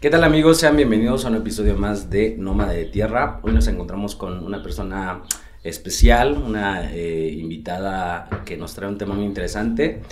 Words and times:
¿Qué 0.00 0.08
tal 0.08 0.22
amigos? 0.22 0.58
Sean 0.58 0.76
bienvenidos 0.76 1.24
a 1.24 1.28
un 1.28 1.36
episodio 1.36 1.74
más 1.74 2.10
de 2.10 2.36
Nómada 2.38 2.72
de 2.72 2.84
Tierra. 2.84 3.40
Hoy 3.42 3.52
nos 3.52 3.66
encontramos 3.66 4.14
con 4.14 4.44
una 4.44 4.62
persona 4.62 5.22
especial, 5.64 6.36
una 6.36 6.92
eh, 6.92 7.34
invitada 7.36 8.28
que 8.44 8.56
nos 8.56 8.74
trae 8.74 8.88
un 8.88 8.98
tema 8.98 9.14
muy 9.14 9.24
interesante. 9.24 10.02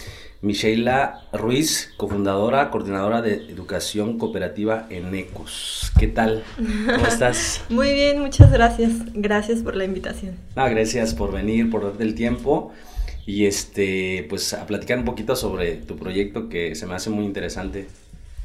Micheila 0.42 1.28
Ruiz, 1.32 1.92
cofundadora, 1.96 2.70
coordinadora 2.70 3.22
de 3.22 3.34
educación 3.34 4.18
cooperativa 4.18 4.86
en 4.90 5.14
ECOS. 5.14 5.92
¿Qué 5.96 6.08
tal? 6.08 6.42
¿Cómo 6.56 7.06
estás? 7.06 7.62
Muy 7.68 7.92
bien, 7.92 8.20
muchas 8.20 8.50
gracias. 8.50 8.90
Gracias 9.14 9.62
por 9.62 9.76
la 9.76 9.84
invitación. 9.84 10.34
No, 10.56 10.68
gracias 10.68 11.14
por 11.14 11.32
venir, 11.32 11.70
por 11.70 11.84
darte 11.84 12.02
el 12.02 12.16
tiempo 12.16 12.72
y 13.26 13.46
este, 13.46 14.26
pues 14.28 14.52
a 14.52 14.66
platicar 14.66 14.98
un 14.98 15.04
poquito 15.04 15.36
sobre 15.36 15.76
tu 15.76 15.96
proyecto 15.96 16.48
que 16.48 16.74
se 16.74 16.86
me 16.86 16.94
hace 16.94 17.10
muy 17.10 17.24
interesante. 17.24 17.86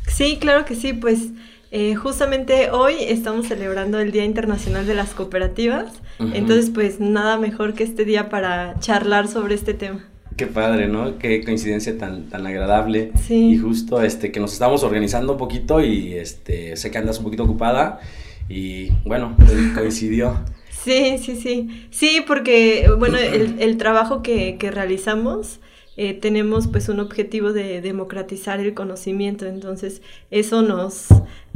Sí, 0.10 0.38
claro 0.40 0.66
que 0.66 0.76
sí, 0.76 0.94
pues 0.94 1.30
eh, 1.72 1.96
justamente 1.96 2.72
hoy 2.72 2.96
estamos 3.00 3.48
celebrando 3.48 4.00
el 4.00 4.12
Día 4.12 4.26
Internacional 4.26 4.86
de 4.88 4.96
las 4.96 5.12
Cooperativas, 5.14 5.94
entonces 6.34 6.72
pues 6.72 7.00
nada 7.00 7.38
mejor 7.38 7.74
que 7.76 7.84
este 7.84 8.04
día 8.04 8.28
para 8.28 8.78
charlar 8.80 9.28
sobre 9.28 9.56
este 9.56 9.74
tema. 9.74 10.06
Qué 10.36 10.48
padre, 10.48 10.88
¿no? 10.88 11.18
Qué 11.18 11.44
coincidencia 11.44 11.98
tan, 11.98 12.30
tan 12.30 12.48
agradable. 12.48 13.12
Sí. 13.28 13.52
Y 13.52 13.58
justo 13.58 14.02
este, 14.02 14.32
que 14.32 14.40
nos 14.40 14.54
estamos 14.54 14.84
organizando 14.84 15.34
un 15.34 15.38
poquito 15.38 15.82
y 15.82 16.14
este, 16.14 16.76
sé 16.76 16.92
que 16.92 16.98
andas 16.98 17.18
un 17.20 17.26
poquito 17.26 17.44
ocupada 17.44 18.00
y 18.48 18.92
bueno, 19.06 19.36
coincidió. 19.76 20.40
Sí, 20.84 21.18
sí, 21.18 21.36
sí. 21.36 21.88
Sí, 21.92 22.24
porque 22.26 22.90
bueno, 22.98 23.18
el, 23.18 23.58
el 23.60 23.78
trabajo 23.78 24.24
que, 24.24 24.58
que 24.58 24.72
realizamos 24.72 25.60
eh, 26.02 26.14
tenemos 26.14 26.68
pues 26.70 26.88
un 26.88 27.02
objetivo 27.02 27.52
de 27.52 27.82
democratizar 27.82 28.62
el 28.62 28.74
conocimiento, 28.74 29.46
entonces 29.46 30.02
eso 30.32 30.62
nos 30.62 31.08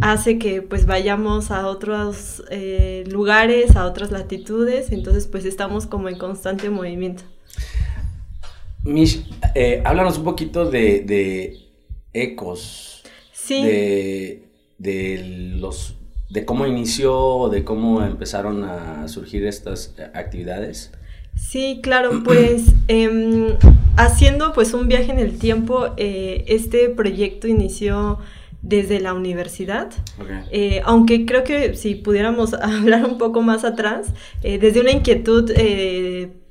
hace 0.01 0.37
que 0.37 0.61
pues 0.61 0.85
vayamos 0.85 1.49
a 1.49 1.65
otros 1.67 2.43
eh, 2.49 3.05
lugares, 3.07 3.77
a 3.77 3.85
otras 3.85 4.11
latitudes, 4.11 4.91
entonces 4.91 5.27
pues 5.27 5.45
estamos 5.45 5.85
como 5.85 6.09
en 6.09 6.17
constante 6.17 6.69
movimiento. 6.69 7.23
Mish, 8.83 9.25
eh, 9.55 9.81
háblanos 9.85 10.17
un 10.17 10.25
poquito 10.25 10.69
de, 10.69 10.99
de 11.05 11.59
ecos. 12.11 13.01
Sí. 13.31 13.63
De, 13.63 14.43
de 14.77 15.53
los 15.55 15.95
de 16.29 16.43
cómo 16.43 16.67
inició, 16.67 17.47
de 17.47 17.63
cómo 17.63 18.03
empezaron 18.03 18.65
a 18.65 19.07
surgir 19.07 19.45
estas 19.45 19.95
actividades. 20.13 20.91
Sí, 21.35 21.79
claro, 21.81 22.23
pues 22.25 22.73
em, 22.89 23.55
haciendo 23.97 24.53
pues 24.53 24.73
un 24.73 24.87
viaje 24.87 25.11
en 25.11 25.19
el 25.19 25.37
tiempo, 25.37 25.87
eh, 25.97 26.45
este 26.47 26.89
proyecto 26.89 27.47
inició 27.47 28.19
desde 28.61 29.01
la 29.01 29.13
universidad, 29.13 29.91
eh, 30.49 30.81
aunque 30.85 31.25
creo 31.25 31.43
que 31.43 31.75
si 31.75 31.95
pudiéramos 31.95 32.53
hablar 32.61 33.05
un 33.05 33.17
poco 33.17 33.41
más 33.41 33.63
atrás, 33.63 34.13
eh, 34.41 34.57
desde 34.57 34.81
una 34.81 34.91
inquietud 34.91 35.51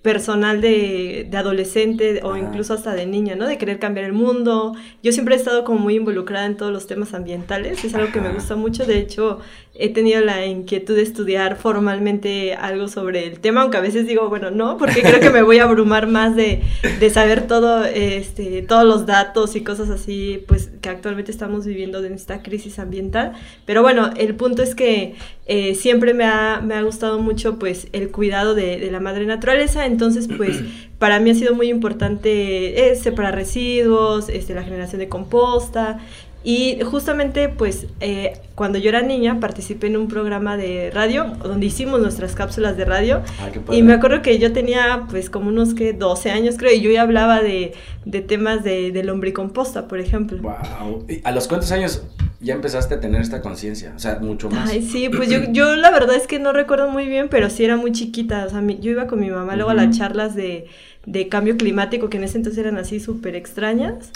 personal 0.03 0.61
de, 0.61 1.29
de 1.31 1.37
adolescente 1.37 2.21
o 2.25 2.37
incluso 2.37 2.75
hasta 2.75 2.93
de 2.93 3.07
niña, 3.07 3.37
¿no? 3.37 3.47
De 3.47 3.57
querer 3.57 3.79
cambiar 3.79 4.05
el 4.05 4.13
mundo. 4.13 4.75
Yo 5.03 5.13
siempre 5.13 5.37
he 5.37 5.39
estado 5.39 5.63
como 5.65 5.79
muy 5.79 5.95
involucrada 5.95 6.47
en 6.47 6.57
todos 6.57 6.73
los 6.73 6.89
temas 6.89 7.15
ambientales, 7.15 7.85
es 7.85 7.95
algo 7.95 8.13
que 8.13 8.21
me 8.21 8.33
gusta 8.33 8.57
mucho, 8.57 8.85
de 8.85 8.99
hecho 8.99 9.39
he 9.75 9.89
tenido 9.89 10.21
la 10.21 10.45
inquietud 10.45 10.97
de 10.97 11.03
estudiar 11.03 11.57
formalmente 11.57 12.55
algo 12.55 12.89
sobre 12.89 13.27
el 13.27 13.41
tema, 13.41 13.63
aunque 13.63 13.79
a 13.79 13.81
veces 13.81 14.07
digo, 14.07 14.29
bueno, 14.29 14.51
no, 14.51 14.77
porque 14.77 15.03
creo 15.03 15.21
que 15.21 15.31
me 15.31 15.43
voy 15.43 15.59
a 15.59 15.65
abrumar 15.65 16.09
más 16.09 16.37
de, 16.37 16.63
de 16.99 17.11
saber 17.11 17.47
todo, 17.47 17.85
este, 17.85 18.63
todos 18.63 18.85
los 18.85 19.07
datos 19.07 19.57
y 19.57 19.63
cosas 19.63 19.89
así, 19.89 20.45
pues 20.47 20.72
que 20.83 20.91
actualmente 20.91 21.31
estamos 21.31 21.65
viviendo 21.65 22.05
en 22.05 22.13
esta 22.13 22.43
crisis 22.43 22.79
ambiental. 22.79 23.33
Pero 23.65 23.81
bueno, 23.81 24.11
el 24.19 24.35
punto 24.35 24.63
es 24.63 24.75
que 24.75 25.15
eh, 25.47 25.75
siempre 25.75 26.13
me 26.13 26.25
ha, 26.25 26.61
me 26.63 26.75
ha, 26.75 26.83
gustado 26.83 27.19
mucho 27.21 27.59
pues 27.59 27.87
el 27.93 28.11
cuidado 28.11 28.55
de, 28.55 28.79
de 28.79 28.91
la 28.91 29.01
madre 29.01 29.25
naturaleza, 29.25 29.87
entonces 29.87 30.29
pues 30.37 30.63
para 30.99 31.21
mí 31.21 31.31
ha 31.31 31.35
sido 31.35 31.55
muy 31.55 31.69
importante 31.69 32.91
eh, 32.91 32.97
separar 32.97 33.35
residuos, 33.35 34.29
este, 34.29 34.55
la 34.55 34.65
generación 34.65 34.99
de 34.99 35.09
composta 35.09 36.01
y 36.45 36.81
justamente, 36.83 37.49
pues, 37.49 37.87
eh, 38.01 38.35
cuando 38.55 38.79
yo 38.79 38.89
era 38.89 39.03
niña, 39.03 39.39
participé 39.41 39.87
en 39.87 39.97
un 39.97 40.09
programa 40.09 40.57
de 40.57 40.91
radio, 40.93 41.27
donde 41.43 41.67
hicimos 41.67 42.01
nuestras 42.01 42.35
cápsulas 42.35 42.77
de 42.77 42.85
radio. 42.85 43.23
Ah, 43.41 43.51
y 43.73 43.83
me 43.83 43.93
acuerdo 43.93 44.23
que 44.23 44.39
yo 44.39 44.53
tenía, 44.53 45.07
pues, 45.11 45.31
como 45.31 45.49
unos, 45.49 45.75
que 45.75 45.93
12 45.93 46.31
años, 46.31 46.57
creo, 46.59 46.73
y 46.73 46.81
yo 46.81 46.91
ya 46.91 47.03
hablaba 47.03 47.43
de, 47.43 47.75
de 48.05 48.21
temas 48.21 48.65
de, 48.65 48.91
de 48.91 49.05
lombricomposta, 49.05 49.87
por 49.87 50.01
ejemplo. 50.01 50.39
Wow. 50.43 51.07
¿A 51.23 51.31
los 51.31 51.47
cuántos 51.47 51.71
años 51.71 52.03
ya 52.41 52.55
empezaste 52.55 52.95
a 52.95 53.01
tener 53.01 53.21
esta 53.21 53.41
conciencia? 53.41 53.93
O 53.95 53.99
sea, 54.01 54.19
mucho 54.19 54.51
más. 54.51 54.69
Ay, 54.69 54.83
sí, 54.83 55.09
pues 55.09 55.31
yo, 55.31 55.39
yo 55.53 55.77
la 55.77 55.91
verdad 55.91 56.17
es 56.17 56.27
que 56.27 56.41
no 56.41 56.53
recuerdo 56.53 56.89
muy 56.89 57.07
bien, 57.07 57.29
pero 57.31 57.51
sí 57.51 57.65
era 57.65 57.77
muy 57.77 57.93
chiquita. 57.93 58.47
O 58.47 58.51
sea, 58.51 58.61
yo 58.67 58.91
iba 58.91 59.07
con 59.07 59.21
mi 59.21 59.31
mamá 59.31 59.55
luego 59.55 59.71
a 59.71 59.75
las 59.75 59.97
charlas 59.97 60.35
de 60.35 60.67
de 61.07 61.29
cambio 61.29 61.57
climático 61.57 62.09
que 62.09 62.19
en 62.19 62.25
ese 62.25 62.37
entonces 62.39 62.59
eran 62.59 62.79
así 62.79 63.01
súper 63.01 63.35
extrañas. 63.35 64.11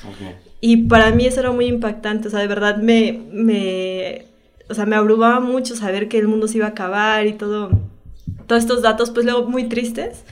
Y 0.60 0.88
para 0.88 1.10
mí 1.10 1.26
eso 1.26 1.40
era 1.40 1.52
muy 1.52 1.66
impactante, 1.66 2.28
o 2.28 2.30
sea, 2.30 2.40
de 2.40 2.46
verdad 2.46 2.78
me, 2.78 3.20
me, 3.30 4.24
o 4.68 4.74
sea, 4.74 4.86
me 4.86 4.96
abrumaba 4.96 5.40
mucho 5.40 5.76
saber 5.76 6.08
que 6.08 6.18
el 6.18 6.28
mundo 6.28 6.48
se 6.48 6.58
iba 6.58 6.66
a 6.66 6.70
acabar 6.70 7.26
y 7.26 7.34
todo, 7.34 7.70
todos 8.46 8.62
estos 8.62 8.82
datos, 8.82 9.10
pues 9.10 9.26
luego 9.26 9.48
muy 9.48 9.68
tristes. 9.68 10.24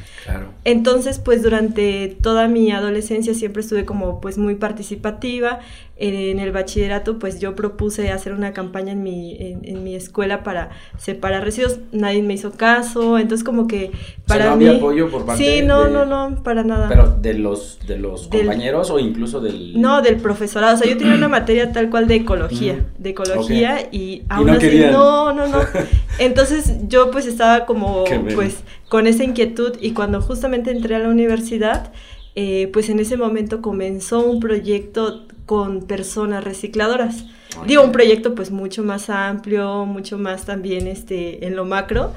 Entonces, 0.64 1.18
pues 1.18 1.42
durante 1.42 2.16
toda 2.20 2.48
mi 2.48 2.70
adolescencia 2.72 3.34
siempre 3.34 3.62
estuve 3.62 3.84
como 3.84 4.20
pues 4.20 4.38
muy 4.38 4.54
participativa. 4.54 5.60
En 5.96 6.40
el 6.40 6.50
bachillerato, 6.50 7.20
pues 7.20 7.38
yo 7.38 7.54
propuse 7.54 8.10
hacer 8.10 8.32
una 8.32 8.52
campaña 8.52 8.90
en 8.90 9.04
mi, 9.04 9.36
en, 9.38 9.84
mi 9.84 9.94
escuela 9.94 10.42
para 10.42 10.70
separar 10.98 11.44
residuos. 11.44 11.78
Nadie 11.92 12.20
me 12.20 12.34
hizo 12.34 12.50
caso, 12.50 13.16
entonces 13.16 13.44
como 13.44 13.68
que 13.68 13.92
para 14.26 14.46
no 14.46 14.56
mí... 14.56 14.66
había 14.66 14.78
apoyo 14.78 15.08
por 15.08 15.24
parte 15.24 15.44
Sí, 15.44 15.62
no, 15.62 15.86
no, 15.86 16.04
no, 16.04 16.42
para 16.42 16.64
nada. 16.64 16.88
Pero 16.88 17.10
de 17.10 17.34
los, 17.34 17.78
de 17.86 17.98
los 17.98 18.26
compañeros 18.26 18.90
o 18.90 18.98
incluso 18.98 19.40
del... 19.40 19.80
No, 19.80 20.02
del 20.02 20.16
profesorado. 20.16 20.74
O 20.74 20.78
sea, 20.78 20.90
yo 20.90 20.98
tenía 20.98 21.14
una 21.14 21.28
materia 21.28 21.70
tal 21.70 21.90
cual 21.90 22.08
de 22.08 22.16
ecología, 22.16 22.84
de 22.98 23.10
ecología 23.10 23.88
y 23.92 24.24
aún 24.28 24.48
no 24.48 24.52
así... 24.54 24.80
No, 24.90 25.32
no, 25.32 25.46
no. 25.46 25.60
Entonces 26.18 26.88
yo 26.88 27.12
pues 27.12 27.26
estaba 27.26 27.66
como 27.66 28.04
pues 28.34 28.64
con 28.88 29.06
esa 29.06 29.24
inquietud 29.24 29.76
y 29.80 29.92
cuando 29.92 30.13
justamente 30.20 30.70
entré 30.70 30.94
a 30.96 30.98
la 30.98 31.08
universidad, 31.08 31.92
eh, 32.36 32.68
pues 32.72 32.88
en 32.88 32.98
ese 32.98 33.16
momento 33.16 33.62
comenzó 33.62 34.26
un 34.26 34.40
proyecto 34.40 35.26
con 35.46 35.82
personas 35.82 36.42
recicladoras. 36.42 37.26
Digo, 37.68 37.84
un 37.84 37.92
proyecto 37.92 38.34
pues 38.34 38.50
mucho 38.50 38.82
más 38.82 39.08
amplio, 39.10 39.86
mucho 39.86 40.18
más 40.18 40.44
también 40.44 40.88
este, 40.88 41.46
en 41.46 41.54
lo 41.54 41.64
macro. 41.64 42.12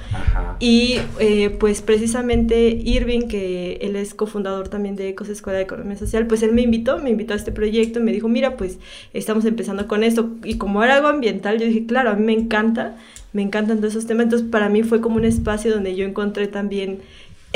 Y 0.59 0.97
eh, 1.19 1.52
pues 1.52 1.84
precisamente 1.84 2.69
Irving, 2.69 3.28
que 3.28 3.75
él 3.81 3.96
es 3.96 4.16
cofundador 4.16 4.68
también 4.69 4.96
de 4.96 5.09
Ecos 5.09 5.30
Escuela 5.30 5.57
de 5.57 5.66
Economía 5.66 5.96
Social, 5.96 6.25
pues 6.25 6.41
él 6.41 6.53
me 6.53 6.63
invitó, 6.63 6.97
me 6.97 7.12
invitó 7.12 7.34
a 7.34 7.38
este 7.38 7.52
proyecto 7.52 8.00
y 8.00 8.03
me 8.03 8.12
dijo, 8.12 8.28
mira, 8.28 8.57
pues 8.57 8.80
estamos 9.13 9.46
empezando 9.46 9.88
con 9.88 10.03
esto. 10.03 10.31
Y 10.44 10.57
como 10.57 10.84
era 10.84 10.96
algo 10.96 11.07
ambiental, 11.07 11.59
yo 11.59 11.68
dije, 11.68 11.86
claro, 11.86 12.09
a 12.09 12.13
mí 12.16 12.25
me 12.25 12.34
encanta 12.34 12.96
me 13.34 13.44
encantan 13.44 13.78
todos 13.78 13.94
esos 13.94 14.07
temas. 14.07 14.24
Entonces, 14.24 14.47
para 14.50 14.68
mí 14.68 14.81
fue 14.81 15.00
como 15.00 15.18
un 15.18 15.25
espacio 15.25 15.72
donde 15.72 15.96
yo 15.96 16.06
encontré 16.06 16.47
también 16.47 17.02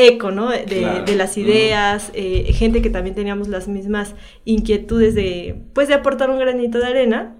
eco, 0.08 0.32
¿no? 0.32 0.50
De, 0.50 1.16
las 1.16 1.38
ideas, 1.38 2.12
eh, 2.14 2.52
gente 2.54 2.82
que 2.82 2.90
también 2.90 3.16
teníamos 3.16 3.48
las 3.48 3.68
mismas 3.68 4.16
inquietudes 4.46 5.16
de, 5.16 5.62
pues, 5.74 5.88
de 5.88 5.96
aportar 5.96 6.30
un 6.30 6.40
granito 6.40 6.80
de 6.80 6.86
arena. 6.86 7.36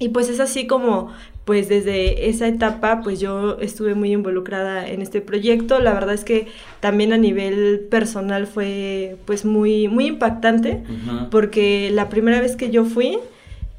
Y 0.00 0.08
pues 0.08 0.28
es 0.28 0.40
así 0.40 0.66
como, 0.66 1.12
pues 1.44 1.68
desde 1.68 2.28
esa 2.28 2.48
etapa, 2.48 3.00
pues 3.02 3.20
yo 3.20 3.58
estuve 3.60 3.94
muy 3.94 4.12
involucrada 4.12 4.88
en 4.88 5.02
este 5.02 5.20
proyecto. 5.20 5.78
La 5.78 5.92
verdad 5.92 6.14
es 6.14 6.24
que 6.24 6.48
también 6.80 7.12
a 7.12 7.18
nivel 7.18 7.86
personal 7.90 8.46
fue, 8.46 9.16
pues, 9.24 9.44
muy, 9.44 9.88
muy 9.88 10.06
impactante, 10.06 10.82
porque 11.30 11.90
la 11.92 12.08
primera 12.08 12.40
vez 12.40 12.56
que 12.56 12.70
yo 12.70 12.84
fui 12.84 13.18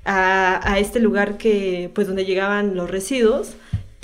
a, 0.05 0.61
a 0.71 0.79
este 0.79 0.99
lugar 0.99 1.37
que, 1.37 1.89
pues, 1.93 2.07
donde 2.07 2.25
llegaban 2.25 2.75
los 2.75 2.89
residuos, 2.89 3.55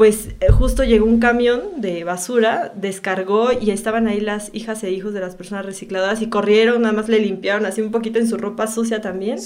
pues 0.02 0.30
eh, 0.40 0.48
justo 0.52 0.84
llegó 0.84 1.06
un 1.06 1.20
camión 1.20 1.62
de 1.78 2.04
basura, 2.04 2.74
descargó 2.76 3.50
y 3.52 3.70
estaban 3.70 4.08
ahí 4.08 4.20
las 4.20 4.50
hijas 4.52 4.84
e 4.84 4.90
hijos 4.90 5.14
de 5.14 5.20
las 5.20 5.36
personas 5.36 5.64
recicladoras 5.64 6.24
y 6.24 6.28
corrieron, 6.28 6.82
nada 6.82 6.92
más 6.92 7.08
le 7.08 7.20
limpiaron 7.20 7.68
así 7.68 7.84
un 7.84 7.92
poquito 7.92 8.18
en 8.18 8.28
su 8.28 8.38
ropa 8.38 8.66
sucia 8.66 9.00
también 9.00 9.38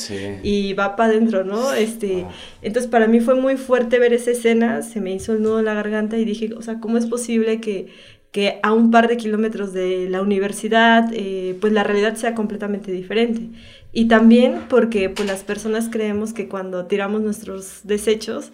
y 0.43 0.71
va 0.71 0.95
para 0.95 1.09
adentro, 1.09 1.43
¿no? 1.43 1.73
Este, 1.73 2.25
entonces 2.61 2.89
para 2.89 3.07
mí 3.07 3.19
fue 3.19 3.35
muy 3.35 3.57
fuerte 3.57 3.99
ver 3.99 4.13
esa 4.13 4.31
escena, 4.31 4.81
se 4.81 5.01
me 5.01 5.11
hizo 5.11 5.33
el 5.33 5.41
nudo 5.41 5.59
en 5.59 5.65
la 5.65 5.73
garganta 5.73 6.17
y 6.17 6.23
dije, 6.23 6.53
o 6.53 6.61
sea, 6.61 6.79
¿cómo 6.79 6.97
es 6.97 7.05
posible 7.05 7.59
que, 7.59 7.87
que 8.31 8.61
a 8.63 8.71
un 8.71 8.91
par 8.91 9.09
de 9.09 9.17
kilómetros 9.17 9.73
de 9.73 10.07
la 10.09 10.21
universidad, 10.21 11.09
eh, 11.11 11.57
pues 11.59 11.73
la 11.73 11.83
realidad 11.83 12.15
sea 12.15 12.33
completamente 12.33 12.93
diferente? 12.93 13.41
Y 13.91 14.07
también 14.07 14.61
porque 14.69 15.09
pues 15.09 15.27
las 15.27 15.43
personas 15.43 15.89
creemos 15.91 16.31
que 16.31 16.47
cuando 16.47 16.85
tiramos 16.85 17.21
nuestros 17.21 17.81
desechos, 17.83 18.53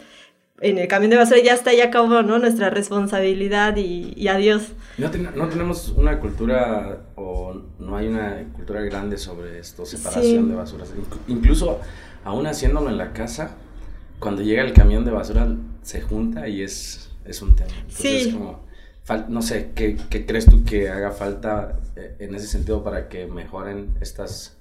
en 0.62 0.78
el 0.78 0.88
camión 0.88 1.10
de 1.10 1.18
basura 1.18 1.42
ya 1.44 1.54
está, 1.54 1.74
ya 1.74 1.86
acabó, 1.86 2.22
¿no? 2.22 2.38
Nuestra 2.38 2.70
responsabilidad 2.70 3.76
y, 3.78 4.28
adiós. 4.28 4.74
No, 4.98 5.10
no, 5.36 5.50
tenemos 5.50 5.90
una 5.90 6.20
cultura 6.20 7.02
o 7.16 7.60
no 7.80 7.98
hay 7.98 8.08
una 8.08 8.44
cultura 8.54 8.82
grande 8.82 9.18
sobre 9.18 9.60
esto, 9.60 9.86
separación 9.86 10.50
de 10.50 10.56
basuras. 10.56 10.94
Incluso 11.28 11.80
aún 12.24 12.46
haciéndolo 12.46 12.90
en 12.90 12.98
la 12.98 13.12
casa, 13.12 13.56
cuando 14.20 14.44
llega 14.44 14.62
el 14.64 14.74
camión 14.74 15.04
de 15.04 15.12
basura 15.12 15.48
se 15.82 16.02
junta 16.02 16.48
y 16.48 16.62
es, 16.62 17.10
es 17.26 17.42
un 17.42 17.56
tema. 17.56 17.72
sí. 17.88 18.18
Es 18.18 18.28
como, 18.28 18.64
no 19.30 19.42
sé, 19.42 19.72
¿qué, 19.74 19.98
¿qué, 20.10 20.28
crees 20.28 20.46
tú 20.46 20.64
que 20.64 20.90
haga 20.90 21.12
falta 21.12 21.80
eh, 21.96 22.18
en 22.20 22.36
ese 22.36 22.46
sentido 22.46 22.84
para 22.84 23.10
que 23.10 23.26
mejoren 23.26 23.96
estas 24.00 24.58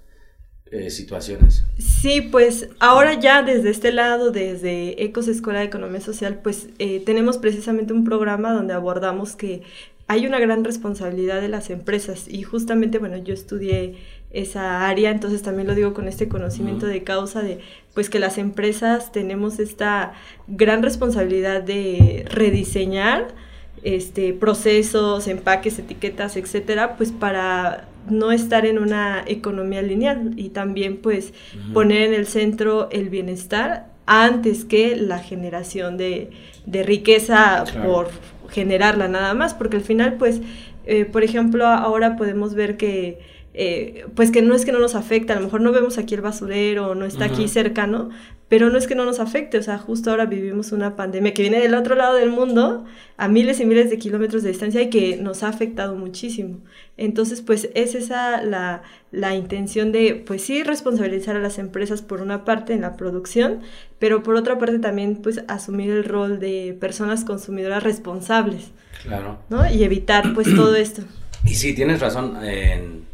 eh, 0.70 0.90
situaciones? 0.90 1.64
Sí, 1.78 2.20
pues 2.20 2.68
ahora 2.78 3.14
ya 3.14 3.42
desde 3.42 3.70
este 3.70 3.92
lado, 3.92 4.30
desde 4.30 5.02
Ecos 5.02 5.28
Escuela 5.28 5.60
de 5.60 5.66
Economía 5.66 6.00
Social, 6.00 6.40
pues 6.42 6.68
eh, 6.78 7.02
tenemos 7.04 7.38
precisamente 7.38 7.92
un 7.92 8.04
programa 8.04 8.52
donde 8.52 8.72
abordamos 8.72 9.34
que 9.34 9.62
hay 10.06 10.26
una 10.26 10.40
gran 10.40 10.64
responsabilidad 10.64 11.40
de 11.40 11.48
las 11.48 11.70
empresas 11.70 12.26
y 12.28 12.42
justamente, 12.42 12.98
bueno, 12.98 13.16
yo 13.16 13.32
estudié 13.32 13.96
esa 14.32 14.88
área, 14.88 15.10
entonces 15.10 15.42
también 15.42 15.66
lo 15.66 15.74
digo 15.74 15.92
con 15.92 16.06
este 16.08 16.28
conocimiento 16.28 16.86
de 16.86 17.02
causa 17.02 17.42
de 17.42 17.60
pues 17.94 18.10
que 18.10 18.20
las 18.20 18.38
empresas 18.38 19.12
tenemos 19.12 19.58
esta 19.58 20.12
gran 20.46 20.82
responsabilidad 20.82 21.62
de 21.62 22.24
rediseñar 22.28 23.34
este 23.82 24.32
procesos, 24.32 25.26
empaques, 25.26 25.78
etiquetas, 25.78 26.36
etcétera, 26.36 26.96
pues 26.96 27.10
para 27.12 27.88
no 28.08 28.32
estar 28.32 28.66
en 28.66 28.78
una 28.78 29.22
economía 29.26 29.82
lineal 29.82 30.32
y 30.36 30.50
también 30.50 30.96
pues 30.98 31.32
poner 31.72 32.02
en 32.02 32.14
el 32.14 32.26
centro 32.26 32.88
el 32.90 33.08
bienestar 33.08 33.90
antes 34.06 34.64
que 34.64 34.96
la 34.96 35.18
generación 35.20 35.96
de, 35.96 36.30
riqueza 36.66 37.64
por 37.84 38.10
generarla 38.48 39.06
nada 39.06 39.34
más, 39.34 39.54
porque 39.54 39.76
al 39.76 39.82
final, 39.82 40.14
pues, 40.14 40.40
eh, 40.84 41.04
por 41.04 41.22
ejemplo, 41.22 41.66
ahora 41.66 42.16
podemos 42.16 42.54
ver 42.54 42.76
que, 42.76 43.20
eh, 43.54 44.06
pues 44.16 44.32
que 44.32 44.42
no 44.42 44.54
es 44.56 44.64
que 44.64 44.72
no 44.72 44.80
nos 44.80 44.96
afecta, 44.96 45.34
a 45.34 45.36
lo 45.36 45.42
mejor 45.42 45.60
no 45.60 45.70
vemos 45.70 45.96
aquí 45.96 46.14
el 46.14 46.22
basurero, 46.22 46.96
no 46.96 47.04
está 47.04 47.26
aquí 47.26 47.46
cercano, 47.46 48.10
pero 48.50 48.68
no 48.68 48.78
es 48.78 48.88
que 48.88 48.96
no 48.96 49.04
nos 49.04 49.20
afecte, 49.20 49.58
o 49.58 49.62
sea, 49.62 49.78
justo 49.78 50.10
ahora 50.10 50.26
vivimos 50.26 50.72
una 50.72 50.96
pandemia 50.96 51.32
que 51.32 51.42
viene 51.42 51.60
del 51.60 51.72
otro 51.72 51.94
lado 51.94 52.16
del 52.16 52.30
mundo, 52.30 52.84
a 53.16 53.28
miles 53.28 53.60
y 53.60 53.64
miles 53.64 53.90
de 53.90 53.98
kilómetros 53.98 54.42
de 54.42 54.48
distancia 54.48 54.82
y 54.82 54.90
que 54.90 55.16
nos 55.18 55.44
ha 55.44 55.48
afectado 55.48 55.94
muchísimo. 55.94 56.58
Entonces, 56.96 57.42
pues 57.42 57.70
es 57.76 57.94
esa 57.94 58.42
la, 58.42 58.82
la 59.12 59.36
intención 59.36 59.92
de, 59.92 60.20
pues 60.26 60.42
sí, 60.42 60.64
responsabilizar 60.64 61.36
a 61.36 61.38
las 61.38 61.60
empresas 61.60 62.02
por 62.02 62.22
una 62.22 62.44
parte 62.44 62.72
en 62.72 62.80
la 62.80 62.96
producción, 62.96 63.60
pero 64.00 64.24
por 64.24 64.34
otra 64.34 64.58
parte 64.58 64.80
también, 64.80 65.18
pues 65.22 65.44
asumir 65.46 65.92
el 65.92 66.02
rol 66.02 66.40
de 66.40 66.76
personas 66.80 67.22
consumidoras 67.22 67.84
responsables. 67.84 68.72
Claro. 69.04 69.38
¿No? 69.48 69.70
Y 69.72 69.84
evitar, 69.84 70.34
pues, 70.34 70.52
todo 70.56 70.74
esto. 70.74 71.02
Y 71.44 71.54
sí, 71.54 71.72
tienes 71.72 72.00
razón. 72.00 72.36
En 72.44 73.04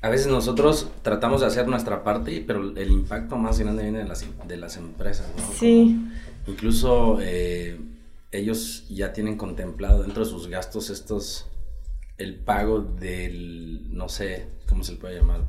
a 0.00 0.08
veces 0.08 0.28
nosotros 0.28 0.88
tratamos 1.02 1.40
de 1.40 1.48
hacer 1.48 1.66
nuestra 1.66 2.04
parte, 2.04 2.44
pero 2.46 2.76
el 2.76 2.90
impacto 2.90 3.36
más 3.36 3.58
grande 3.58 3.82
viene 3.82 3.98
de 3.98 4.04
las, 4.04 4.24
de 4.46 4.56
las 4.56 4.76
empresas, 4.76 5.26
¿no? 5.36 5.52
Sí. 5.52 6.00
incluso 6.46 7.18
eh, 7.20 7.78
ellos 8.30 8.86
ya 8.88 9.12
tienen 9.12 9.36
contemplado 9.36 10.02
dentro 10.02 10.24
de 10.24 10.30
sus 10.30 10.46
gastos 10.46 10.90
estos, 10.90 11.46
el 12.16 12.36
pago 12.36 12.80
del, 12.80 13.94
no 13.96 14.08
sé, 14.08 14.46
¿cómo 14.68 14.84
se 14.84 14.92
le 14.92 14.98
puede 14.98 15.16
llamar? 15.16 15.40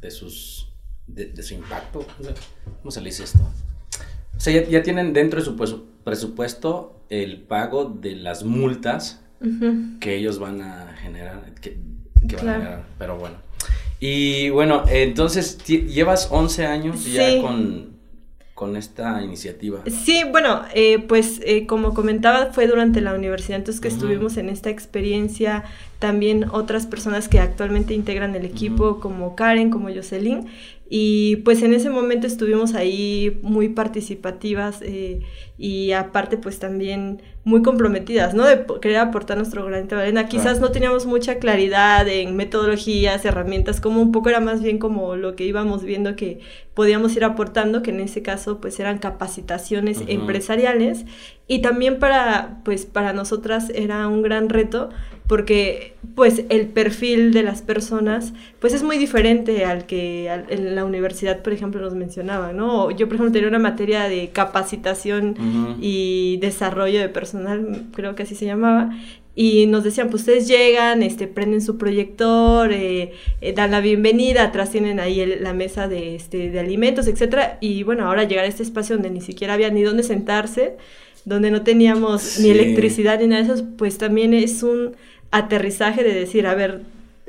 De 0.00 0.10
sus, 0.10 0.72
de, 1.08 1.42
su 1.42 1.54
impacto, 1.54 2.06
¿cómo 2.80 2.90
se 2.90 3.00
le 3.00 3.06
dice 3.06 3.24
esto? 3.24 3.40
O 4.36 4.40
sea, 4.40 4.62
ya, 4.62 4.82
tienen 4.82 5.12
dentro 5.12 5.40
de 5.40 5.46
su 5.46 5.56
presupuesto 6.04 7.04
el 7.10 7.42
pago 7.42 7.86
de 7.86 8.14
las 8.14 8.44
multas 8.44 9.20
que 10.00 10.16
ellos 10.16 10.38
van 10.38 10.62
a 10.62 10.96
generar, 10.96 11.54
que, 11.60 11.78
van 12.36 12.48
a 12.48 12.54
generar, 12.54 12.86
pero 12.98 13.18
bueno. 13.18 13.49
Y 14.00 14.48
bueno, 14.48 14.84
entonces 14.88 15.58
llevas 15.66 16.28
11 16.30 16.66
años 16.66 17.04
ya 17.04 17.42
con, 17.42 17.90
con 18.54 18.76
esta 18.76 19.22
iniciativa. 19.22 19.80
Sí, 19.86 20.22
bueno, 20.30 20.62
eh, 20.74 20.98
pues 21.00 21.40
eh, 21.44 21.66
como 21.66 21.92
comentaba, 21.92 22.46
fue 22.46 22.66
durante 22.66 23.02
la 23.02 23.14
universidad, 23.14 23.58
entonces 23.58 23.80
que 23.80 23.88
estuvimos 23.88 24.38
en 24.38 24.48
esta 24.48 24.70
experiencia, 24.70 25.64
también 25.98 26.46
otras 26.50 26.86
personas 26.86 27.28
que 27.28 27.40
actualmente 27.40 27.92
integran 27.92 28.34
el 28.34 28.46
equipo, 28.46 29.00
como 29.00 29.36
Karen, 29.36 29.70
como 29.70 29.88
Jocelyn, 29.88 30.46
y 30.92 31.36
pues 31.36 31.62
en 31.62 31.72
ese 31.72 31.88
momento 31.88 32.26
estuvimos 32.26 32.74
ahí 32.74 33.38
muy 33.42 33.68
participativas 33.68 34.82
eh, 34.82 35.20
y 35.56 35.92
aparte 35.92 36.36
pues 36.36 36.58
también 36.58 37.22
muy 37.44 37.62
comprometidas, 37.62 38.34
¿no? 38.34 38.44
De 38.44 38.66
querer 38.82 38.96
aportar 38.96 39.36
nuestro 39.36 39.64
granito 39.64 39.94
de 39.94 40.02
arena. 40.02 40.26
Quizás 40.26 40.60
no 40.60 40.72
teníamos 40.72 41.06
mucha 41.06 41.38
claridad 41.38 42.08
en 42.08 42.34
metodologías, 42.34 43.24
herramientas, 43.24 43.80
como 43.80 44.02
un 44.02 44.10
poco 44.10 44.30
era 44.30 44.40
más 44.40 44.62
bien 44.62 44.78
como 44.78 45.14
lo 45.14 45.36
que 45.36 45.44
íbamos 45.44 45.84
viendo 45.84 46.16
que 46.16 46.40
podíamos 46.74 47.16
ir 47.16 47.22
aportando, 47.22 47.82
que 47.82 47.92
en 47.92 48.00
ese 48.00 48.22
caso 48.22 48.60
pues 48.60 48.80
eran 48.80 48.98
capacitaciones 48.98 50.02
empresariales 50.08 51.04
y 51.46 51.62
también 51.62 52.00
para 52.00 52.62
pues 52.64 52.84
para 52.84 53.12
nosotras 53.12 53.70
era 53.72 54.08
un 54.08 54.22
gran 54.22 54.48
reto 54.48 54.90
porque 55.30 55.92
pues 56.16 56.42
el 56.48 56.66
perfil 56.66 57.32
de 57.32 57.44
las 57.44 57.62
personas 57.62 58.32
pues 58.58 58.74
es 58.74 58.82
muy 58.82 58.98
diferente 58.98 59.64
al 59.64 59.86
que 59.86 60.26
en 60.26 60.74
la 60.74 60.84
universidad 60.84 61.40
por 61.40 61.52
ejemplo 61.52 61.80
nos 61.80 61.94
mencionaba, 61.94 62.52
¿no? 62.52 62.90
Yo 62.90 63.06
por 63.06 63.14
ejemplo 63.14 63.32
tenía 63.32 63.46
una 63.46 63.60
materia 63.60 64.08
de 64.08 64.30
capacitación 64.30 65.76
y 65.80 66.38
desarrollo 66.38 66.98
de 66.98 67.08
personal, 67.08 67.84
creo 67.94 68.16
que 68.16 68.24
así 68.24 68.34
se 68.34 68.44
llamaba, 68.44 68.90
y 69.36 69.66
nos 69.66 69.84
decían, 69.84 70.10
pues 70.10 70.22
ustedes 70.22 70.48
llegan, 70.48 71.04
este, 71.04 71.28
prenden 71.28 71.62
su 71.62 71.78
proyector, 71.78 72.72
eh, 72.72 73.12
eh, 73.40 73.52
dan 73.52 73.70
la 73.70 73.78
bienvenida, 73.80 74.42
atrás 74.42 74.72
tienen 74.72 74.98
ahí 74.98 75.24
la 75.38 75.54
mesa 75.54 75.86
de, 75.86 76.16
este, 76.16 76.50
de 76.50 76.58
alimentos, 76.58 77.06
etcétera, 77.06 77.56
y 77.60 77.84
bueno, 77.84 78.08
ahora 78.08 78.24
llegar 78.24 78.46
a 78.46 78.48
este 78.48 78.64
espacio 78.64 78.96
donde 78.96 79.10
ni 79.10 79.20
siquiera 79.20 79.54
había 79.54 79.70
ni 79.70 79.82
dónde 79.82 80.02
sentarse, 80.02 80.76
donde 81.24 81.52
no 81.52 81.62
teníamos 81.62 82.40
ni 82.40 82.50
electricidad 82.50 83.20
ni 83.20 83.28
nada 83.28 83.44
de 83.44 83.54
eso, 83.54 83.64
pues 83.76 83.96
también 83.96 84.34
es 84.34 84.64
un 84.64 84.96
aterrizaje 85.30 86.02
de 86.02 86.14
decir, 86.14 86.46
a 86.46 86.54
ver, 86.54 86.82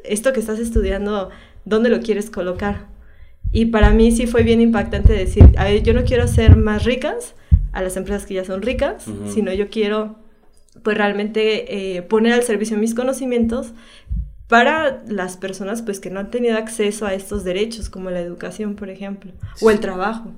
esto 0.03 0.33
que 0.33 0.39
estás 0.39 0.59
estudiando, 0.59 1.29
¿dónde 1.65 1.89
lo 1.89 1.99
quieres 1.99 2.29
colocar? 2.29 2.87
Y 3.51 3.65
para 3.65 3.91
mí 3.91 4.11
sí 4.11 4.27
fue 4.27 4.43
bien 4.43 4.61
impactante 4.61 5.13
decir, 5.13 5.45
a 5.57 5.65
ver, 5.65 5.83
yo 5.83 5.93
no 5.93 6.03
quiero 6.03 6.27
ser 6.27 6.55
más 6.55 6.85
ricas 6.85 7.35
a 7.73 7.81
las 7.81 7.97
empresas 7.97 8.25
que 8.25 8.35
ya 8.35 8.45
son 8.45 8.61
ricas, 8.61 9.05
sino 9.27 9.53
yo 9.53 9.69
quiero 9.69 10.15
pues 10.83 10.97
realmente 10.97 11.97
eh, 11.97 12.01
poner 12.01 12.33
al 12.33 12.43
servicio 12.43 12.77
mis 12.77 12.95
conocimientos 12.95 13.73
para 14.47 15.01
las 15.07 15.37
personas 15.37 15.81
pues 15.81 15.99
que 15.99 16.09
no 16.09 16.19
han 16.19 16.29
tenido 16.29 16.57
acceso 16.57 17.05
a 17.05 17.13
estos 17.13 17.43
derechos 17.43 17.89
como 17.89 18.09
la 18.09 18.19
educación 18.19 18.75
por 18.75 18.89
ejemplo 18.89 19.31
o 19.61 19.71
el 19.71 19.79
trabajo 19.79 20.31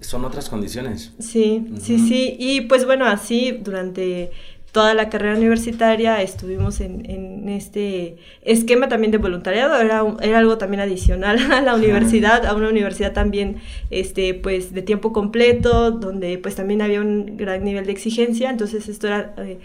son, 0.00 0.24
otras 0.24 0.48
condiciones. 0.48 1.12
Sí 1.18 1.72
sí 1.80 1.98
sí. 1.98 2.36
Y 2.38 2.62
pues 2.62 2.84
bueno 2.84 3.04
así 3.04 3.52
durante 3.62 4.32
toda 4.72 4.94
la 4.94 5.08
carrera 5.08 5.36
universitaria 5.36 6.22
estuvimos 6.22 6.80
en, 6.80 7.08
en, 7.10 7.48
este 7.48 8.16
esquema 8.42 8.88
también 8.88 9.10
de 9.10 9.18
voluntariado, 9.18 9.80
era, 9.80 10.02
era 10.22 10.38
algo 10.38 10.58
también 10.58 10.80
adicional 10.80 11.38
a 11.52 11.60
la 11.60 11.74
universidad, 11.74 12.46
a 12.46 12.54
una 12.54 12.68
universidad 12.68 13.12
también 13.12 13.56
este, 13.90 14.34
pues, 14.34 14.72
de 14.72 14.82
tiempo 14.82 15.12
completo, 15.12 15.90
donde 15.90 16.38
pues 16.38 16.54
también 16.54 16.82
había 16.82 17.00
un 17.00 17.36
gran 17.36 17.64
nivel 17.64 17.86
de 17.86 17.92
exigencia, 17.92 18.50
entonces 18.50 18.88
esto 18.88 19.08
era 19.08 19.34
eh, 19.38 19.58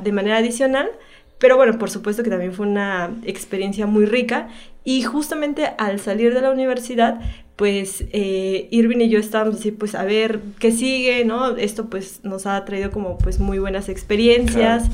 de 0.00 0.12
manera 0.12 0.38
adicional. 0.38 0.90
Pero 1.38 1.56
bueno, 1.56 1.78
por 1.78 1.88
supuesto 1.88 2.22
que 2.22 2.28
también 2.28 2.52
fue 2.52 2.66
una 2.66 3.16
experiencia 3.24 3.86
muy 3.86 4.04
rica 4.04 4.48
y 4.84 5.02
justamente 5.02 5.70
al 5.78 5.98
salir 5.98 6.34
de 6.34 6.42
la 6.42 6.50
universidad 6.50 7.18
pues 7.60 8.06
eh, 8.14 8.68
Irving 8.70 9.00
y 9.00 9.10
yo 9.10 9.18
estábamos 9.18 9.56
así, 9.56 9.70
pues 9.70 9.94
a 9.94 10.04
ver 10.04 10.40
qué 10.58 10.72
sigue, 10.72 11.26
¿no? 11.26 11.58
Esto 11.58 11.90
pues 11.90 12.20
nos 12.22 12.46
ha 12.46 12.64
traído 12.64 12.90
como 12.90 13.18
pues 13.18 13.38
muy 13.38 13.58
buenas 13.58 13.90
experiencias. 13.90 14.88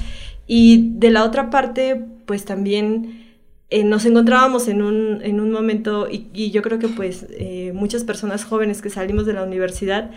Y 0.48 0.90
de 0.94 1.12
la 1.12 1.22
otra 1.22 1.48
parte, 1.48 2.02
pues 2.24 2.44
también 2.44 3.36
eh, 3.70 3.84
nos 3.84 4.04
encontrábamos 4.04 4.66
en 4.66 4.82
un, 4.82 5.22
en 5.22 5.38
un 5.38 5.52
momento, 5.52 6.08
y, 6.10 6.50
yo 6.50 6.60
creo 6.62 6.80
que 6.80 6.88
pues 6.88 7.28
eh, 7.30 7.70
muchas 7.72 8.02
personas 8.02 8.44
jóvenes 8.44 8.82
que 8.82 8.90
salimos 8.90 9.26
de 9.26 9.34
la 9.34 9.44
universidad, 9.44 10.10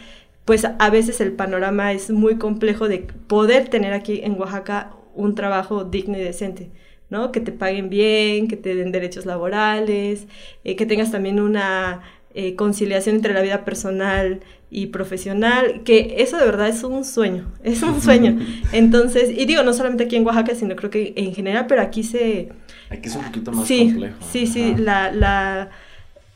pues 0.46 0.66
a 0.66 0.90
veces 0.90 1.22
el 1.22 1.34
panorama 1.34 1.94
es 1.94 2.10
muy 2.10 2.40
complejo 2.40 2.88
de 2.88 3.06
poder 3.28 3.70
tener 3.70 3.94
aquí 3.94 4.22
en 4.24 4.40
Oaxaca 4.42 4.96
un 5.14 5.36
trabajo 5.36 5.84
digno 5.84 6.18
y 6.18 6.22
decente. 6.22 6.72
¿no? 7.12 7.32
Que 7.32 7.40
te 7.40 7.52
paguen 7.52 7.90
bien, 7.90 8.48
que 8.48 8.56
te 8.56 8.76
den 8.76 8.92
derechos 8.92 9.26
laborales, 9.26 10.28
que 10.64 10.86
tengas 10.86 11.12
también 11.12 11.40
una 11.40 12.04
eh, 12.34 12.56
conciliación 12.56 13.16
entre 13.16 13.34
la 13.34 13.42
vida 13.42 13.66
personal 13.66 14.42
y 14.70 14.88
profesional, 14.88 15.82
que 15.84 16.16
eso 16.20 16.38
de 16.38 16.46
verdad 16.46 16.68
es 16.68 16.84
un 16.84 17.04
sueño, 17.04 17.52
es 17.64 17.82
un 17.82 18.02
sueño. 18.02 18.40
Entonces, 18.72 19.30
y 19.36 19.46
digo, 19.46 19.64
no 19.64 19.74
solamente 19.74 20.04
aquí 20.04 20.16
en 20.16 20.26
Oaxaca, 20.26 20.56
sino 20.56 20.76
creo 20.76 20.90
que 20.90 21.14
en 21.16 21.34
general, 21.34 21.66
pero 21.68 21.82
aquí 21.82 22.04
se... 22.04 22.50
Aquí 22.90 23.10
es 23.10 23.16
un 23.16 23.24
poquito 23.24 23.52
más 23.52 23.68
sí, 23.68 23.90
complejo. 23.90 24.18
Sí, 24.32 24.48
sí, 24.48 24.76
la, 24.78 25.12
la, 25.12 25.70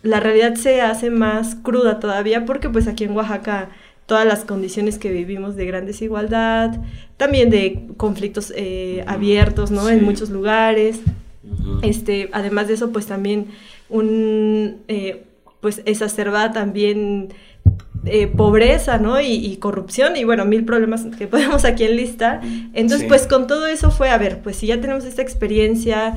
la 0.02 0.20
realidad 0.20 0.56
se 0.56 0.82
hace 0.82 1.10
más 1.10 1.56
cruda 1.56 2.00
todavía 2.00 2.46
porque 2.46 2.70
pues 2.70 2.88
aquí 2.88 3.04
en 3.04 3.16
Oaxaca 3.16 3.70
todas 4.06 4.26
las 4.26 4.44
condiciones 4.46 4.98
que 4.98 5.12
vivimos 5.12 5.56
de 5.56 5.66
gran 5.66 5.86
desigualdad, 5.86 6.82
también 7.18 7.50
de 7.50 7.88
conflictos 7.98 8.52
eh, 8.56 9.04
abiertos, 9.08 9.72
¿no? 9.72 9.90
En 9.90 10.04
muchos 10.04 10.30
lugares. 10.30 11.00
Este, 11.82 12.30
además 12.32 12.68
de 12.68 12.74
eso, 12.76 12.92
pues 12.92 13.06
también 13.06 13.48
un... 13.90 14.82
Eh, 14.88 15.24
pues 15.64 15.82
exacerba 15.86 16.52
también 16.52 17.30
eh, 18.04 18.28
pobreza, 18.28 18.98
¿no? 18.98 19.22
Y, 19.22 19.56
corrupción 19.62 20.18
y 20.18 20.26
bueno, 20.26 20.44
mil 20.44 20.66
problemas 20.66 21.06
que 21.18 21.26
podemos 21.30 21.64
aquí 21.64 21.86
enlistar. 21.86 22.42
Entonces, 22.74 23.08
pues 23.08 23.28
con 23.28 23.48
todo 23.48 23.66
eso 23.66 23.90
fue, 23.90 24.10
a 24.10 24.18
ver, 24.18 24.42
pues 24.42 24.58
si 24.58 24.68
ya 24.68 24.82
tenemos 24.82 25.06
esta 25.06 25.22
experiencia, 25.22 26.16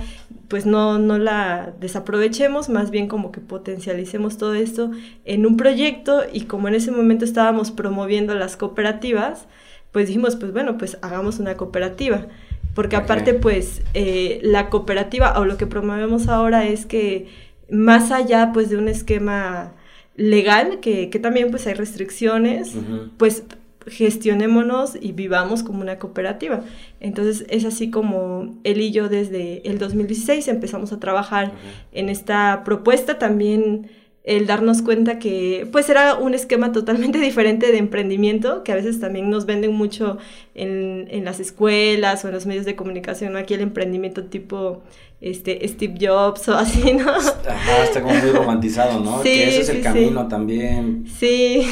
pues 0.49 0.67
no, 0.67 0.99
no 0.99 1.17
la 1.19 1.75
desaprovechemos, 1.79 2.69
más 2.69 2.91
bien 2.91 3.07
como 3.07 3.31
que 3.31 3.41
potencialicemos 3.41 4.37
todo 4.37 4.55
esto 4.55 4.91
en 5.25 5.47
un 5.47 5.57
proyecto 5.57 6.25
y 6.33 6.41
como 6.43 6.67
en 6.67 6.75
ese 6.75 6.91
momento 6.91 7.25
estábamos 7.25 7.71
promoviendo 7.71 8.35
las 8.35 8.57
cooperativas, 8.57 9.47
pues 9.93 10.09
dijimos, 10.09 10.35
pues 10.35 10.53
bueno, 10.53 10.76
pues 10.76 10.99
hagamos 11.03 11.38
una 11.38 11.57
cooperativa. 11.57 12.26
Porque 12.75 12.97
aparte, 12.97 13.33
pues, 13.33 13.81
eh, 13.95 14.38
la 14.43 14.69
cooperativa 14.69 15.38
o 15.38 15.47
lo 15.47 15.57
que 15.57 15.67
promovemos 15.67 16.29
ahora 16.29 16.67
es 16.67 16.85
que 16.85 17.46
más 17.70 18.11
allá, 18.11 18.50
pues, 18.52 18.70
de 18.70 18.76
un 18.76 18.88
esquema 18.88 19.73
legal, 20.16 20.80
que, 20.80 21.08
también 21.23 21.50
pues 21.50 21.66
hay 21.66 21.75
restricciones, 21.75 22.75
pues 23.18 23.44
gestionémonos 23.87 24.96
y 25.00 25.12
vivamos 25.12 25.62
como 25.62 25.80
una 25.80 25.99
cooperativa. 25.99 26.62
Entonces 27.00 27.46
es 27.49 27.64
así 27.64 27.90
como 27.90 28.56
él 28.64 28.80
y 28.80 28.90
yo 28.90 29.08
desde 29.08 29.68
el 29.68 29.78
2016 29.78 30.49
empezamos 30.49 30.92
a 30.92 30.99
trabajar 30.99 31.52
en 31.92 32.08
esta 32.08 32.62
propuesta. 32.64 33.18
También 33.18 33.90
el 34.26 34.47
darnos 34.47 34.83
cuenta 34.83 35.18
que 35.18 35.66
pues 35.73 35.88
era 35.88 36.16
un 36.16 36.35
esquema 36.35 36.73
totalmente 36.73 37.18
diferente 37.21 37.73
de 37.73 37.78
emprendimiento 37.78 38.62
que 38.62 38.73
a 38.73 38.75
veces 38.75 39.00
también 39.00 39.30
nos 39.30 39.47
venden 39.47 39.73
mucho 39.73 40.18
en, 40.54 41.06
en 41.11 41.25
las 41.25 41.40
escuelas 41.40 42.25
o 42.25 42.28
en 42.28 42.35
los 42.35 42.45
medios 42.45 42.66
de 42.66 42.76
comunicación, 42.76 43.37
aquí 43.37 43.54
el 43.54 43.61
emprendimiento 43.61 44.25
tipo 44.25 44.83
este 45.21 45.66
Steve 45.66 45.95
Jobs 46.00 46.49
o 46.49 46.54
así, 46.59 46.92
¿no? 46.92 47.11
Ajá, 47.11 47.85
está 47.85 48.02
como 48.02 48.14
muy 48.14 48.30
romantizado, 48.30 49.00
¿no? 49.00 49.23
Sí, 49.23 49.30
que 49.30 49.49
ese 49.49 49.61
es 49.62 49.68
el 49.71 49.83
camino 49.83 50.28
también. 50.28 51.06
Sí. 51.18 51.66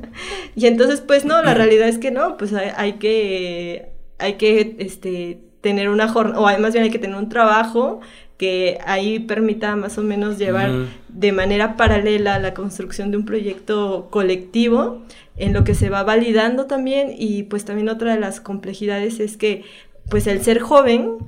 y 0.54 0.66
entonces, 0.66 1.00
pues 1.00 1.24
no, 1.24 1.42
la 1.42 1.54
realidad 1.54 1.88
es 1.88 1.98
que 1.98 2.10
no, 2.10 2.36
pues 2.36 2.52
hay, 2.52 2.94
que, 2.94 3.90
hay 4.18 4.34
que, 4.34 4.76
este, 4.78 5.40
tener 5.60 5.88
una 5.88 6.08
jornada, 6.08 6.40
o 6.40 6.58
más 6.60 6.72
bien 6.72 6.84
hay 6.84 6.90
que 6.90 6.98
tener 6.98 7.16
un 7.16 7.28
trabajo 7.28 8.00
que 8.44 8.78
ahí 8.84 9.20
permita 9.20 9.74
más 9.74 9.96
o 9.96 10.02
menos 10.02 10.36
llevar 10.36 10.70
de 11.08 11.32
manera 11.32 11.78
paralela 11.78 12.38
la 12.38 12.52
construcción 12.52 13.10
de 13.10 13.16
un 13.16 13.24
proyecto 13.24 14.08
colectivo 14.10 15.00
en 15.38 15.54
lo 15.54 15.64
que 15.64 15.74
se 15.74 15.88
va 15.88 16.02
validando 16.02 16.66
también 16.66 17.14
y 17.16 17.44
pues 17.44 17.64
también 17.64 17.88
otra 17.88 18.12
de 18.12 18.20
las 18.20 18.42
complejidades 18.42 19.18
es 19.18 19.38
que 19.38 19.64
pues 20.10 20.26
el 20.26 20.42
ser 20.42 20.60
joven 20.60 21.20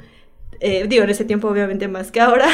eh, 0.60 0.86
digo, 0.88 1.04
en 1.04 1.10
ese 1.10 1.24
tiempo 1.24 1.48
obviamente 1.48 1.88
más 1.88 2.10
que 2.10 2.20
ahora, 2.20 2.48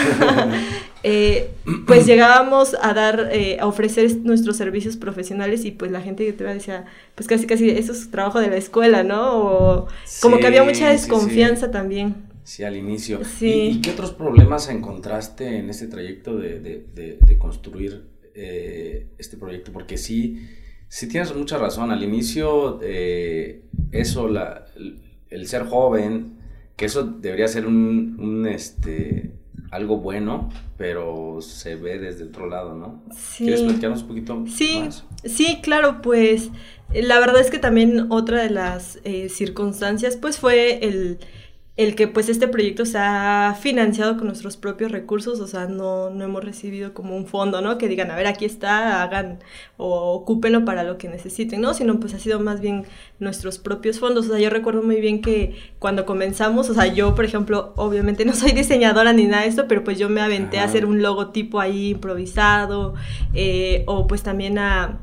eh, 1.02 1.50
pues 1.86 2.06
llegábamos 2.06 2.76
a 2.80 2.94
dar, 2.94 3.30
eh, 3.32 3.58
a 3.60 3.66
ofrecer 3.66 4.16
nuestros 4.22 4.56
servicios 4.56 4.96
profesionales 4.96 5.64
y 5.64 5.72
pues 5.72 5.90
la 5.90 6.00
gente 6.00 6.24
que 6.24 6.32
te 6.32 6.44
decía, 6.44 6.84
pues 7.16 7.28
casi 7.28 7.46
casi 7.46 7.70
eso 7.70 7.92
es 7.92 8.10
trabajo 8.12 8.40
de 8.40 8.48
la 8.48 8.56
escuela, 8.56 9.02
¿no? 9.02 9.38
O 9.38 9.88
como 10.20 10.38
que 10.38 10.46
había 10.46 10.62
mucha 10.62 10.88
desconfianza 10.88 11.70
también. 11.70 12.31
Sí, 12.44 12.64
al 12.64 12.76
inicio. 12.76 13.20
¿Y, 13.40 13.80
qué 13.80 13.90
otros 13.90 14.12
problemas 14.12 14.68
encontraste 14.68 15.58
en 15.58 15.70
este 15.70 15.86
trayecto 15.86 16.36
de, 16.36 16.60
de, 16.60 17.18
de, 17.20 17.38
construir 17.38 18.06
este 18.34 19.36
proyecto? 19.36 19.72
Porque 19.72 19.96
sí, 19.96 20.48
sí 20.88 21.08
tienes 21.08 21.34
mucha 21.34 21.58
razón. 21.58 21.90
Al 21.92 22.02
inicio, 22.02 22.80
eso, 23.92 24.28
la, 24.28 24.66
el 25.32 25.46
ser 25.46 25.64
joven, 25.64 26.38
que 26.76 26.86
eso 26.86 27.04
debería 27.04 27.48
ser 27.48 27.66
un, 27.66 28.46
este, 28.48 29.32
algo 29.70 29.98
bueno, 29.98 30.50
pero 30.76 31.38
se 31.40 31.76
ve 31.76 31.98
desde 31.98 32.24
otro 32.24 32.48
lado, 32.48 32.74
¿no? 32.74 33.02
Sí. 33.16 33.44
¿Quieres 33.44 33.62
platicarnos 33.62 34.02
un 34.02 34.08
poquito 34.08 34.44
sí, 34.48 34.80
más? 34.84 35.04
Sí, 35.24 35.60
claro, 35.62 36.02
pues 36.02 36.50
la 36.92 37.18
verdad 37.20 37.40
es 37.40 37.50
que 37.50 37.58
también 37.58 38.06
otra 38.10 38.42
de 38.42 38.50
las 38.50 38.98
eh, 39.04 39.28
circunstancias, 39.28 40.16
pues 40.16 40.38
fue 40.38 40.84
el 40.84 41.18
el 41.76 41.94
que 41.94 42.06
pues 42.06 42.28
este 42.28 42.48
proyecto 42.48 42.84
se 42.84 42.98
ha 42.98 43.56
financiado 43.58 44.18
con 44.18 44.26
nuestros 44.26 44.58
propios 44.58 44.92
recursos, 44.92 45.40
o 45.40 45.46
sea, 45.46 45.66
no, 45.66 46.10
no 46.10 46.24
hemos 46.24 46.44
recibido 46.44 46.92
como 46.92 47.16
un 47.16 47.26
fondo, 47.26 47.62
¿no? 47.62 47.78
Que 47.78 47.88
digan, 47.88 48.10
a 48.10 48.16
ver, 48.16 48.26
aquí 48.26 48.44
está, 48.44 49.02
hagan 49.02 49.38
o 49.78 50.12
ocúpenlo 50.12 50.66
para 50.66 50.84
lo 50.84 50.98
que 50.98 51.08
necesiten, 51.08 51.62
¿no? 51.62 51.72
Sino 51.72 51.98
pues 51.98 52.12
ha 52.12 52.18
sido 52.18 52.40
más 52.40 52.60
bien 52.60 52.84
nuestros 53.20 53.58
propios 53.58 54.00
fondos. 54.00 54.26
O 54.26 54.30
sea, 54.30 54.38
yo 54.38 54.50
recuerdo 54.50 54.82
muy 54.82 55.00
bien 55.00 55.22
que 55.22 55.56
cuando 55.78 56.04
comenzamos, 56.04 56.68
o 56.68 56.74
sea, 56.74 56.86
yo, 56.88 57.14
por 57.14 57.24
ejemplo, 57.24 57.72
obviamente 57.76 58.26
no 58.26 58.34
soy 58.34 58.52
diseñadora 58.52 59.14
ni 59.14 59.24
nada 59.24 59.44
de 59.44 59.48
esto, 59.48 59.66
pero 59.66 59.82
pues 59.82 59.98
yo 59.98 60.10
me 60.10 60.20
aventé 60.20 60.58
a 60.58 60.64
hacer 60.64 60.84
un 60.84 61.00
logotipo 61.00 61.58
ahí 61.58 61.90
improvisado, 61.90 62.94
eh, 63.32 63.84
o 63.86 64.06
pues 64.06 64.22
también 64.22 64.58
a 64.58 64.98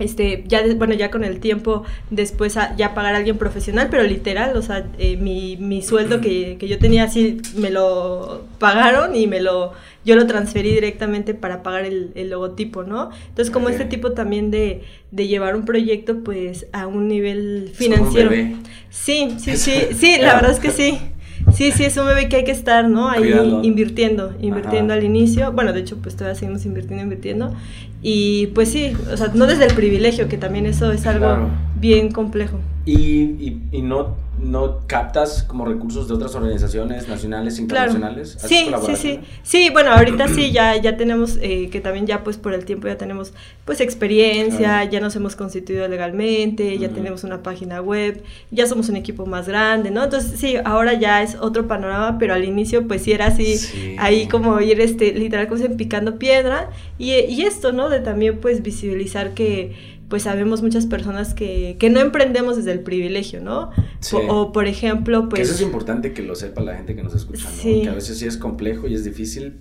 este, 0.00 0.44
ya, 0.48 0.62
bueno, 0.74 0.94
ya 0.94 1.10
con 1.10 1.22
el 1.22 1.38
tiempo 1.38 1.84
después 2.10 2.58
ya 2.76 2.94
pagar 2.94 3.14
a 3.14 3.18
alguien 3.18 3.38
profesional, 3.38 3.88
pero 3.90 4.02
literal, 4.02 4.56
o 4.56 4.62
sea, 4.62 4.86
eh, 4.98 5.16
mi, 5.16 5.56
mi, 5.56 5.82
sueldo 5.82 6.20
que, 6.20 6.56
que, 6.58 6.66
yo 6.66 6.78
tenía 6.78 7.04
así, 7.04 7.40
me 7.54 7.70
lo 7.70 8.44
pagaron 8.58 9.14
y 9.14 9.26
me 9.26 9.40
lo, 9.40 9.72
yo 10.04 10.16
lo 10.16 10.26
transferí 10.26 10.72
directamente 10.72 11.34
para 11.34 11.62
pagar 11.62 11.84
el, 11.84 12.10
el 12.14 12.30
logotipo, 12.30 12.82
¿no? 12.82 13.10
Entonces, 13.28 13.52
como 13.52 13.68
este 13.68 13.84
tipo 13.84 14.12
también 14.12 14.50
de, 14.50 14.82
de, 15.10 15.28
llevar 15.28 15.54
un 15.54 15.64
proyecto, 15.64 16.24
pues, 16.24 16.66
a 16.72 16.86
un 16.86 17.06
nivel 17.06 17.70
financiero. 17.74 18.30
Sí, 18.88 19.36
sí, 19.38 19.56
sí, 19.56 19.88
sí, 19.94 20.16
la 20.20 20.34
verdad 20.34 20.52
es 20.52 20.60
que 20.60 20.70
sí. 20.70 20.98
Sí, 21.54 21.72
sí, 21.72 21.84
es 21.84 21.96
un 21.96 22.06
bebé 22.06 22.28
que 22.28 22.36
hay 22.36 22.44
que 22.44 22.52
estar, 22.52 22.88
¿no? 22.88 23.08
Ahí 23.08 23.32
invirtiendo, 23.62 24.34
invirtiendo 24.40 24.94
al 24.94 25.04
inicio. 25.04 25.52
Bueno, 25.52 25.72
de 25.72 25.80
hecho, 25.80 25.96
pues 26.02 26.16
todavía 26.16 26.38
seguimos 26.38 26.64
invirtiendo, 26.64 27.02
invirtiendo. 27.02 27.54
Y 28.02 28.48
pues 28.48 28.70
sí, 28.70 28.92
o 29.12 29.16
sea, 29.16 29.28
no 29.34 29.46
desde 29.46 29.66
el 29.66 29.74
privilegio, 29.74 30.28
que 30.28 30.38
también 30.38 30.66
eso 30.66 30.90
es 30.92 31.06
algo 31.06 31.48
bien 31.78 32.10
complejo. 32.10 32.58
Y, 32.86 32.94
y, 32.94 33.62
y 33.72 33.82
no 33.82 34.16
no 34.42 34.86
captas 34.86 35.42
como 35.42 35.64
recursos 35.64 36.08
de 36.08 36.14
otras 36.14 36.34
organizaciones 36.34 37.08
nacionales, 37.08 37.58
internacionales? 37.58 38.36
Sí, 38.40 38.70
sí, 38.86 38.96
sí. 38.96 39.20
Sí, 39.42 39.70
bueno, 39.70 39.90
ahorita 39.90 40.28
sí, 40.28 40.52
ya, 40.52 40.76
ya 40.76 40.96
tenemos, 40.96 41.38
eh, 41.40 41.68
que 41.70 41.80
también 41.80 42.06
ya 42.06 42.24
pues 42.24 42.36
por 42.36 42.54
el 42.54 42.64
tiempo 42.64 42.88
ya 42.88 42.96
tenemos 42.96 43.32
pues 43.64 43.80
experiencia, 43.80 44.84
ya 44.84 45.00
nos 45.00 45.14
hemos 45.16 45.36
constituido 45.36 45.86
legalmente, 45.88 46.78
ya 46.78 46.88
tenemos 46.88 47.24
una 47.24 47.42
página 47.42 47.80
web, 47.80 48.22
ya 48.50 48.66
somos 48.66 48.88
un 48.88 48.96
equipo 48.96 49.26
más 49.26 49.48
grande, 49.48 49.90
¿no? 49.90 50.04
Entonces 50.04 50.38
sí, 50.40 50.56
ahora 50.64 50.94
ya 50.94 51.22
es 51.22 51.36
otro 51.36 51.66
panorama, 51.68 52.18
pero 52.18 52.34
al 52.34 52.44
inicio 52.44 52.88
pues 52.88 53.02
sí 53.02 53.12
era 53.12 53.26
así, 53.26 53.96
ahí 53.98 54.26
como 54.26 54.60
ir 54.60 54.80
este, 54.80 55.12
literal 55.12 55.48
como 55.48 55.60
picando 55.76 56.18
piedra 56.18 56.70
y, 56.98 57.12
y 57.12 57.42
esto, 57.42 57.72
¿no? 57.72 57.88
De 57.88 58.00
también 58.00 58.38
pues 58.38 58.62
visibilizar 58.62 59.34
que 59.34 59.99
pues 60.10 60.24
sabemos 60.24 60.60
muchas 60.60 60.86
personas 60.86 61.32
que, 61.32 61.76
que 61.78 61.88
no 61.88 62.00
emprendemos 62.00 62.56
desde 62.56 62.72
el 62.72 62.80
privilegio, 62.80 63.40
¿no? 63.40 63.70
O, 64.28 64.52
por 64.52 64.66
ejemplo, 64.66 65.28
pues... 65.28 65.42
eso 65.42 65.54
es 65.54 65.60
importante 65.62 66.12
que 66.12 66.22
lo 66.22 66.34
sepa 66.34 66.60
la 66.60 66.74
gente 66.76 66.94
que 66.96 67.02
nos 67.02 67.14
escucha, 67.14 67.48
¿no? 67.48 67.62
Que 67.62 67.88
a 67.88 67.94
veces 67.94 68.18
sí 68.18 68.26
es 68.26 68.36
complejo 68.36 68.88
y 68.88 68.94
es 68.94 69.04
difícil 69.04 69.60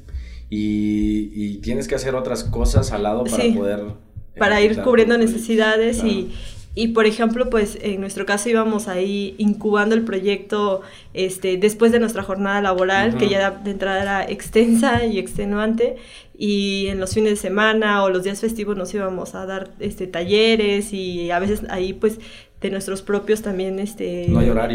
y, 0.49 1.29
y 1.33 1.57
tienes 1.57 1.87
que 1.87 1.95
hacer 1.95 2.15
otras 2.15 2.43
cosas 2.43 2.91
al 2.91 3.03
lado 3.03 3.23
para 3.23 3.43
poder... 3.53 3.83
Para 4.37 4.61
ir 4.61 4.81
cubriendo 4.81 5.17
necesidades 5.17 6.03
y, 6.03 6.31
y 6.73 6.89
por 6.89 7.05
ejemplo, 7.05 7.49
pues 7.49 7.77
en 7.81 7.99
nuestro 7.99 8.25
caso 8.25 8.49
íbamos 8.49 8.87
ahí 8.87 9.35
incubando 9.37 9.95
el 9.95 10.03
proyecto 10.03 10.81
este, 11.13 11.57
después 11.57 11.91
de 11.91 11.99
nuestra 11.99 12.23
jornada 12.23 12.61
laboral, 12.61 13.17
que 13.17 13.27
ya 13.27 13.51
de 13.51 13.71
entrada 13.71 14.01
era 14.01 14.31
extensa 14.31 15.05
y 15.05 15.19
extenuante, 15.19 15.97
y 16.41 16.87
en 16.87 17.01
los 17.01 17.13
fines 17.13 17.31
de 17.31 17.35
semana 17.35 18.01
o 18.01 18.09
los 18.09 18.23
días 18.23 18.39
festivos 18.39 18.77
nos 18.77 18.93
íbamos 18.93 19.35
a 19.35 19.45
dar 19.45 19.71
este, 19.81 20.07
talleres 20.07 20.93
y 20.93 21.31
a 21.31 21.39
veces 21.39 21.63
ahí 21.69 21.91
pues 21.91 22.17
de 22.61 22.71
nuestros 22.71 23.01
propios 23.01 23.41
también 23.41 23.77
este 23.77 24.27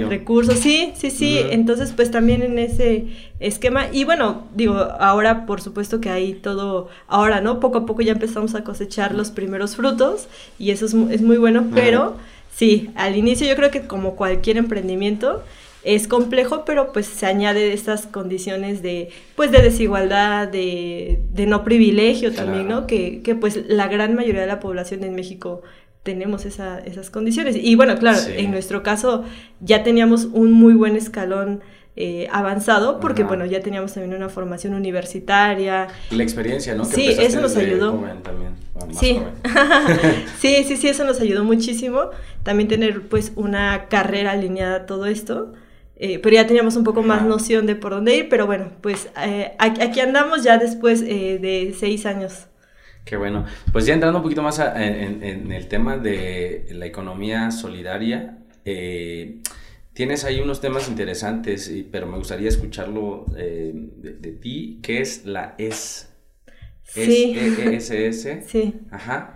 recursos. 0.08 0.58
Sí, 0.58 0.92
sí, 0.94 1.10
sí. 1.10 1.38
Entonces, 1.50 1.92
pues 1.96 2.10
también 2.10 2.42
en 2.42 2.58
ese 2.58 3.06
esquema. 3.40 3.86
Y 3.92 4.04
bueno, 4.04 4.44
digo, 4.54 4.74
ahora 4.74 5.46
por 5.46 5.62
supuesto 5.62 6.02
que 6.02 6.10
hay 6.10 6.34
todo, 6.34 6.88
ahora, 7.08 7.40
¿no? 7.40 7.60
Poco 7.60 7.78
a 7.78 7.86
poco 7.86 8.02
ya 8.02 8.12
empezamos 8.12 8.54
a 8.54 8.62
cosechar 8.62 9.14
los 9.14 9.30
primeros 9.30 9.74
frutos 9.74 10.28
y 10.58 10.70
eso 10.70 10.84
es, 10.84 10.94
es 11.10 11.22
muy 11.22 11.38
bueno, 11.38 11.68
pero 11.74 12.16
sí, 12.54 12.90
al 12.94 13.16
inicio 13.16 13.46
yo 13.46 13.56
creo 13.56 13.70
que 13.70 13.86
como 13.86 14.16
cualquier 14.16 14.58
emprendimiento, 14.58 15.42
es 15.84 16.08
complejo, 16.08 16.64
pero 16.64 16.92
pues 16.92 17.06
se 17.06 17.26
añade 17.26 17.72
estas 17.72 18.06
condiciones 18.06 18.82
de, 18.82 19.10
pues 19.36 19.52
de 19.52 19.60
desigualdad, 19.60 20.48
de, 20.48 21.20
de 21.32 21.46
no 21.46 21.62
privilegio 21.62 22.32
también, 22.32 22.68
¿no? 22.68 22.86
Que, 22.86 23.20
que, 23.22 23.34
pues 23.34 23.60
la 23.68 23.86
gran 23.88 24.14
mayoría 24.14 24.40
de 24.40 24.46
la 24.46 24.60
población 24.60 25.04
en 25.04 25.14
México 25.14 25.62
tenemos 26.02 26.46
esa, 26.46 26.78
esas 26.78 27.10
condiciones. 27.10 27.56
Y 27.60 27.74
bueno, 27.76 27.98
claro, 27.98 28.18
en 28.34 28.50
nuestro 28.50 28.82
caso 28.82 29.24
ya 29.60 29.82
teníamos 29.82 30.24
un 30.24 30.52
muy 30.52 30.74
buen 30.74 30.96
escalón 30.96 31.60
eh, 31.96 32.26
avanzado 32.32 32.98
porque 32.98 33.22
bueno 33.22 33.46
ya 33.46 33.60
teníamos 33.60 33.92
también 33.92 34.14
una 34.14 34.28
formación 34.28 34.74
universitaria. 34.74 35.88
La 36.10 36.22
experiencia 36.24 36.74
no 36.74 36.84
sí 36.84 37.06
eso 37.06 37.40
nos 37.40 37.56
ayudó. 37.56 38.02
sí. 38.90 39.20
sí 40.40 40.64
sí 40.66 40.76
sí 40.76 40.88
eso 40.88 41.04
nos 41.04 41.20
ayudó 41.20 41.44
muchísimo. 41.44 42.10
También 42.42 42.68
tener 42.68 43.02
pues 43.02 43.32
una 43.36 43.86
carrera 43.88 44.32
alineada 44.32 44.76
a 44.76 44.86
todo 44.86 45.06
esto 45.06 45.52
eh, 45.96 46.18
pero 46.18 46.34
ya 46.34 46.46
teníamos 46.46 46.76
un 46.76 46.84
poco 46.84 47.02
más 47.02 47.24
noción 47.24 47.66
de 47.66 47.76
por 47.76 47.92
dónde 47.92 48.16
ir, 48.16 48.28
pero 48.28 48.46
bueno, 48.46 48.72
pues 48.80 49.08
eh, 49.22 49.52
aquí 49.58 50.00
andamos 50.00 50.42
ya 50.42 50.58
después 50.58 51.02
eh, 51.02 51.38
de 51.40 51.74
seis 51.78 52.04
años. 52.06 52.48
Qué 53.04 53.16
bueno. 53.16 53.44
Pues 53.70 53.86
ya 53.86 53.94
entrando 53.94 54.18
un 54.18 54.22
poquito 54.22 54.42
más 54.42 54.58
en, 54.58 55.52
el 55.52 55.68
tema 55.68 55.98
de 55.98 56.66
la 56.70 56.86
economía 56.86 57.50
solidaria, 57.50 58.38
eh, 58.64 59.40
tienes 59.92 60.24
ahí 60.24 60.40
unos 60.40 60.60
temas 60.60 60.88
interesantes, 60.88 61.70
pero 61.92 62.06
me 62.06 62.16
gustaría 62.16 62.48
escucharlo 62.48 63.26
de, 63.28 64.38
ti. 64.40 64.80
¿Qué 64.82 65.00
es 65.00 65.26
la 65.26 65.54
ES? 65.58 66.08
Sí. 66.82 67.36
S-E-S-S. 67.38 68.44
Sí. 68.46 68.74
Ajá. 68.90 69.34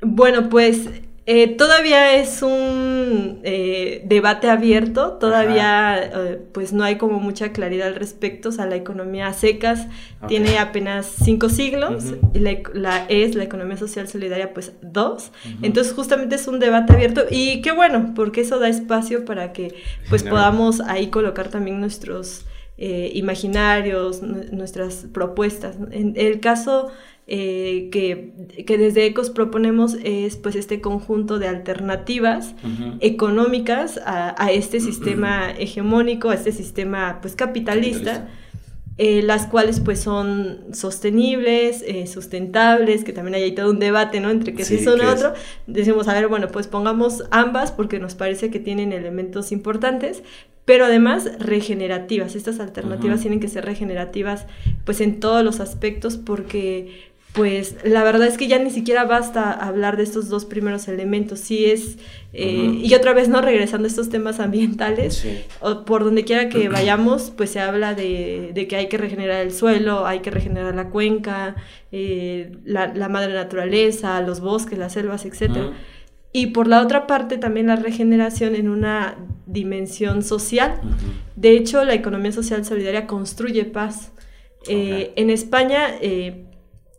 Bueno, 0.00 0.48
pues 0.48 0.88
eh, 1.30 1.46
todavía 1.46 2.14
es 2.14 2.40
un 2.40 3.40
eh, 3.42 4.00
debate 4.06 4.48
abierto, 4.48 5.18
todavía 5.20 6.02
eh, 6.02 6.40
pues 6.52 6.72
no 6.72 6.84
hay 6.84 6.96
como 6.96 7.20
mucha 7.20 7.52
claridad 7.52 7.88
al 7.88 7.96
respecto, 7.96 8.48
o 8.48 8.52
sea, 8.52 8.64
la 8.64 8.76
economía 8.76 9.30
secas 9.34 9.88
tiene 10.26 10.58
apenas 10.58 11.04
cinco 11.22 11.50
siglos, 11.50 12.14
y 12.32 12.38
la, 12.38 13.04
es 13.10 13.34
la 13.34 13.44
economía 13.44 13.76
social 13.76 14.08
solidaria 14.08 14.54
pues 14.54 14.72
dos, 14.80 15.30
entonces 15.60 15.92
justamente 15.92 16.36
es 16.36 16.48
un 16.48 16.60
debate 16.60 16.94
abierto 16.94 17.26
y 17.28 17.60
qué 17.60 17.72
bueno, 17.72 18.14
porque 18.16 18.40
eso 18.40 18.58
da 18.58 18.70
espacio 18.70 19.26
para 19.26 19.52
que 19.52 19.74
pues 20.08 20.22
podamos 20.22 20.80
ahí 20.80 21.08
colocar 21.08 21.48
también 21.48 21.78
nuestros 21.78 22.46
imaginarios, 22.78 24.22
nuestras 24.22 25.04
propuestas. 25.12 25.76
En 25.90 26.14
el 26.16 26.40
caso 26.40 26.90
eh, 27.30 27.90
que, 27.92 28.32
desde 28.78 29.04
ECOS 29.04 29.28
proponemos 29.28 29.98
es 30.02 30.36
pues 30.36 30.56
este 30.56 30.80
conjunto 30.80 31.38
de 31.38 31.46
alternativas 31.46 32.54
económicas 33.00 34.00
a, 34.02 34.50
este 34.50 34.80
sistema 34.80 35.50
hegemónico, 35.50 36.30
a 36.30 36.34
este 36.34 36.52
sistema 36.52 37.18
pues 37.20 37.34
capitalista. 37.34 38.28
Eh, 39.00 39.22
las 39.22 39.46
cuales 39.46 39.78
pues 39.78 40.00
son 40.00 40.58
sostenibles, 40.72 41.84
eh, 41.86 42.08
sustentables, 42.08 43.04
que 43.04 43.12
también 43.12 43.36
hay 43.36 43.44
ahí 43.44 43.52
todo 43.52 43.70
un 43.70 43.78
debate, 43.78 44.18
¿no? 44.18 44.28
Entre 44.28 44.54
que 44.54 44.64
si 44.64 44.80
son 44.80 45.00
otro. 45.02 45.34
Decimos, 45.68 46.08
a 46.08 46.14
ver, 46.14 46.26
bueno, 46.26 46.48
pues 46.48 46.66
pongamos 46.66 47.22
ambas 47.30 47.70
porque 47.70 48.00
nos 48.00 48.16
parece 48.16 48.50
que 48.50 48.58
tienen 48.58 48.92
elementos 48.92 49.52
importantes, 49.52 50.24
pero 50.64 50.86
además 50.86 51.30
regenerativas. 51.38 52.34
Estas 52.34 52.58
alternativas 52.58 53.20
tienen 53.20 53.38
que 53.38 53.46
ser 53.46 53.64
regenerativas 53.64 54.46
pues 54.84 55.00
en 55.00 55.20
todos 55.20 55.44
los 55.44 55.60
aspectos 55.60 56.16
porque 56.16 57.08
pues 57.38 57.76
la 57.84 58.02
verdad 58.02 58.26
es 58.26 58.36
que 58.36 58.48
ya 58.48 58.58
ni 58.58 58.70
siquiera 58.70 59.04
basta 59.04 59.52
hablar 59.52 59.96
de 59.96 60.02
estos 60.02 60.28
dos 60.28 60.44
primeros 60.44 60.88
elementos, 60.88 61.38
sí 61.38 61.66
es, 61.66 61.96
eh, 62.32 62.80
y 62.82 62.92
otra 62.94 63.12
vez 63.12 63.28
no 63.28 63.40
regresando 63.40 63.86
a 63.86 63.88
estos 63.88 64.08
temas 64.08 64.40
ambientales, 64.40 65.24
o 65.60 65.84
por 65.84 66.02
donde 66.02 66.24
quiera 66.24 66.48
que 66.48 66.68
vayamos, 66.68 67.32
pues 67.36 67.50
se 67.50 67.60
habla 67.60 67.94
de, 67.94 68.66
que 68.68 68.74
hay 68.74 68.88
que 68.88 68.98
regenerar 68.98 69.40
el 69.40 69.52
suelo, 69.52 70.04
hay 70.04 70.18
que 70.18 70.32
regenerar 70.32 70.74
la 70.74 70.90
cuenca, 70.90 71.54
eh, 71.92 72.56
la, 72.64 73.08
madre 73.08 73.32
naturaleza, 73.32 74.20
los 74.20 74.40
bosques, 74.40 74.76
las 74.76 74.94
selvas, 74.94 75.24
etc. 75.24 75.70
Y 76.32 76.46
por 76.46 76.66
la 76.66 76.82
otra 76.82 77.06
parte 77.06 77.38
también 77.38 77.68
la 77.68 77.76
regeneración 77.76 78.56
en 78.56 78.68
una 78.68 79.16
dimensión 79.46 80.24
social. 80.24 80.80
De 81.36 81.52
hecho, 81.52 81.84
la 81.84 81.94
economía 81.94 82.32
social 82.32 82.64
solidaria 82.64 83.06
construye 83.06 83.64
paz. 83.64 84.10
Eh, 84.68 85.12
en 85.14 85.30
España, 85.30 85.94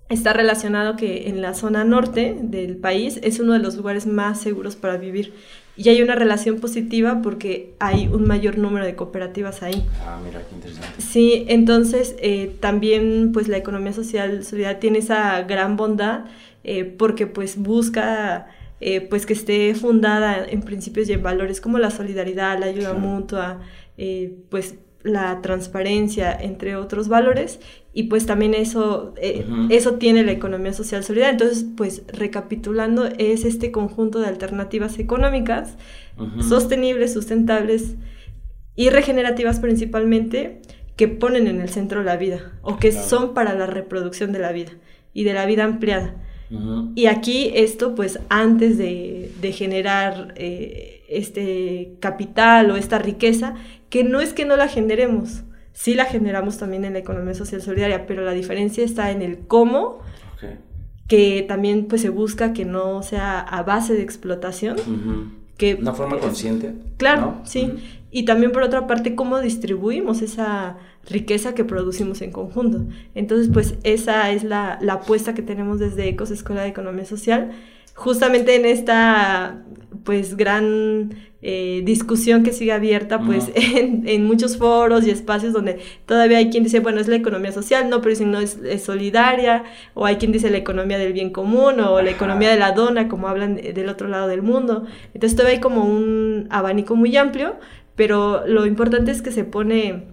está 0.10 0.34
relacionado 0.34 0.96
que 0.96 1.30
en 1.30 1.42
la 1.42 1.54
zona 1.54 1.84
norte 1.84 2.36
del 2.42 2.78
país 2.78 3.20
es 3.22 3.40
uno 3.40 3.54
de 3.54 3.60
los 3.60 3.76
lugares 3.76 4.08
más 4.08 4.42
seguros 4.42 4.76
para 4.76 4.98
vivir. 4.98 5.34
Y 5.78 5.88
hay 5.88 6.02
una 6.02 6.16
relación 6.16 6.60
positiva 6.60 7.22
porque 7.22 7.74
hay 7.80 8.08
un 8.08 8.28
mayor 8.28 8.58
número 8.58 8.86
de 8.86 8.96
cooperativas 8.96 9.64
ahí. 9.64 9.86
Ah, 10.06 10.20
mira, 10.22 10.42
qué 10.42 10.56
interesante. 10.56 11.02
Sí, 11.02 11.46
entonces 11.48 12.16
eh, 12.20 12.54
también 12.60 13.32
pues 13.32 13.48
la 13.48 13.58
economía 13.58 13.94
social 13.94 14.44
solidaria 14.44 14.80
tiene 14.80 14.98
esa 14.98 15.42
gran 15.44 15.78
bondad 15.78 16.26
eh, 16.66 16.84
porque 16.84 17.28
pues 17.28 17.56
busca 17.56 18.48
eh, 18.82 19.00
pues 19.00 19.26
que 19.26 19.34
esté 19.34 19.74
fundada 19.74 20.44
en 20.46 20.64
principios 20.64 21.08
y 21.08 21.14
en 21.14 21.24
valores 21.24 21.62
como 21.62 21.80
la 21.80 21.92
solidaridad, 21.92 22.60
la 22.60 22.66
ayuda 22.66 22.94
mutua, 22.94 23.62
pues 24.50 24.76
la 25.04 25.42
transparencia, 25.42 26.32
entre 26.34 26.76
otros 26.76 27.08
valores, 27.08 27.60
y 27.94 28.04
pues 28.04 28.26
también 28.26 28.54
eso, 28.54 29.14
eh, 29.18 29.46
eso 29.70 29.96
tiene 29.96 30.24
la 30.24 30.32
economía 30.32 30.74
social 30.74 31.04
solidaria. 31.04 31.32
Entonces, 31.32 31.66
pues 31.76 32.04
recapitulando, 32.08 33.06
es 33.18 33.46
este 33.46 33.72
conjunto 33.72 34.20
de 34.20 34.28
alternativas 34.28 35.00
económicas 35.00 35.78
sostenibles, 36.42 37.14
sustentables 37.14 37.96
y 38.76 38.90
regenerativas 38.90 39.60
principalmente, 39.62 40.62
que 40.98 41.08
ponen 41.08 41.48
en 41.48 41.62
el 41.62 41.70
centro 41.70 42.04
la 42.04 42.18
vida, 42.18 42.52
o 42.62 42.78
que 42.78 42.92
son 42.92 43.34
para 43.34 43.54
la 43.54 43.66
reproducción 43.66 44.34
de 44.34 44.40
la 44.40 44.52
vida 44.52 44.72
y 45.14 45.24
de 45.24 45.34
la 45.34 45.46
vida 45.46 45.64
ampliada. 45.64 46.16
Y 46.96 47.06
aquí 47.06 47.52
esto, 47.54 47.94
pues 47.94 48.20
antes 48.30 48.78
de, 48.78 49.54
generar 49.54 50.34
eh, 50.36 51.04
este 51.08 51.94
capital 52.00 52.72
o 52.72 52.76
esta 52.76 52.98
riqueza, 52.98 53.56
que 53.90 54.04
no 54.04 54.22
es 54.22 54.34
que 54.34 54.46
no 54.46 54.56
la 54.56 54.68
generemos, 54.68 55.44
sí 55.74 55.96
la 55.96 56.06
generamos 56.06 56.58
también 56.58 56.86
en 56.86 56.94
la 56.94 57.00
economía 57.00 57.34
social 57.34 57.62
solidaria, 57.62 58.06
pero 58.06 58.24
la 58.24 58.34
diferencia 58.34 58.84
está 58.84 59.12
en 59.12 59.22
el 59.22 59.40
cómo, 59.40 60.00
que 61.08 61.44
también 61.48 61.88
pues 61.88 62.02
se 62.02 62.10
busca 62.10 62.54
que 62.54 62.66
no 62.66 63.02
sea 63.02 63.40
a 63.40 63.64
base 63.64 63.94
de 63.96 64.04
explotación. 64.04 64.78
que, 65.58 65.76
Una 65.76 65.94
forma 65.94 66.20
consciente. 66.20 66.74
Claro, 66.98 67.42
sí. 67.44 67.74
Y 68.12 68.26
también 68.26 68.52
por 68.52 68.64
otra 68.64 68.88
parte, 68.88 69.16
cómo 69.16 69.40
distribuimos 69.40 70.22
esa 70.22 70.78
riqueza 71.08 71.56
que 71.56 71.64
producimos 71.64 72.22
en 72.22 72.32
conjunto. 72.32 72.86
Entonces, 73.16 73.50
pues 73.52 73.76
esa 73.84 74.32
es 74.32 74.44
la, 74.44 74.78
la 74.82 74.94
apuesta 74.94 75.34
que 75.34 75.42
tenemos 75.42 75.80
desde 75.80 76.10
ECOS, 76.10 76.32
Escuela 76.32 76.62
de 76.62 76.70
Economía 76.70 77.06
Social, 77.06 77.52
justamente 77.96 78.56
en 78.56 78.66
esta 78.66 79.64
pues 80.04 80.38
gran 80.38 81.14
eh, 81.42 81.82
discusión 81.86 82.44
que 82.44 82.52
sigue 82.52 82.74
abierta 82.74 83.22
pues 83.22 83.50
en, 83.56 84.26
muchos 84.26 84.58
foros 84.58 85.08
y 85.08 85.10
espacios 85.10 85.54
donde 85.54 85.80
todavía 86.06 86.38
hay 86.38 86.50
quien 86.50 86.64
dice, 86.64 86.82
bueno, 86.82 87.00
es 87.00 87.08
la 87.08 87.16
economía 87.16 87.54
social, 87.54 87.90
no, 87.90 88.02
pero 88.02 88.16
si 88.16 88.26
no 88.26 88.40
es, 88.40 88.60
solidaria, 88.84 89.64
o 89.94 90.06
hay 90.06 90.18
quien 90.18 90.32
dice 90.32 90.50
la 90.50 90.58
economía 90.58 90.98
del 90.98 91.14
bien 91.14 91.30
común 91.30 91.80
o 91.80 92.02
la 92.02 92.12
economía 92.12 92.50
de 92.50 92.60
la 92.60 92.74
dona, 92.74 93.08
como 93.08 93.30
hablan 93.30 93.56
del 93.56 93.88
otro 93.88 94.10
lado 94.10 94.28
del 94.28 94.42
mundo. 94.42 94.86
Entonces 95.14 95.36
todavía 95.36 95.56
hay 95.56 95.62
como 95.62 95.86
un 95.86 96.48
abanico 96.50 96.96
muy 96.96 97.16
amplio, 97.16 97.56
pero 97.96 98.46
lo 98.46 98.66
importante 98.66 99.12
es 99.12 99.22
que 99.22 99.32
se 99.32 99.46
pone 99.46 100.08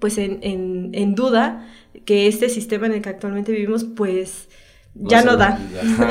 pues 0.00 0.18
en, 0.18 0.38
en 0.42 1.14
duda 1.14 1.68
que 2.04 2.26
este 2.26 2.48
sistema 2.48 2.86
en 2.86 2.92
el 2.92 3.02
que 3.02 3.08
actualmente 3.08 3.52
vivimos 3.52 3.84
pues 3.84 4.48
ya 4.94 5.22
no 5.22 5.36
da. 5.36 5.58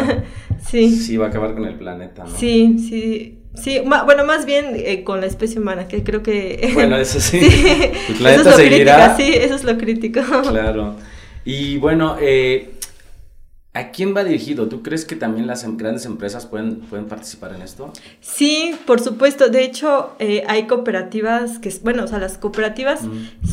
sí. 0.62 0.96
Sí, 0.96 1.18
va 1.18 1.28
a 1.28 1.30
acabar 1.30 1.54
con 1.54 1.66
el 1.66 1.76
planeta, 1.76 2.24
¿no? 2.24 2.30
Sí, 2.30 2.78
sí. 2.80 3.40
Sí, 3.54 3.80
bueno, 3.80 4.26
más 4.26 4.46
bien 4.46 4.74
eh, 4.76 5.04
con 5.04 5.20
la 5.20 5.28
especie 5.28 5.60
humana, 5.60 5.88
que 5.88 6.04
creo 6.04 6.24
que... 6.24 6.72
Bueno, 6.74 6.98
eso 6.98 7.20
sí. 7.20 7.40
El 7.40 8.16
planeta 8.16 8.42
eso 8.42 8.50
es 8.50 8.56
seguirá. 8.56 9.18
sí, 9.18 9.34
eso 9.34 9.56
es 9.56 9.64
lo 9.64 9.78
crítico. 9.78 10.22
Claro. 10.50 10.96
Y 11.44 11.78
bueno, 11.78 12.18
eh, 12.22 12.72
¿a 13.74 13.92
quién 13.92 14.16
va 14.16 14.24
dirigido? 14.24 14.68
¿Tú 14.68 14.82
crees 14.82 15.06
que 15.06 15.16
también 15.16 15.48
las 15.48 15.64
em, 15.64 15.76
grandes 15.76 16.06
empresas 16.06 16.46
pueden, 16.46 16.82
pueden 16.82 17.08
participar 17.08 17.54
en 17.54 17.62
esto? 17.62 17.92
Sí, 18.22 18.76
por 18.86 19.02
supuesto. 19.02 19.50
De 19.50 19.64
hecho, 19.64 20.12
eh, 20.20 20.44
hay 20.48 20.68
cooperativas 20.68 21.60
que, 21.60 21.74
bueno, 21.84 22.04
o 22.06 22.08
sea, 22.08 22.20
las 22.20 22.38
cooperativas 22.38 23.02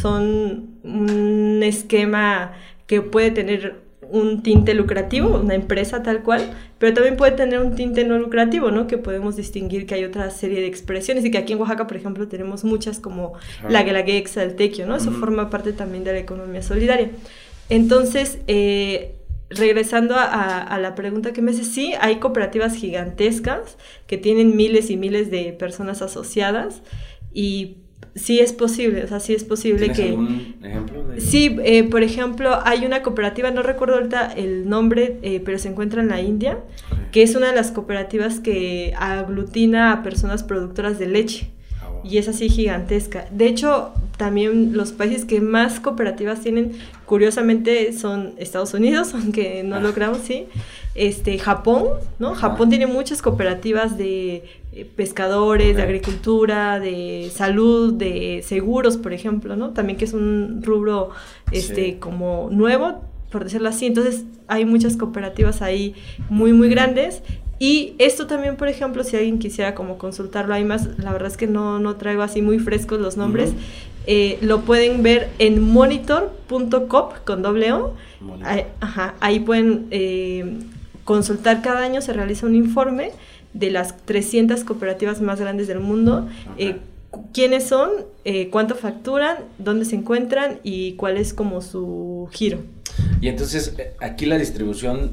son 0.00 0.78
un 0.84 1.60
esquema 1.62 2.52
que 2.86 3.02
puede 3.02 3.30
tener 3.30 3.87
un 4.10 4.42
tinte 4.42 4.74
lucrativo, 4.74 5.38
una 5.38 5.54
empresa 5.54 6.02
tal 6.02 6.22
cual, 6.22 6.54
pero 6.78 6.94
también 6.94 7.16
puede 7.16 7.32
tener 7.32 7.60
un 7.60 7.74
tinte 7.74 8.04
no 8.04 8.18
lucrativo, 8.18 8.70
¿no? 8.70 8.86
Que 8.86 8.98
podemos 8.98 9.36
distinguir 9.36 9.86
que 9.86 9.94
hay 9.94 10.04
otra 10.04 10.30
serie 10.30 10.60
de 10.60 10.66
expresiones 10.66 11.24
y 11.24 11.30
que 11.30 11.38
aquí 11.38 11.52
en 11.52 11.60
Oaxaca, 11.60 11.86
por 11.86 11.96
ejemplo, 11.96 12.28
tenemos 12.28 12.64
muchas 12.64 13.00
como 13.00 13.34
la 13.68 13.82
Guelaguexa, 13.82 14.42
el 14.42 14.56
Tequio, 14.56 14.86
¿no? 14.86 14.96
Eso 14.96 15.10
forma 15.10 15.50
parte 15.50 15.72
también 15.72 16.04
de 16.04 16.12
la 16.12 16.18
economía 16.18 16.62
solidaria. 16.62 17.10
Entonces, 17.68 18.38
eh, 18.46 19.16
regresando 19.50 20.14
a, 20.14 20.62
a, 20.62 20.78
la 20.78 20.94
pregunta 20.94 21.32
que 21.32 21.42
me 21.42 21.50
hace, 21.50 21.64
sí, 21.64 21.94
hay 22.00 22.16
cooperativas 22.16 22.74
gigantescas 22.74 23.76
que 24.06 24.18
tienen 24.18 24.56
miles 24.56 24.90
y 24.90 24.96
miles 24.96 25.30
de 25.30 25.52
personas 25.52 26.02
asociadas 26.02 26.82
y 27.32 27.78
sí 28.18 28.40
es 28.40 28.52
posible, 28.52 29.04
o 29.04 29.08
sea, 29.08 29.20
sí 29.20 29.34
es 29.34 29.44
posible 29.44 29.92
que... 29.92 30.10
algún 30.10 30.56
ejemplo? 30.62 31.04
Sí, 31.18 31.56
eh, 31.64 31.84
por 31.84 32.02
ejemplo, 32.02 32.58
hay 32.64 32.84
una 32.84 33.02
cooperativa, 33.02 33.50
no 33.50 33.62
recuerdo 33.62 33.96
ahorita 33.96 34.32
el 34.32 34.68
nombre, 34.68 35.18
eh, 35.22 35.40
pero 35.44 35.58
se 35.58 35.68
encuentra 35.68 36.02
en 36.02 36.08
la 36.08 36.20
India, 36.20 36.58
que 37.12 37.22
es 37.22 37.34
una 37.34 37.48
de 37.48 37.54
las 37.54 37.70
cooperativas 37.70 38.40
que 38.40 38.94
aglutina 38.98 39.92
a 39.92 40.02
personas 40.02 40.42
productoras 40.42 40.98
de 40.98 41.06
leche. 41.06 41.50
Ah, 41.80 41.90
y 42.04 42.18
es 42.18 42.28
así 42.28 42.48
gigantesca. 42.48 43.26
De 43.30 43.46
hecho, 43.46 43.92
también 44.16 44.76
los 44.76 44.92
países 44.92 45.24
que 45.24 45.40
más 45.40 45.80
cooperativas 45.80 46.40
tienen, 46.40 46.72
curiosamente, 47.06 47.92
son 47.92 48.34
Estados 48.36 48.74
Unidos, 48.74 49.10
aunque 49.14 49.62
no 49.62 49.80
lo 49.80 49.94
creamos, 49.94 50.18
sí. 50.18 50.46
Este, 50.98 51.38
Japón, 51.38 51.84
¿no? 52.18 52.34
Japón 52.34 52.70
tiene 52.70 52.88
muchas 52.88 53.22
cooperativas 53.22 53.96
de 53.96 54.42
eh, 54.72 54.84
pescadores, 54.96 55.76
de 55.76 55.82
agricultura, 55.82 56.80
de 56.80 57.30
salud, 57.32 57.94
de 57.94 58.42
seguros, 58.44 58.96
por 58.96 59.12
ejemplo, 59.12 59.54
¿no? 59.54 59.70
También 59.70 59.96
que 59.96 60.04
es 60.06 60.12
un 60.12 60.60
rubro 60.60 61.10
este 61.52 62.00
como 62.00 62.48
nuevo, 62.50 63.00
por 63.30 63.44
decirlo 63.44 63.68
así. 63.68 63.86
Entonces 63.86 64.24
hay 64.48 64.64
muchas 64.64 64.96
cooperativas 64.96 65.62
ahí 65.62 65.94
muy, 66.28 66.52
muy 66.52 66.68
grandes. 66.68 67.22
Y 67.60 67.94
esto 67.98 68.26
también, 68.26 68.56
por 68.56 68.66
ejemplo, 68.66 69.04
si 69.04 69.16
alguien 69.16 69.38
quisiera 69.38 69.76
como 69.76 69.98
consultarlo, 69.98 70.54
hay 70.54 70.64
más, 70.64 70.98
la 70.98 71.12
verdad 71.12 71.28
es 71.28 71.36
que 71.36 71.46
no, 71.46 71.78
no 71.78 71.94
traigo 71.94 72.22
así 72.22 72.42
muy 72.42 72.58
frescos 72.58 73.00
los 73.00 73.16
nombres, 73.16 73.52
eh, 74.06 74.38
lo 74.40 74.62
pueden 74.62 75.02
ver 75.02 75.28
en 75.38 75.62
monitor.cop 75.62 77.24
con 77.24 77.42
doble 77.42 77.72
O. 77.72 77.94
Ahí, 78.42 78.64
ajá, 78.80 79.14
ahí 79.20 79.38
pueden 79.40 79.86
eh, 79.90 80.58
consultar 81.08 81.62
cada 81.62 81.82
año, 81.82 82.02
se 82.02 82.12
realiza 82.12 82.44
un 82.44 82.54
informe 82.54 83.12
de 83.54 83.70
las 83.70 83.96
300 84.04 84.62
cooperativas 84.64 85.22
más 85.22 85.40
grandes 85.40 85.66
del 85.66 85.80
mundo. 85.80 86.28
Eh, 86.58 86.76
quiénes 87.32 87.64
son, 87.64 87.88
cuánto 88.50 88.74
facturan, 88.74 89.38
dónde 89.56 89.86
se 89.86 89.96
encuentran 89.96 90.60
y 90.62 90.92
cuál 90.96 91.16
es 91.16 91.32
como 91.32 91.62
su 91.62 92.28
giro. 92.30 92.58
Y 93.22 93.28
entonces 93.28 93.74
aquí 94.00 94.26
la 94.26 94.36
distribución 94.36 95.12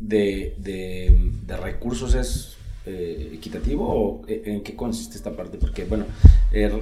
de, 0.00 0.56
de, 0.58 1.56
recursos 1.56 2.16
es 2.16 2.56
eh, 2.84 3.30
equitativo 3.34 3.86
o 3.88 4.22
eh, 4.26 4.42
en 4.46 4.62
qué 4.64 4.74
consiste 4.74 5.16
esta 5.16 5.30
parte? 5.30 5.58
Porque, 5.58 5.84
bueno, 5.84 6.06
er, 6.50 6.72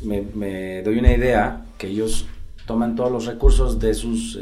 me, 0.00 0.82
doy 0.82 0.98
una 0.98 1.12
idea 1.12 1.66
que 1.76 1.88
ellos 1.88 2.24
toman 2.66 2.96
todos 2.96 3.12
los 3.12 3.26
recursos 3.26 3.78
de 3.78 3.92
sus... 3.92 4.38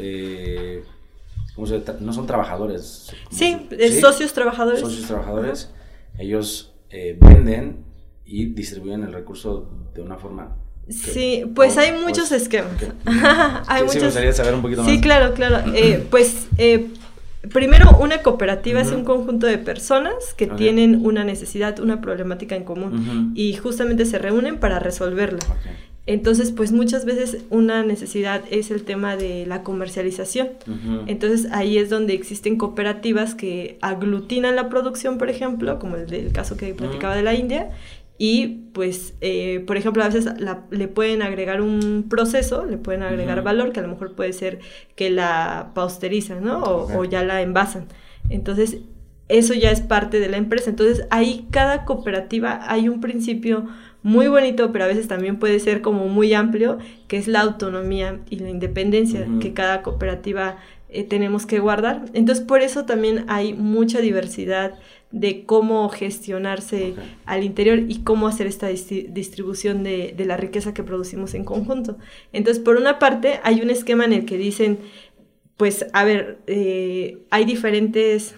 Eh, 1.67 1.83
no 1.99 2.13
son 2.13 2.27
trabajadores. 2.27 3.11
Sí, 3.29 3.67
socios 3.99 4.33
trabajadores. 4.33 4.81
Socios 4.81 5.07
trabajadores. 5.07 5.71
Ellos 6.17 6.73
venden 6.91 7.85
y 8.25 8.47
distribuyen 8.47 9.03
el 9.03 9.13
recurso 9.13 9.69
de 9.93 10.01
una 10.01 10.17
forma 10.17 10.55
Sí, 10.89 11.45
pues 11.53 11.77
hay 11.77 11.91
muchos 11.93 12.31
esquemas. 12.31 12.71
hay 13.67 13.83
muchos... 13.83 13.97
me 13.97 14.05
gustaría 14.05 14.33
saber 14.33 14.55
un 14.55 14.63
poquito 14.63 14.81
más. 14.81 14.91
Sí, 14.91 14.99
claro, 14.99 15.35
claro. 15.35 15.71
pues 16.09 16.47
Primero, 17.53 17.97
una 17.99 18.21
cooperativa 18.21 18.81
es 18.81 18.91
un 18.91 19.05
conjunto 19.05 19.47
de 19.47 19.57
personas 19.57 20.33
que 20.35 20.45
tienen 20.45 21.05
una 21.05 21.23
necesidad, 21.23 21.79
una 21.79 22.01
problemática 22.01 22.57
en 22.57 22.65
común 22.65 23.31
y 23.33 23.53
justamente 23.53 24.05
se 24.05 24.19
reúnen 24.19 24.59
para 24.59 24.79
resolverla. 24.79 25.39
Entonces, 26.09 26.51
pues 26.51 26.71
muchas 26.71 27.05
veces 27.05 27.45
una 27.51 27.83
necesidad 27.83 28.41
es 28.49 28.71
el 28.71 28.83
tema 28.83 29.15
de 29.15 29.45
la 29.45 29.61
comercialización. 29.61 30.49
Entonces, 31.05 31.51
ahí 31.51 31.77
es 31.77 31.91
donde 31.91 32.15
existen 32.15 32.57
cooperativas 32.57 33.35
que 33.35 33.77
aglutinan 33.81 34.55
la 34.55 34.69
producción, 34.69 35.19
por 35.19 35.29
ejemplo, 35.29 35.77
como 35.77 35.97
el 35.97 36.07
del 36.07 36.31
caso 36.31 36.57
que 36.57 36.73
platicaba 36.73 37.15
de 37.15 37.21
la 37.21 37.35
India, 37.35 37.69
y 38.17 38.47
pues, 38.73 39.13
eh, 39.21 39.63
por 39.67 39.77
ejemplo, 39.77 40.03
a 40.03 40.07
veces 40.07 40.27
le 40.71 40.87
pueden 40.87 41.21
agregar 41.21 41.61
un 41.61 42.07
proceso, 42.09 42.65
le 42.65 42.77
pueden 42.77 43.03
agregar 43.03 43.43
valor, 43.43 43.71
que 43.71 43.79
a 43.79 43.83
lo 43.83 43.89
mejor 43.89 44.15
puede 44.15 44.33
ser 44.33 44.57
que 44.95 45.11
la 45.11 45.73
pausterizan, 45.75 46.43
¿no? 46.43 46.63
O, 46.63 47.05
ya 47.05 47.23
la 47.23 47.43
envasan. 47.43 47.85
Entonces, 48.31 48.79
eso 49.27 49.53
ya 49.53 49.69
es 49.69 49.81
parte 49.81 50.19
de 50.19 50.27
la 50.27 50.37
empresa. 50.37 50.71
Entonces, 50.71 51.05
ahí 51.11 51.47
cada 51.51 51.85
cooperativa 51.85 52.61
hay 52.67 52.89
un 52.89 52.99
principio 52.99 53.67
muy 54.01 54.27
bonito, 54.27 54.71
pero 54.71 54.85
a 54.85 54.87
veces 54.87 55.07
también 55.07 55.39
puede 55.39 55.59
ser 55.59 55.81
como 55.81 56.07
muy 56.07 56.33
amplio, 56.33 56.77
que 57.07 57.17
es 57.17 57.27
la 57.27 57.41
autonomía 57.41 58.19
y 58.29 58.39
la 58.39 58.49
independencia 58.49 59.27
que 59.41 59.53
cada 59.53 59.81
cooperativa 59.81 60.57
eh, 60.91 61.03
tenemos 61.03 61.45
que 61.45 61.59
guardar. 61.59 62.05
Entonces, 62.13 62.43
por 62.43 62.61
eso 62.61 62.85
también 62.85 63.25
hay 63.27 63.53
mucha 63.53 63.99
diversidad 63.99 64.79
de 65.11 65.45
cómo 65.45 65.89
gestionarse 65.89 66.93
al 67.25 67.43
interior 67.43 67.79
y 67.87 68.03
cómo 68.03 68.27
hacer 68.27 68.47
esta 68.47 68.67
distribución 68.67 69.83
de, 69.83 70.13
la 70.25 70.37
riqueza 70.37 70.73
que 70.73 70.83
producimos 70.83 71.33
en 71.33 71.43
conjunto. 71.43 71.97
Entonces, 72.31 72.63
por 72.63 72.77
una 72.77 72.99
parte, 72.99 73.39
hay 73.43 73.61
un 73.61 73.69
esquema 73.69 74.05
en 74.05 74.13
el 74.13 74.25
que 74.25 74.37
dicen, 74.37 74.79
pues, 75.57 75.85
a 75.93 76.03
ver, 76.05 76.39
eh, 76.47 77.19
hay 77.31 77.45
diferentes 77.45 78.35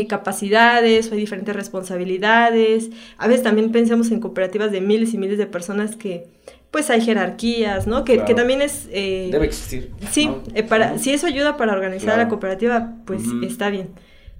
eh, 0.00 0.06
capacidades, 0.06 1.10
hay 1.10 1.18
diferentes 1.18 1.54
responsabilidades. 1.54 2.90
A 3.18 3.28
veces 3.28 3.42
también 3.42 3.72
pensamos 3.72 4.10
en 4.10 4.20
cooperativas 4.20 4.70
de 4.72 4.80
miles 4.80 5.14
y 5.14 5.18
miles 5.18 5.38
de 5.38 5.46
personas 5.46 5.96
que, 5.96 6.26
pues 6.70 6.90
hay 6.90 7.00
jerarquías, 7.00 7.86
¿no? 7.86 8.04
Que, 8.04 8.18
también 8.18 8.62
es... 8.62 8.88
Eh, 8.90 9.28
Debe 9.32 9.46
existir. 9.46 9.90
Sí, 10.10 10.30
para, 10.68 10.98
si 10.98 11.12
eso 11.12 11.26
ayuda 11.26 11.56
para 11.56 11.72
organizar 11.72 12.18
la 12.18 12.28
cooperativa, 12.28 12.94
pues 13.06 13.22
está 13.42 13.70
bien. 13.70 13.88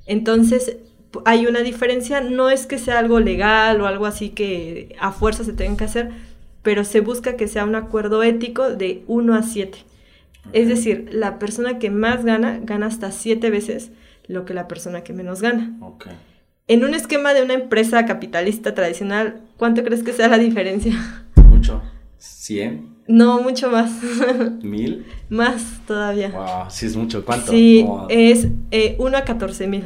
Entonces, 0.06 0.76
hay 1.24 1.46
una 1.46 1.60
diferencia, 1.60 2.20
no 2.20 2.50
es 2.50 2.66
que 2.66 2.78
sea 2.78 2.98
algo 2.98 3.20
legal 3.20 3.80
o 3.80 3.86
algo 3.86 4.06
así 4.06 4.30
que 4.30 4.94
a 5.00 5.12
fuerza 5.12 5.44
se 5.44 5.52
tenga 5.52 5.76
que 5.76 5.84
hacer, 5.84 6.10
pero 6.62 6.84
se 6.84 7.00
busca 7.00 7.36
que 7.36 7.48
sea 7.48 7.64
un 7.64 7.74
acuerdo 7.74 8.22
ético 8.22 8.70
de 8.70 9.02
1 9.06 9.34
a 9.34 9.42
7. 9.42 9.78
Es 10.52 10.68
decir, 10.68 11.08
la 11.10 11.38
persona 11.38 11.78
que 11.78 11.90
más 11.90 12.24
gana, 12.24 12.60
gana 12.62 12.86
hasta 12.86 13.10
7 13.12 13.50
veces 13.50 13.90
lo 14.28 14.44
que 14.44 14.54
la 14.54 14.68
persona 14.68 15.02
que 15.02 15.12
menos 15.12 15.40
gana. 15.40 15.76
En 16.68 16.84
un 16.84 16.94
esquema 16.94 17.34
de 17.34 17.42
una 17.42 17.54
empresa 17.54 18.04
capitalista 18.06 18.74
tradicional, 18.74 19.40
¿cuánto 19.56 19.84
crees 19.84 20.02
que 20.02 20.12
sea 20.12 20.28
la 20.28 20.38
diferencia? 20.38 20.92
Mucho. 21.36 21.82
¿100? 22.18 22.96
No, 23.08 23.40
mucho 23.40 23.70
más. 23.70 23.90
¿Mil? 24.62 25.06
más 25.28 25.80
todavía. 25.86 26.30
Wow, 26.30 26.70
sí 26.70 26.86
es 26.86 26.96
mucho. 26.96 27.24
¿Cuánto? 27.24 27.52
Sí, 27.52 27.86
es 28.08 28.44
1 28.44 28.58
eh, 28.70 28.96
a 29.14 29.24
14 29.24 29.66
mil. 29.68 29.84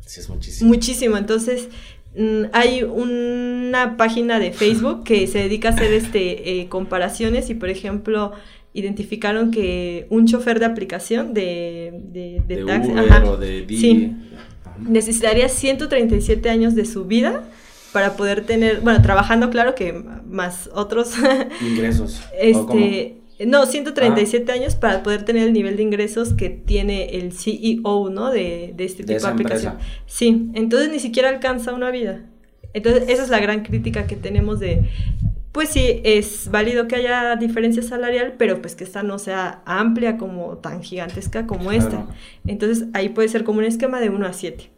Sí, 0.00 0.20
es 0.20 0.28
muchísimo. 0.28 0.68
Muchísimo. 0.68 1.16
Entonces, 1.16 1.68
mm, 2.16 2.44
hay 2.52 2.82
una 2.82 3.96
página 3.96 4.38
de 4.38 4.52
Facebook 4.52 5.04
que 5.04 5.26
se 5.26 5.38
dedica 5.38 5.70
a 5.70 5.72
hacer 5.72 5.92
este, 5.94 6.60
eh, 6.60 6.68
comparaciones 6.68 7.48
y, 7.48 7.54
por 7.54 7.70
ejemplo, 7.70 8.32
identificaron 8.74 9.52
que 9.52 10.06
un 10.10 10.26
chofer 10.26 10.58
de 10.58 10.66
aplicación 10.66 11.32
de, 11.32 11.92
de, 12.46 12.64
taxi 12.66 12.90
o 12.90 13.36
de 13.36 13.64
sí, 13.68 14.12
necesitaría 14.80 15.48
137 15.48 16.50
años 16.50 16.74
de 16.74 16.84
su 16.84 17.04
vida 17.04 17.44
para 17.92 18.16
poder 18.16 18.44
tener, 18.44 18.80
bueno, 18.80 19.00
trabajando 19.00 19.48
claro 19.48 19.76
que 19.76 19.92
más 19.92 20.68
otros 20.74 21.14
ingresos. 21.62 22.20
este, 22.38 23.20
no, 23.46 23.64
137 23.66 24.50
ah. 24.50 24.54
años 24.54 24.74
para 24.74 25.04
poder 25.04 25.24
tener 25.24 25.46
el 25.46 25.52
nivel 25.52 25.76
de 25.76 25.84
ingresos 25.84 26.34
que 26.34 26.50
tiene 26.50 27.16
el 27.16 27.32
CEO, 27.32 28.10
¿no? 28.10 28.32
De, 28.32 28.74
este 28.78 29.04
tipo 29.04 29.24
de, 29.24 29.32
aplicación. 29.32 29.78
Sí, 30.06 30.50
entonces 30.54 30.90
ni 30.90 30.98
siquiera 30.98 31.28
alcanza 31.28 31.72
una 31.72 31.92
vida. 31.92 32.26
Entonces, 32.72 33.04
esa 33.08 33.22
es 33.22 33.28
la 33.28 33.38
gran 33.38 33.62
crítica 33.62 34.08
que 34.08 34.16
tenemos 34.16 34.58
de, 34.58 34.82
pues 35.54 35.68
sí, 35.68 36.00
es 36.02 36.50
válido 36.50 36.88
que 36.88 36.96
haya 36.96 37.36
diferencia 37.36 37.80
salarial, 37.80 38.34
pero 38.36 38.60
pues 38.60 38.74
que 38.74 38.82
esta 38.82 39.04
no 39.04 39.20
sea 39.20 39.62
amplia 39.66 40.18
como 40.18 40.58
tan 40.58 40.82
gigantesca 40.82 41.46
como 41.46 41.70
esta. 41.70 42.08
Entonces, 42.44 42.88
ahí 42.92 43.10
puede 43.10 43.28
ser 43.28 43.44
como 43.44 43.60
un 43.60 43.64
esquema 43.64 44.00
de 44.00 44.10
1 44.10 44.26
a 44.26 44.32
7. 44.32 44.68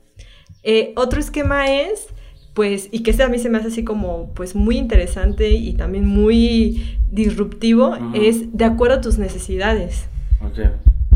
Eh, 0.62 0.92
otro 0.96 1.18
esquema 1.18 1.72
es 1.72 2.08
pues, 2.52 2.90
y 2.92 3.02
que 3.02 3.10
este 3.10 3.22
a 3.22 3.28
mí 3.28 3.38
se 3.38 3.48
me 3.48 3.56
hace 3.56 3.68
así 3.68 3.84
como, 3.84 4.32
pues, 4.34 4.54
muy 4.54 4.76
interesante 4.76 5.50
y 5.50 5.72
también 5.72 6.06
muy 6.06 6.98
disruptivo, 7.10 7.96
es 8.14 8.56
de 8.56 8.64
acuerdo 8.64 8.96
a 8.96 9.00
tus 9.00 9.18
necesidades. 9.18 10.08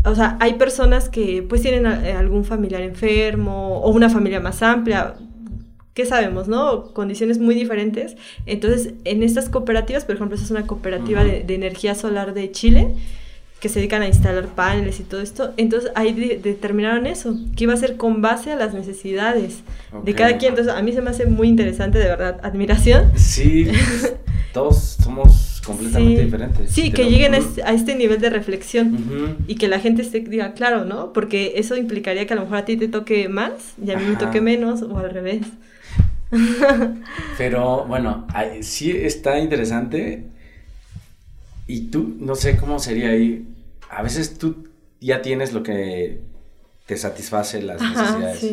O 0.05 0.15
sea, 0.15 0.37
hay 0.39 0.55
personas 0.55 1.09
que, 1.09 1.43
pues, 1.47 1.61
tienen 1.61 1.85
eh, 1.85 2.13
algún 2.13 2.45
familiar 2.45 2.81
enfermo 2.81 3.79
o 3.79 3.91
una 3.91 4.09
familia 4.09 4.39
más 4.39 4.63
amplia, 4.63 5.15
¿qué 5.93 6.05
sabemos, 6.05 6.47
no? 6.47 6.93
Condiciones 6.93 7.39
muy 7.39 7.55
diferentes. 7.55 8.15
Entonces, 8.45 8.93
en 9.05 9.23
estas 9.23 9.49
cooperativas, 9.49 10.05
por 10.05 10.15
ejemplo, 10.15 10.35
esa 10.35 10.45
es 10.45 10.51
una 10.51 10.67
cooperativa 10.67 11.23
de, 11.23 11.43
de 11.43 11.55
energía 11.55 11.95
solar 11.95 12.33
de 12.33 12.51
Chile, 12.51 12.95
que 13.61 13.69
se 13.69 13.79
dedican 13.79 14.01
a 14.01 14.07
instalar 14.07 14.47
paneles 14.47 14.99
y 14.99 15.03
todo 15.03 15.21
esto. 15.21 15.53
Entonces 15.55 15.91
ahí 15.93 16.13
determinaron 16.13 17.05
eso, 17.05 17.37
que 17.55 17.65
iba 17.65 17.73
a 17.73 17.77
ser 17.77 17.95
con 17.95 18.21
base 18.21 18.51
a 18.51 18.55
las 18.55 18.73
necesidades 18.73 19.59
de 20.03 20.15
cada 20.15 20.37
quien. 20.39 20.53
Entonces 20.53 20.73
a 20.73 20.81
mí 20.81 20.91
se 20.91 21.01
me 21.01 21.11
hace 21.11 21.27
muy 21.27 21.47
interesante, 21.47 21.99
de 21.99 22.05
verdad, 22.05 22.39
admiración. 22.41 23.11
Sí, 23.15 23.67
todos 24.53 24.97
somos 25.03 25.61
completamente 25.63 26.25
diferentes. 26.25 26.71
Sí, 26.71 26.91
que 26.91 27.05
lleguen 27.05 27.35
a 27.35 27.71
este 27.71 27.93
nivel 27.93 28.19
de 28.19 28.31
reflexión 28.31 29.37
y 29.45 29.55
que 29.55 29.67
la 29.67 29.79
gente 29.79 30.03
se 30.05 30.21
diga, 30.21 30.53
claro, 30.53 30.83
¿no? 30.83 31.13
Porque 31.13 31.53
eso 31.57 31.77
implicaría 31.77 32.25
que 32.25 32.33
a 32.33 32.37
lo 32.37 32.41
mejor 32.41 32.57
a 32.57 32.65
ti 32.65 32.77
te 32.77 32.87
toque 32.87 33.29
más 33.29 33.75
y 33.85 33.91
a 33.91 33.97
mí 33.97 34.05
me 34.05 34.15
toque 34.15 34.41
menos 34.41 34.81
o 34.81 34.97
al 34.97 35.11
revés. 35.11 35.41
Pero 37.37 37.85
bueno, 37.85 38.27
sí 38.61 38.91
está 38.91 39.39
interesante 39.39 40.25
y 41.67 41.89
tú, 41.89 42.15
no 42.19 42.35
sé 42.35 42.57
cómo 42.57 42.79
sería 42.79 43.09
ahí. 43.09 43.47
A 43.89 44.01
veces 44.01 44.37
tú 44.37 44.67
ya 44.99 45.21
tienes 45.21 45.53
lo 45.53 45.63
que 45.63 46.21
te 46.85 46.97
satisface 46.97 47.61
las 47.61 47.81
necesidades, 47.81 48.45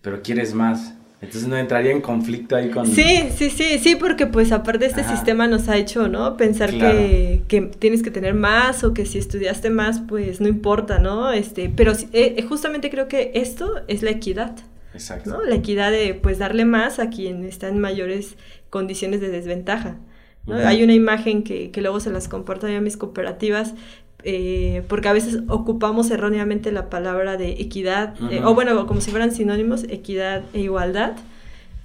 pero 0.00 0.22
quieres 0.22 0.54
más. 0.54 0.94
Entonces 1.20 1.48
no 1.48 1.56
entraría 1.56 1.92
en 1.92 2.00
conflicto 2.00 2.56
ahí 2.56 2.68
con... 2.70 2.84
Sí, 2.84 3.28
sí, 3.36 3.48
sí, 3.48 3.78
sí, 3.78 3.94
porque 3.94 4.26
pues 4.26 4.50
aparte 4.50 4.86
este 4.86 5.04
sistema 5.04 5.46
nos 5.46 5.68
ha 5.68 5.76
hecho, 5.76 6.08
¿no? 6.08 6.36
Pensar 6.36 6.70
que, 6.70 7.42
que, 7.46 7.60
tienes 7.62 8.02
que 8.02 8.10
tener 8.10 8.34
más 8.34 8.82
o 8.82 8.92
que 8.92 9.06
si 9.06 9.18
estudiaste 9.18 9.70
más, 9.70 10.00
pues 10.00 10.40
no 10.40 10.48
importa, 10.48 10.98
¿no? 10.98 11.32
Este, 11.32 11.68
pero 11.68 11.92
eh, 12.12 12.44
justamente 12.48 12.90
creo 12.90 13.06
que 13.06 13.30
esto 13.34 13.82
es 13.86 14.02
la 14.02 14.10
equidad. 14.10 14.56
Exacto. 14.94 15.30
¿no? 15.30 15.42
La 15.42 15.54
equidad 15.54 15.90
de 15.90 16.14
pues 16.14 16.38
darle 16.38 16.64
más 16.64 16.98
a 16.98 17.10
quien 17.10 17.44
está 17.44 17.68
en 17.68 17.78
mayores 17.78 18.36
condiciones 18.70 19.20
de 19.20 19.28
desventaja. 19.28 19.96
Hay 20.48 20.82
una 20.82 20.92
imagen 20.92 21.44
que, 21.44 21.70
luego 21.76 22.00
se 22.00 22.10
las 22.10 22.26
comparto 22.26 22.66
a 22.66 22.80
mis 22.80 22.96
cooperativas 22.96 23.74
eh, 24.24 24.82
porque 24.88 25.08
a 25.08 25.12
veces 25.12 25.40
ocupamos 25.48 26.10
erróneamente 26.10 26.72
la 26.72 26.90
palabra 26.90 27.36
de 27.36 27.52
equidad, 27.52 28.14
eh, 28.30 28.40
o 28.44 28.54
bueno, 28.54 28.86
como 28.86 29.00
si 29.00 29.10
fueran 29.10 29.32
sinónimos, 29.32 29.84
equidad 29.84 30.44
e 30.52 30.60
igualdad. 30.60 31.12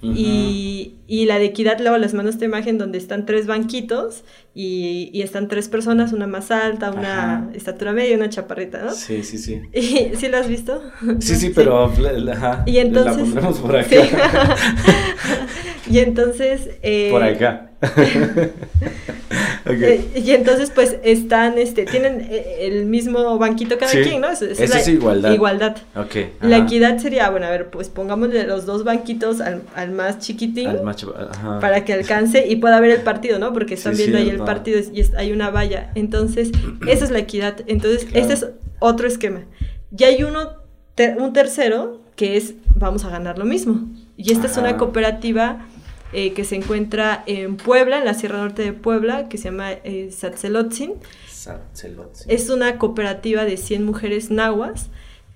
Y, 0.00 0.94
y, 1.08 1.24
la 1.24 1.38
de 1.38 1.46
equidad, 1.46 1.80
luego 1.80 1.98
les 1.98 2.14
mando 2.14 2.30
esta 2.30 2.44
imagen 2.44 2.78
donde 2.78 2.98
están 2.98 3.26
tres 3.26 3.48
banquitos 3.48 4.22
y, 4.54 5.10
y 5.12 5.22
están 5.22 5.48
tres 5.48 5.68
personas, 5.68 6.12
una 6.12 6.28
más 6.28 6.52
alta, 6.52 6.92
una 6.92 7.50
estatura 7.52 7.92
media 7.92 8.12
y 8.12 8.14
una 8.14 8.28
chaparrita, 8.28 8.84
¿no? 8.84 8.92
Sí, 8.92 9.24
sí, 9.24 9.38
sí. 9.38 9.60
Y, 9.72 10.16
¿Sí 10.16 10.28
lo 10.28 10.38
has 10.38 10.48
visto? 10.48 10.82
Sí, 11.18 11.34
sí, 11.34 11.50
pero 11.54 11.84
ajá, 11.84 12.62
y 12.66 12.78
entonces, 12.78 13.16
la 13.16 13.22
pondremos 13.22 13.58
por 13.58 13.76
acá. 13.76 14.56
y 15.88 15.98
entonces... 16.00 16.68
Eh, 16.82 17.08
por 17.10 17.22
acá. 17.22 17.70
Eh, 19.70 20.08
y 20.14 20.30
entonces, 20.30 20.70
pues, 20.74 20.96
están, 21.02 21.58
este, 21.58 21.84
tienen 21.84 22.26
eh, 22.30 22.60
el 22.62 22.86
mismo 22.86 23.38
banquito 23.38 23.76
cada 23.78 23.92
quien, 23.92 24.20
¿no? 24.20 24.30
Es, 24.30 24.40
es, 24.42 24.88
igualdad. 24.88 25.32
Igualdad. 25.32 25.76
La 26.40 26.58
equidad 26.58 26.98
sería, 26.98 27.28
bueno, 27.30 27.46
a 27.46 27.50
ver, 27.50 27.68
pues 27.68 27.88
pongámosle 27.88 28.46
los 28.46 28.64
dos 28.66 28.84
banquitos 28.84 29.40
al, 29.40 29.62
al 29.74 29.90
más 29.90 30.20
chiquitín. 30.20 30.68
Al 30.68 30.82
más 30.82 31.04
Para 31.60 31.84
que 31.84 31.92
alcance 31.92 32.46
y 32.46 32.56
pueda 32.56 32.80
ver 32.80 32.92
el 32.92 33.02
partido, 33.02 33.38
¿no? 33.38 33.52
Porque 33.52 33.74
están 33.74 33.96
viendo 33.96 34.18
ahí 34.18 34.30
el 34.30 34.38
partido 34.38 34.80
y 34.80 35.04
hay 35.16 35.32
una 35.32 35.50
valla. 35.50 35.90
Entonces, 35.94 36.50
esa 36.86 37.04
es 37.04 37.10
la 37.10 37.18
equidad. 37.18 37.56
Entonces, 37.66 38.06
este 38.12 38.32
es 38.32 38.46
otro 38.78 39.06
esquema. 39.06 39.42
Y 39.96 40.04
hay 40.04 40.22
uno, 40.22 40.62
un 41.18 41.32
tercero, 41.32 42.00
que 42.16 42.36
es, 42.36 42.54
vamos 42.74 43.04
a 43.04 43.10
ganar 43.10 43.38
lo 43.38 43.44
mismo. 43.44 43.86
Y 44.16 44.32
esta 44.32 44.46
es 44.46 44.56
una 44.56 44.76
cooperativa 44.76 45.66
eh, 46.12 46.32
que 46.32 46.44
se 46.44 46.56
encuentra 46.56 47.22
en 47.26 47.56
Puebla, 47.56 47.98
en 47.98 48.04
la 48.04 48.14
Sierra 48.14 48.38
Norte 48.38 48.62
de 48.62 48.72
Puebla, 48.72 49.28
que 49.28 49.38
se 49.38 49.44
llama 49.44 49.72
eh, 49.72 50.10
Satzelotzin. 50.10 50.94
Es 52.26 52.50
una 52.50 52.78
cooperativa 52.78 53.44
de 53.44 53.56
100 53.56 53.84
mujeres 53.84 54.30
nahuas. 54.30 54.90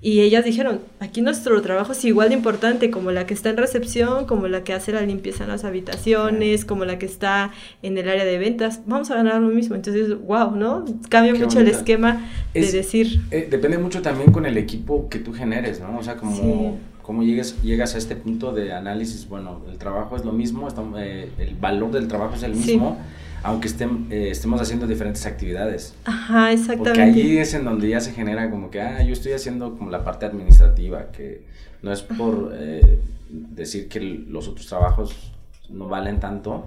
Y 0.04 0.20
ellas 0.22 0.44
dijeron, 0.44 0.80
aquí 0.98 1.22
nuestro 1.22 1.62
trabajo 1.62 1.92
es 1.92 2.04
igual 2.04 2.30
de 2.30 2.34
importante 2.34 2.90
como 2.90 3.12
la 3.12 3.24
que 3.24 3.34
está 3.34 3.50
en 3.50 3.56
recepción, 3.56 4.26
como 4.26 4.48
la 4.48 4.64
que 4.64 4.72
hace 4.72 4.90
la 4.90 5.02
limpieza 5.02 5.44
en 5.44 5.50
las 5.50 5.62
habitaciones, 5.62 6.64
como 6.64 6.84
la 6.84 6.98
que 6.98 7.06
está 7.06 7.52
en 7.82 7.96
el 7.96 8.08
área 8.08 8.24
de 8.24 8.36
ventas. 8.36 8.80
Vamos 8.84 9.12
a 9.12 9.14
ganar 9.14 9.40
lo 9.40 9.46
mismo. 9.46 9.76
Entonces, 9.76 10.18
wow, 10.26 10.56
¿no? 10.56 10.84
Cambia 11.08 11.32
mucho 11.34 11.60
el 11.60 11.68
esquema 11.68 12.28
de 12.52 12.72
decir... 12.72 13.20
Eh, 13.30 13.46
depende 13.48 13.78
mucho 13.78 14.02
también 14.02 14.32
con 14.32 14.44
el 14.44 14.58
equipo 14.58 15.08
que 15.08 15.20
tú 15.20 15.32
generes, 15.32 15.78
¿no? 15.78 15.96
O 15.96 16.02
sea, 16.02 16.16
como 16.16 16.80
cómo 17.02 17.22
llegas, 17.22 17.60
llegas 17.62 17.94
a 17.94 17.98
este 17.98 18.16
punto 18.16 18.52
de 18.52 18.72
análisis, 18.72 19.28
bueno, 19.28 19.62
el 19.70 19.78
trabajo 19.78 20.16
es 20.16 20.24
lo 20.24 20.32
mismo, 20.32 20.68
eh, 20.98 21.30
el 21.38 21.54
valor 21.56 21.92
del 21.92 22.08
trabajo 22.08 22.34
es 22.34 22.42
el 22.42 22.54
mismo, 22.54 22.98
aunque 23.42 23.68
eh, 23.68 24.28
estemos 24.30 24.60
haciendo 24.60 24.86
diferentes 24.86 25.26
actividades. 25.26 25.94
Ajá, 26.04 26.52
exactamente. 26.52 26.90
Porque 26.90 27.02
allí 27.02 27.38
es 27.38 27.54
en 27.54 27.64
donde 27.64 27.88
ya 27.88 28.00
se 28.00 28.12
genera 28.12 28.50
como 28.50 28.70
que, 28.70 28.80
ah, 28.80 29.02
yo 29.02 29.12
estoy 29.12 29.32
haciendo 29.32 29.76
como 29.76 29.90
la 29.90 30.04
parte 30.04 30.26
administrativa, 30.26 31.10
que 31.10 31.44
no 31.82 31.92
es 31.92 32.02
por 32.02 32.52
eh, 32.54 33.00
decir 33.28 33.88
que 33.88 34.00
los 34.00 34.48
otros 34.48 34.66
trabajos 34.66 35.32
no 35.68 35.88
valen 35.88 36.20
tanto, 36.20 36.66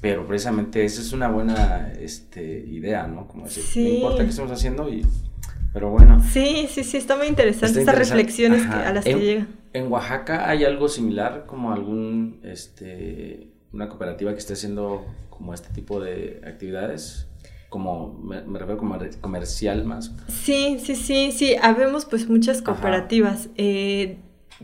pero 0.00 0.26
precisamente 0.26 0.84
esa 0.84 1.00
es 1.00 1.12
una 1.12 1.28
buena 1.28 1.92
este, 2.00 2.64
idea, 2.68 3.06
¿no? 3.06 3.26
Como 3.26 3.44
decir, 3.44 3.64
no 3.82 3.88
importa 3.88 4.24
qué 4.24 4.30
estemos 4.30 4.50
haciendo 4.50 4.88
y 4.88 5.04
pero 5.72 5.90
bueno. 5.90 6.22
Sí, 6.32 6.66
sí, 6.70 6.82
sí, 6.82 6.96
está 6.96 7.16
muy 7.16 7.26
interesante 7.26 7.80
estas 7.80 7.96
reflexiones 7.96 8.66
a 8.66 8.92
las 8.92 9.04
que 9.04 9.14
llegan. 9.14 9.48
¿En 9.72 9.90
Oaxaca 9.92 10.48
hay 10.48 10.64
algo 10.64 10.88
similar 10.88 11.44
como 11.46 11.72
algún, 11.72 12.40
este, 12.42 13.48
una 13.72 13.88
cooperativa 13.88 14.32
que 14.32 14.38
esté 14.38 14.54
haciendo 14.54 15.04
como 15.30 15.54
este 15.54 15.72
tipo 15.72 16.00
de 16.00 16.40
actividades? 16.46 17.28
como 17.68 18.18
me, 18.22 18.40
refiero 18.40 18.78
como 18.78 18.98
comercial 19.20 19.84
más. 19.84 20.14
Sí, 20.28 20.78
sí, 20.82 20.96
sí, 20.96 21.32
sí, 21.32 21.54
habemos 21.60 22.06
pues 22.06 22.28
muchas 22.28 22.62
cooperativas. 22.62 23.50
Eh, 23.56 24.18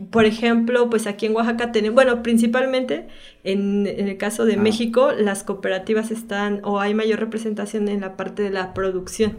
por 0.09 0.25
ejemplo, 0.25 0.89
pues 0.89 1.07
aquí 1.07 1.27
en 1.27 1.35
Oaxaca 1.35 1.71
tenemos, 1.71 1.95
bueno, 1.95 2.21
principalmente 2.23 3.07
en, 3.45 3.85
el 3.85 4.17
caso 4.17 4.43
de 4.45 4.57
México, 4.57 5.11
las 5.11 5.43
cooperativas 5.43 6.09
están 6.09 6.61
o 6.63 6.79
hay 6.79 6.95
mayor 6.95 7.19
representación 7.19 7.87
en 7.87 8.01
la 8.01 8.17
parte 8.17 8.41
de 8.41 8.49
la 8.49 8.73
producción. 8.73 9.37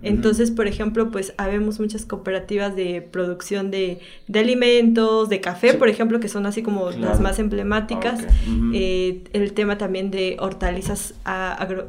Entonces, 0.00 0.52
por 0.52 0.68
ejemplo, 0.68 1.10
pues 1.10 1.34
habemos 1.36 1.80
muchas 1.80 2.06
cooperativas 2.06 2.76
de 2.76 3.02
producción 3.02 3.72
de, 3.72 3.98
alimentos, 4.32 5.28
de 5.28 5.40
café, 5.40 5.74
por 5.74 5.88
ejemplo, 5.88 6.20
que 6.20 6.28
son 6.28 6.46
así 6.46 6.62
como 6.62 6.90
las 6.90 7.20
más 7.20 7.40
emblemáticas. 7.40 8.24
Eh, 8.72 9.24
el 9.32 9.52
tema 9.54 9.76
también 9.76 10.12
de 10.12 10.36
hortalizas, 10.38 11.14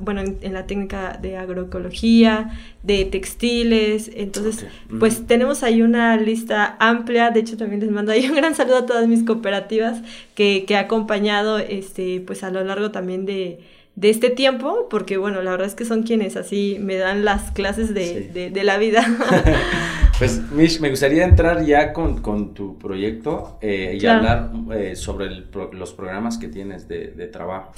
bueno, 0.02 0.22
en, 0.22 0.54
la 0.54 0.66
técnica 0.66 1.20
de 1.22 1.38
agroecología, 1.38 2.58
de 2.82 3.06
textiles. 3.06 4.10
Entonces, 4.16 4.66
pues 5.00 5.28
tenemos 5.28 5.62
ahí 5.62 5.84
una 5.84 6.18
lista 6.18 6.78
amplia. 6.80 7.30
De 7.30 7.42
hecho, 7.42 7.58
también 7.58 7.82
les 7.82 7.92
mando 7.92 8.12
ahí 8.12 8.28
un 8.28 8.36
gran 8.36 8.56
saludo 8.56 8.78
a 8.78 8.86
todas 8.88 9.08
mis 9.08 9.24
cooperativas 9.24 10.02
que, 10.34 10.66
que 10.66 10.74
he 10.74 10.78
acompañado 10.78 11.59
este, 11.60 12.22
pues 12.26 12.44
a 12.44 12.52
lo 12.52 12.64
largo 12.64 12.92
también 12.92 13.26
de, 13.26 13.60
este 14.02 14.30
tiempo, 14.30 14.88
porque 14.90 15.18
bueno, 15.18 15.42
la 15.42 15.52
verdad 15.52 15.68
es 15.68 15.76
que 15.76 15.84
son 15.84 16.04
quienes 16.04 16.38
así 16.38 16.78
me 16.80 16.96
dan 16.96 17.26
las 17.26 17.52
clases 17.52 17.94
de, 17.94 18.52
la 18.64 18.78
vida. 18.78 19.06
pues 20.20 20.42
Mish, 20.52 20.80
me 20.80 20.90
gustaría 20.90 21.26
entrar 21.26 21.66
ya 21.66 21.92
con, 21.92 22.54
tu 22.54 22.78
proyecto 22.78 23.58
eh, 23.62 23.98
y 24.00 24.06
hablar 24.06 24.52
eh, 24.74 24.96
sobre 24.96 25.30
los 25.74 25.94
programas 25.94 26.38
que 26.38 26.48
tienes 26.48 26.88
de, 26.88 27.30
trabajo. 27.32 27.74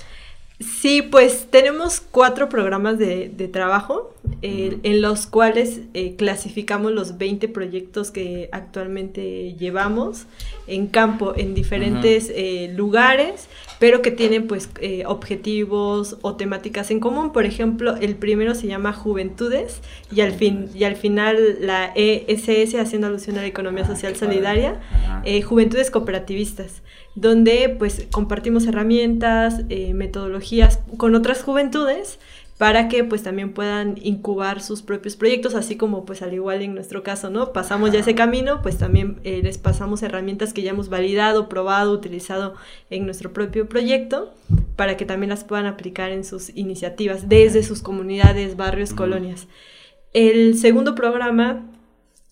Sí, 0.61 1.01
pues 1.01 1.47
tenemos 1.49 1.99
cuatro 1.99 2.47
programas 2.47 2.97
de, 2.97 3.49
trabajo 3.51 4.13
eh, 4.41 4.77
en 4.83 5.01
los 5.01 5.25
cuales 5.27 5.81
clasificamos 6.17 6.91
los 6.91 7.17
20 7.17 7.47
proyectos 7.49 8.11
que 8.11 8.49
actualmente 8.51 9.55
llevamos 9.55 10.25
en 10.67 10.87
campo 10.87 11.33
en 11.35 11.53
diferentes 11.53 12.31
lugares 12.75 13.47
pero 13.81 14.03
que 14.03 14.11
tienen 14.11 14.45
pues 14.45 14.69
eh, 14.79 15.05
objetivos 15.07 16.17
o 16.21 16.35
temáticas 16.35 16.91
en 16.91 16.99
común. 16.99 17.33
Por 17.33 17.45
ejemplo, 17.45 17.95
el 17.95 18.15
primero 18.15 18.53
se 18.53 18.67
llama 18.67 18.93
Juventudes 18.93 19.81
y 20.15 20.21
al, 20.21 20.33
fin, 20.33 20.69
y 20.75 20.83
al 20.83 20.95
final 20.95 21.57
la 21.61 21.91
ESS, 21.95 22.75
haciendo 22.75 23.07
alusión 23.07 23.39
a 23.39 23.41
la 23.41 23.47
economía 23.47 23.83
social 23.83 24.15
solidaria, 24.15 24.79
eh, 25.25 25.41
Juventudes 25.41 25.89
Cooperativistas, 25.89 26.83
donde 27.15 27.75
pues 27.77 28.07
compartimos 28.11 28.65
herramientas, 28.67 29.61
eh, 29.69 29.93
metodologías 29.93 30.79
con 30.97 31.15
otras 31.15 31.43
juventudes 31.43 32.19
para 32.61 32.89
que 32.89 33.03
pues 33.03 33.23
también 33.23 33.53
puedan 33.53 33.95
incubar 34.03 34.61
sus 34.61 34.83
propios 34.83 35.15
proyectos, 35.15 35.55
así 35.55 35.77
como 35.77 36.05
pues 36.05 36.21
al 36.21 36.31
igual 36.35 36.61
en 36.61 36.75
nuestro 36.75 37.01
caso, 37.01 37.31
¿no? 37.31 37.53
Pasamos 37.53 37.91
ya 37.91 38.01
ese 38.01 38.13
camino, 38.13 38.61
pues 38.61 38.77
también 38.77 39.19
eh, 39.23 39.41
les 39.41 39.57
pasamos 39.57 40.03
herramientas 40.03 40.53
que 40.53 40.61
ya 40.61 40.69
hemos 40.69 40.87
validado, 40.87 41.49
probado, 41.49 41.91
utilizado 41.91 42.53
en 42.91 43.05
nuestro 43.05 43.33
propio 43.33 43.67
proyecto, 43.67 44.31
para 44.75 44.95
que 44.95 45.05
también 45.05 45.31
las 45.31 45.43
puedan 45.43 45.65
aplicar 45.65 46.11
en 46.11 46.23
sus 46.23 46.55
iniciativas 46.55 47.27
desde 47.27 47.63
sus 47.63 47.81
comunidades, 47.81 48.55
barrios, 48.57 48.93
colonias. 48.93 49.47
El 50.13 50.55
segundo 50.55 50.93
programa 50.93 51.65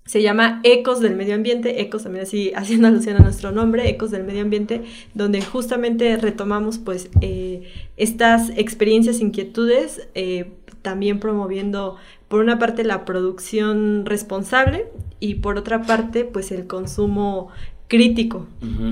se 0.09 0.23
llama 0.23 0.59
Ecos 0.63 1.01
del 1.01 1.15
Medio 1.15 1.35
Ambiente, 1.35 1.81
Ecos 1.81 2.01
también 2.01 2.23
así 2.23 2.51
haciendo 2.55 2.87
alusión 2.87 3.17
a 3.17 3.19
nuestro 3.19 3.51
nombre, 3.51 3.87
Ecos 3.87 4.09
del 4.09 4.23
Medio 4.23 4.41
Ambiente, 4.41 4.81
donde 5.13 5.39
justamente 5.39 6.17
retomamos 6.17 6.79
pues 6.79 7.11
eh, 7.21 7.69
estas 7.95 8.49
experiencias, 8.57 9.19
inquietudes, 9.19 10.07
eh, 10.15 10.53
también 10.81 11.19
promoviendo 11.19 11.97
por 12.27 12.39
una 12.39 12.57
parte 12.57 12.83
la 12.83 13.05
producción 13.05 14.07
responsable 14.07 14.87
y 15.19 15.35
por 15.35 15.59
otra 15.59 15.83
parte 15.83 16.23
pues 16.23 16.51
el 16.51 16.65
consumo 16.65 17.49
crítico, 17.87 18.47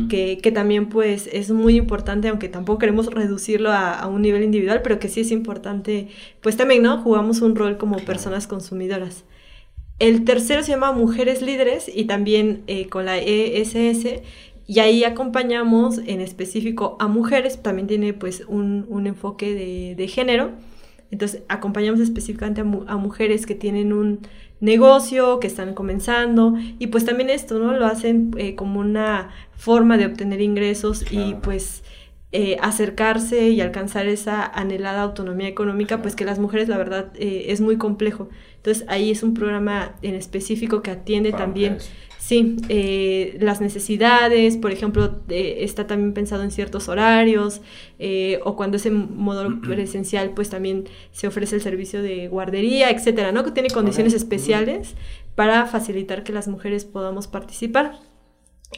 que, 0.10 0.52
también 0.54 0.88
pues 0.88 1.28
es 1.34 1.50
muy 1.50 1.78
importante, 1.78 2.28
aunque 2.28 2.48
tampoco 2.48 2.78
queremos 2.78 3.08
reducirlo 3.08 3.72
a, 3.72 4.06
un 4.06 4.22
nivel 4.22 4.44
individual, 4.44 4.82
pero 4.84 5.00
que 5.00 5.10
sí 5.10 5.22
es 5.22 5.32
importante, 5.32 6.10
pues 6.42 6.58
también, 6.58 6.84
¿no? 6.84 7.02
Jugamos 7.02 7.42
un 7.42 7.56
rol 7.56 7.78
como 7.78 7.98
personas 7.98 8.46
consumidoras. 8.46 9.24
El 10.00 10.26
tercero 10.26 10.62
se 10.62 10.72
llama 10.72 10.92
Mujeres 10.92 11.42
Líderes 11.42 11.90
y 11.94 12.06
también 12.06 12.64
eh, 12.68 12.88
con 12.88 13.06
la 13.06 13.18
ESS 13.18 14.22
y 14.68 14.80
ahí 14.80 15.04
acompañamos 15.06 15.98
en 15.98 16.22
específico 16.22 16.98
a 17.00 17.08
mujeres, 17.08 17.64
también 17.64 17.88
tiene 17.88 18.14
pues 18.14 18.44
un, 18.48 19.08
enfoque 19.08 19.96
de, 19.96 20.08
género. 20.08 20.52
Entonces 21.10 21.42
acompañamos 21.48 22.02
específicamente 22.02 22.62
a, 22.62 22.98
mujeres 22.98 23.46
que 23.46 23.56
tienen 23.56 23.94
un 23.94 24.20
negocio, 24.60 25.40
que 25.40 25.48
están 25.48 25.74
comenzando 25.74 26.56
y 26.80 26.88
pues 26.88 27.06
también 27.06 27.30
esto, 27.30 27.58
¿no? 27.60 27.74
Lo 27.74 27.86
hacen 27.86 28.32
eh, 28.38 28.56
como 28.56 28.82
una 28.82 29.30
forma 29.56 29.98
de 29.98 30.06
obtener 30.06 30.42
ingresos 30.42 31.06
y 31.12 31.36
pues 31.36 31.84
eh, 32.32 32.58
acercarse 32.62 33.50
y 33.50 33.62
alcanzar 33.62 34.08
esa 34.08 34.46
anhelada 34.46 35.02
autonomía 35.02 35.48
económica, 35.48 36.02
pues 36.02 36.16
que 36.16 36.26
las 36.26 36.40
mujeres 36.40 36.68
la 36.68 36.78
verdad 36.78 37.12
es 37.16 37.62
muy 37.62 37.78
complejo. 37.78 38.30
Entonces 38.58 38.86
ahí 38.88 39.12
es 39.12 39.24
un 39.24 39.34
programa 39.34 39.96
en 40.02 40.16
específico 40.16 40.82
que 40.82 40.92
atiende 40.92 41.32
también, 41.32 41.78
Sí, 42.28 42.58
eh, 42.68 43.38
las 43.40 43.62
necesidades, 43.62 44.58
por 44.58 44.74
ejemplo, 44.74 45.22
eh, 45.30 45.60
está 45.60 45.88
también 45.88 46.12
pensado 46.12 46.44
en 46.44 46.52
ciertos 46.52 46.90
horarios, 46.90 47.62
eh, 48.00 48.42
o 48.44 48.58
cuando 48.58 48.76
es 48.76 48.86
en 48.86 49.16
modo 49.16 49.62
presencial, 49.62 50.32
pues 50.32 50.50
también 50.50 50.90
se 51.14 51.28
ofrece 51.28 51.56
el 51.56 51.62
servicio 51.62 52.02
de 52.02 52.28
guardería, 52.28 52.90
etcétera, 52.90 53.32
¿no? 53.32 53.46
Que 53.46 53.52
tiene 53.52 53.70
condiciones 53.70 54.14
especiales 54.14 54.96
para 55.36 55.68
facilitar 55.68 56.26
que 56.26 56.34
las 56.34 56.50
mujeres 56.50 56.84
podamos 56.84 57.28
participar. 57.28 57.98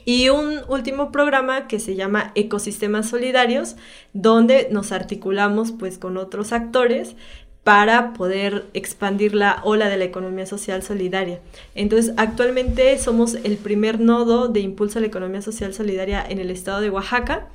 Y 0.06 0.30
un 0.30 0.60
último 0.67 1.12
programa 1.12 1.67
que 1.67 1.80
se 1.80 1.95
llama 1.95 2.32
Ecosistemas 2.36 3.10
Solidarios, 3.10 3.75
donde 4.13 4.67
nos 4.71 4.91
articulamos 4.91 5.71
pues 5.71 5.97
con 5.97 6.17
otros 6.17 6.52
actores 6.52 7.15
para 7.63 8.13
poder 8.13 8.65
expandir 8.73 9.36
la 9.36 9.62
ola 9.63 9.89
de 9.89 9.97
la 9.97 10.06
economía 10.06 10.45
social 10.45 10.82
solidaria. 10.82 11.39
Entonces, 11.75 12.13
actualmente 12.17 12.97
somos 12.97 13.36
el 13.36 13.58
primer 13.58 13.99
nodo 13.99 14.47
de 14.47 14.62
impulso 14.62 14.97
a 14.97 15.02
la 15.02 15.08
economía 15.08 15.41
social 15.41 15.73
solidaria 15.73 16.25
en 16.28 16.39
el 16.39 16.49
estado 16.49 16.82
de 16.82 16.89
Oaxaca. 16.89 17.47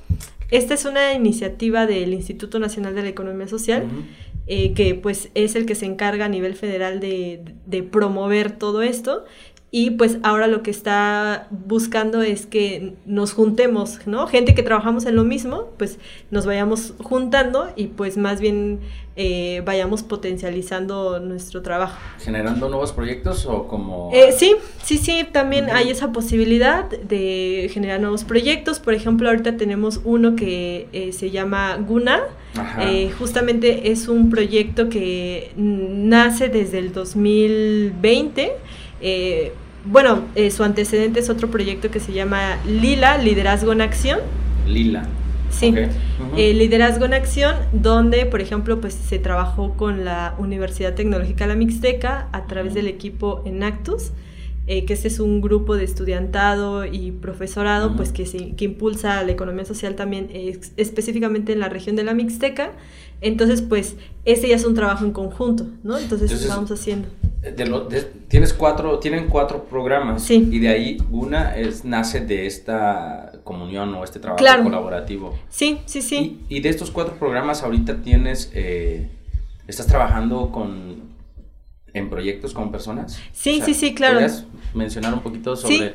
Esta 0.51 0.73
es 0.73 0.85
una 0.85 1.13
iniciativa 1.13 1.85
del 1.87 2.13
Instituto 2.13 2.59
Nacional 2.59 2.95
de 2.95 3.01
la 3.01 3.09
Economía 3.09 3.47
Social, 3.47 3.87
eh, 4.47 4.73
que 4.73 4.93
pues 4.93 5.29
es 5.33 5.55
el 5.55 5.65
que 5.65 5.73
se 5.73 5.87
encarga 5.87 6.25
a 6.25 6.29
nivel 6.29 6.55
federal 6.55 6.99
de, 6.99 7.41
de 7.65 7.81
promover 7.81 8.51
todo 8.51 8.83
esto 8.83 9.25
y 9.71 9.91
pues 9.91 10.19
ahora 10.23 10.47
lo 10.47 10.63
que 10.63 10.71
está 10.71 11.47
buscando 11.51 12.21
es 12.21 12.45
que 12.45 12.93
nos 13.05 13.33
juntemos, 13.33 13.99
¿no? 14.05 14.25
Gente 14.27 14.55
que 14.55 14.63
trabajamos 14.63 15.05
en 15.05 15.15
lo 15.15 15.25
mismo, 15.25 15.69
pues 15.77 15.99
nos 16.31 16.45
vayamos 16.45 16.93
juntando 17.03 17.69
y 17.75 17.87
pues 17.87 18.15
más 18.15 18.39
bien 18.39 18.79
eh, 19.17 19.61
vayamos 19.65 20.03
potencializando 20.03 21.19
nuestro 21.19 21.61
trabajo. 21.61 21.97
¿Generando 22.19 22.69
nuevos 22.69 22.93
proyectos 22.93 23.45
o 23.45 23.67
como...? 23.67 24.11
Eh, 24.13 24.33
sí, 24.37 24.55
sí, 24.83 24.97
sí, 24.97 25.25
también 25.31 25.69
hay 25.69 25.89
esa 25.89 26.11
posibilidad 26.11 26.89
de 26.89 27.69
generar 27.73 27.99
nuevos 27.99 28.23
proyectos. 28.23 28.79
Por 28.79 28.93
ejemplo, 28.93 29.29
ahorita 29.29 29.57
tenemos 29.57 29.99
uno 30.03 30.35
que 30.35 30.87
eh, 30.93 31.11
se 31.11 31.31
llama 31.31 31.75
Guna. 31.77 32.21
justamente 33.17 33.91
es 33.91 34.07
un 34.07 34.29
proyecto 34.29 34.87
que 34.87 35.51
nace 35.57 36.47
desde 36.47 36.79
el 36.79 36.93
2020 36.93 38.53
bueno, 39.85 40.23
eh, 40.33 40.49
su 40.49 40.63
antecedente 40.63 41.19
es 41.19 41.29
otro 41.29 41.49
proyecto 41.49 41.91
que 41.91 41.99
se 41.99 42.11
llama 42.11 42.57
Lila, 42.65 43.19
Liderazgo 43.19 43.71
en 43.71 43.81
Acción. 43.81 44.19
Lila. 44.67 45.07
Sí, 45.51 45.73
eh, 46.35 46.53
Liderazgo 46.53 47.05
en 47.05 47.13
Acción, 47.13 47.55
donde, 47.71 48.25
por 48.25 48.41
ejemplo, 48.41 48.81
pues 48.81 48.95
se 48.95 49.19
trabajó 49.19 49.73
con 49.77 50.03
la 50.03 50.33
Universidad 50.39 50.95
Tecnológica 50.95 51.45
La 51.45 51.55
Mixteca 51.55 52.27
a 52.33 52.45
través 52.47 52.73
del 52.73 52.87
equipo 52.87 53.41
Enactus, 53.45 54.11
eh, 54.67 54.85
que 54.85 54.93
este 54.93 55.07
es 55.07 55.19
un 55.19 55.39
grupo 55.39 55.77
de 55.77 55.83
estudiantado 55.83 56.83
y 56.83 57.11
profesorado, 57.11 57.95
pues 57.95 58.11
que, 58.11 58.25
que 58.55 58.65
impulsa 58.65 59.23
la 59.23 59.31
economía 59.31 59.65
social 59.65 59.95
también 59.95 60.29
específicamente 60.77 61.53
en 61.53 61.59
la 61.59 61.69
región 61.69 61.95
de 61.95 62.03
La 62.03 62.15
Mixteca. 62.15 62.71
Entonces, 63.21 63.61
pues, 63.61 63.95
ese 64.25 64.49
ya 64.49 64.55
es 64.55 64.65
un 64.65 64.73
trabajo 64.73 65.05
en 65.05 65.11
conjunto, 65.11 65.67
¿no? 65.83 65.97
Entonces, 65.97 66.31
Entonces 66.31 66.41
estamos 66.41 66.71
haciendo 66.71 67.07
tienes 68.27 68.53
cuatro, 68.53 68.99
tienen 68.99 69.27
cuatro 69.27 69.65
programas 69.65 70.29
y 70.29 70.59
de 70.59 70.69
ahí 70.69 70.97
una 71.11 71.55
es, 71.55 71.85
nace 71.85 72.21
de 72.21 72.45
esta 72.45 73.33
comunión 73.43 73.93
o 73.93 74.03
este 74.03 74.19
trabajo 74.19 74.43
colaborativo. 74.63 75.37
Sí, 75.49 75.79
sí, 75.85 76.01
sí. 76.01 76.39
Y, 76.49 76.61
de 76.61 76.69
estos 76.69 76.91
cuatro 76.91 77.15
programas 77.19 77.63
ahorita 77.63 78.01
tienes, 78.01 78.51
eh, 78.53 79.09
estás 79.67 79.87
trabajando 79.87 80.51
con, 80.51 81.03
en 81.93 82.09
proyectos 82.09 82.53
con 82.53 82.71
personas. 82.71 83.19
Sí, 83.31 83.61
sí, 83.63 83.73
sí, 83.73 83.93
claro. 83.93 84.15
¿Podrías 84.15 84.45
mencionar 84.73 85.13
un 85.13 85.21
poquito 85.21 85.55
sobre... 85.55 85.93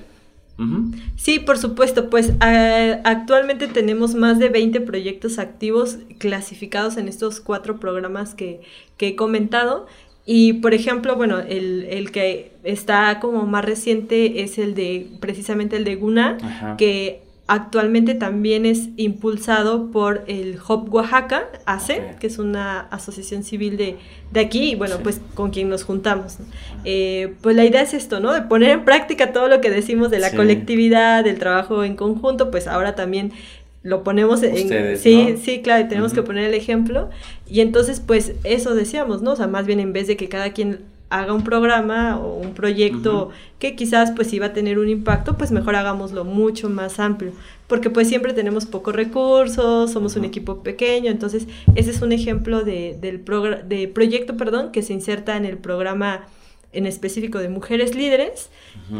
Sí. 1.17 1.39
por 1.39 1.57
supuesto, 1.57 2.11
pues 2.11 2.35
actualmente 2.41 3.67
tenemos 3.67 4.15
más 4.15 4.39
de 4.39 4.51
20 4.51 4.83
proyectos 4.83 5.39
activos 5.39 5.97
clasificados 6.19 6.99
en 6.99 7.09
estos 7.09 7.41
cuatro 7.41 7.81
programas 7.81 8.35
que, 8.35 8.61
que 8.99 9.09
he 9.09 9.17
comentado 9.17 9.87
y 10.27 10.55
por 10.55 10.75
ejemplo, 10.75 11.17
bueno, 11.17 11.39
el, 11.41 12.11
que 12.13 12.53
está 12.63 13.19
como 13.21 13.47
más 13.47 13.65
reciente 13.65 14.43
es 14.43 14.59
el 14.59 14.75
de, 14.75 15.09
precisamente 15.21 15.77
el 15.77 15.85
de 15.85 15.97
Guna, 15.97 16.77
que 16.77 17.23
actualmente 17.51 18.15
también 18.15 18.65
es 18.65 18.91
impulsado 18.97 19.91
por 19.91 20.23
el 20.29 20.57
HOP 20.65 20.95
Oaxaca, 20.95 21.49
ACE, 21.67 22.15
que 22.21 22.29
es 22.29 22.39
una 22.39 22.83
asociación 22.93 23.43
civil 23.43 23.77
de, 23.77 23.97
aquí, 24.41 24.71
y 24.71 24.75
bueno, 24.77 24.99
pues 25.03 25.21
con 25.35 25.51
quien 25.51 25.69
nos 25.69 25.83
juntamos. 25.83 26.39
Eh, 26.85 27.35
pues 27.41 27.57
la 27.57 27.65
idea 27.65 27.83
es 27.83 27.93
esto, 27.93 28.21
¿no? 28.21 28.33
De 28.33 28.43
poner 28.43 28.71
en 28.71 28.85
práctica 28.85 29.33
todo 29.33 29.49
lo 29.49 29.61
que 29.61 29.69
decimos 29.69 30.13
de 30.13 30.21
la 30.21 30.31
colectividad, 30.31 31.25
del 31.25 31.41
trabajo 31.41 31.83
en 31.83 31.97
conjunto, 31.97 32.53
pues 32.53 32.69
ahora 32.69 32.95
también 32.95 33.33
lo 33.83 34.03
ponemos 34.05 34.43
en... 34.43 34.99
sí, 34.99 35.37
sí, 35.43 35.62
claro, 35.62 35.88
tenemos 35.88 36.12
que 36.12 36.23
poner 36.23 36.45
el 36.45 36.55
ejemplo. 36.55 37.09
Y 37.49 37.61
entonces, 37.61 38.01
pues 38.01 38.33
eso 38.45 38.75
decíamos, 38.75 39.23
¿no? 39.23 39.33
O 39.33 39.37
sea, 39.37 39.47
más 39.47 39.66
bien 39.66 39.81
en 39.81 39.93
vez 39.93 40.07
de 40.07 40.16
que 40.16 40.29
cada 40.29 40.53
quien 40.53 40.81
haga 41.11 41.33
un 41.33 41.43
programa 41.43 42.19
o 42.21 42.38
un 42.38 42.55
proyecto 42.55 43.31
que 43.59 43.75
quizás 43.75 44.12
pues 44.12 44.33
iba 44.33 44.47
a 44.47 44.53
tener 44.53 44.79
un 44.79 44.88
impacto, 44.88 45.37
pues 45.37 45.51
mejor 45.51 45.75
hagámoslo 45.75 46.25
mucho 46.25 46.71
más 46.71 47.01
amplio, 47.01 47.33
porque 47.66 47.90
pues 47.90 48.09
siempre 48.09 48.33
tenemos 48.33 48.64
pocos 48.64 48.95
recursos, 48.95 49.90
somos 49.90 50.14
un 50.14 50.25
equipo 50.25 50.62
pequeño, 50.62 51.11
entonces 51.11 51.49
ese 51.75 51.90
es 51.90 52.01
un 52.01 52.12
ejemplo 52.12 52.62
de, 52.62 52.97
del 53.01 53.25
de 53.69 53.88
proyecto, 53.88 54.37
perdón, 54.37 54.71
que 54.71 54.83
se 54.83 54.93
inserta 54.93 55.37
en 55.37 55.45
el 55.45 55.59
programa 55.59 56.27
en 56.73 56.87
específico 56.87 57.38
de 57.38 57.49
mujeres 57.49 57.97
líderes, 57.97 58.49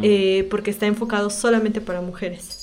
eh, 0.03 0.49
porque 0.51 0.73
está 0.73 0.87
enfocado 0.87 1.31
solamente 1.31 1.81
para 1.81 2.01
mujeres. 2.01 2.60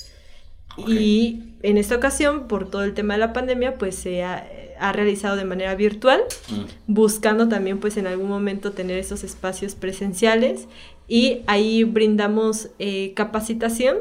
Y 0.86 1.54
en 1.62 1.76
esta 1.78 1.96
ocasión, 1.96 2.48
por 2.48 2.70
todo 2.70 2.84
el 2.84 2.94
tema 2.94 3.14
de 3.14 3.20
la 3.20 3.32
pandemia, 3.32 3.78
pues 3.78 3.94
se 3.94 4.22
ha, 4.22 4.46
realizado 4.92 5.34
de 5.34 5.44
manera 5.44 5.74
virtual, 5.74 6.22
mm. 6.50 6.92
buscando 6.92 7.48
también 7.48 7.80
pues 7.80 7.96
en 7.96 8.06
algún 8.06 8.28
momento 8.28 8.70
tener 8.72 8.98
esos 8.98 9.24
espacios 9.24 9.74
presenciales. 9.74 10.68
Y 11.08 11.40
ahí 11.46 11.84
brindamos 11.84 12.68
eh, 12.78 13.12
capacitación 13.14 13.96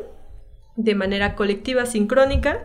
de 0.76 0.94
manera 0.94 1.36
colectiva, 1.36 1.86
sincrónica 1.86 2.64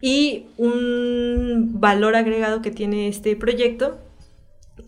y 0.00 0.46
un 0.58 1.80
valor 1.80 2.16
agregado 2.16 2.60
que 2.60 2.72
tiene 2.72 3.08
este 3.08 3.36
proyecto 3.36 3.98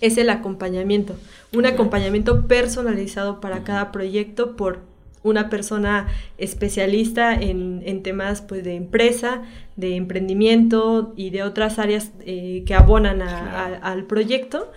es 0.01 0.19
el 0.19 0.29
acompañamiento, 0.29 1.15
un 1.53 1.67
acompañamiento 1.67 2.49
personalizado 2.49 3.41
para 3.41 3.63
cada 3.63 3.93
proyecto 3.93 4.57
por 4.57 4.81
una 5.25 5.51
persona 5.51 6.07
especialista 6.39 7.35
en, 7.35 8.03
temas 8.03 8.43
pues, 8.43 8.63
de 8.63 8.77
empresa, 8.77 9.43
de 9.75 9.97
emprendimiento 9.97 11.13
y 11.17 11.31
de 11.31 11.43
otras 11.43 11.81
áreas 11.81 12.13
eh, 12.21 12.63
que 12.67 12.75
abonan 12.75 13.23
al 13.23 14.05
proyecto 14.05 14.71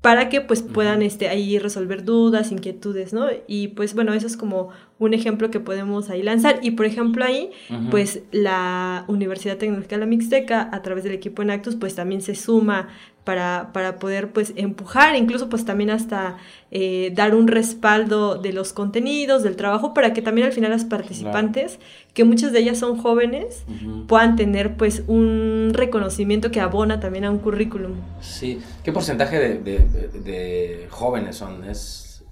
para 0.00 0.28
que 0.28 0.40
pues 0.40 0.62
puedan 0.62 1.02
este, 1.02 1.28
ahí 1.28 1.58
resolver 1.58 2.04
dudas, 2.04 2.52
inquietudes, 2.52 3.12
¿no? 3.12 3.26
Y 3.48 3.68
pues 3.68 3.94
bueno, 3.94 4.14
eso 4.14 4.28
es 4.28 4.36
como 4.36 4.68
un 4.98 5.12
ejemplo 5.12 5.50
que 5.50 5.58
podemos 5.58 6.08
ahí 6.08 6.22
lanzar. 6.22 6.60
Y 6.62 6.72
por 6.72 6.86
ejemplo 6.86 7.24
ahí, 7.24 7.50
pues 7.90 8.22
la 8.30 9.04
Universidad 9.08 9.56
Tecnológica 9.56 9.96
de 9.96 10.00
la 10.00 10.06
Mixteca, 10.06 10.68
a 10.72 10.82
través 10.82 11.02
del 11.02 11.14
equipo 11.14 11.42
en 11.42 11.50
Actus, 11.50 11.74
pues 11.74 11.96
también 11.96 12.22
se 12.22 12.36
suma 12.36 12.88
para, 13.28 13.74
para 13.74 13.98
poder 13.98 14.30
pues 14.32 14.54
empujar, 14.56 15.14
incluso 15.14 15.50
pues 15.50 15.66
también 15.66 15.90
hasta 15.90 16.38
eh, 16.70 17.12
dar 17.14 17.34
un 17.34 17.46
respaldo 17.46 18.36
de 18.36 18.54
los 18.54 18.72
contenidos, 18.72 19.42
del 19.42 19.54
trabajo, 19.54 19.92
para 19.92 20.14
que 20.14 20.22
también 20.22 20.46
al 20.46 20.54
final 20.54 20.70
las 20.70 20.86
participantes, 20.86 21.78
que 22.14 22.24
muchas 22.24 22.52
de 22.52 22.60
ellas 22.60 22.78
son 22.78 22.96
jóvenes, 22.96 23.64
puedan 24.06 24.36
tener 24.36 24.78
pues 24.78 25.02
un 25.08 25.72
reconocimiento 25.74 26.50
que 26.50 26.62
abona 26.62 27.00
también 27.00 27.26
a 27.26 27.30
un 27.30 27.36
currículum. 27.36 27.96
Sí, 28.22 28.60
¿qué 28.82 28.92
porcentaje 28.92 29.38
de, 29.38 30.86
jóvenes 30.88 31.36
son? 31.36 31.64
¿Es 31.64 32.24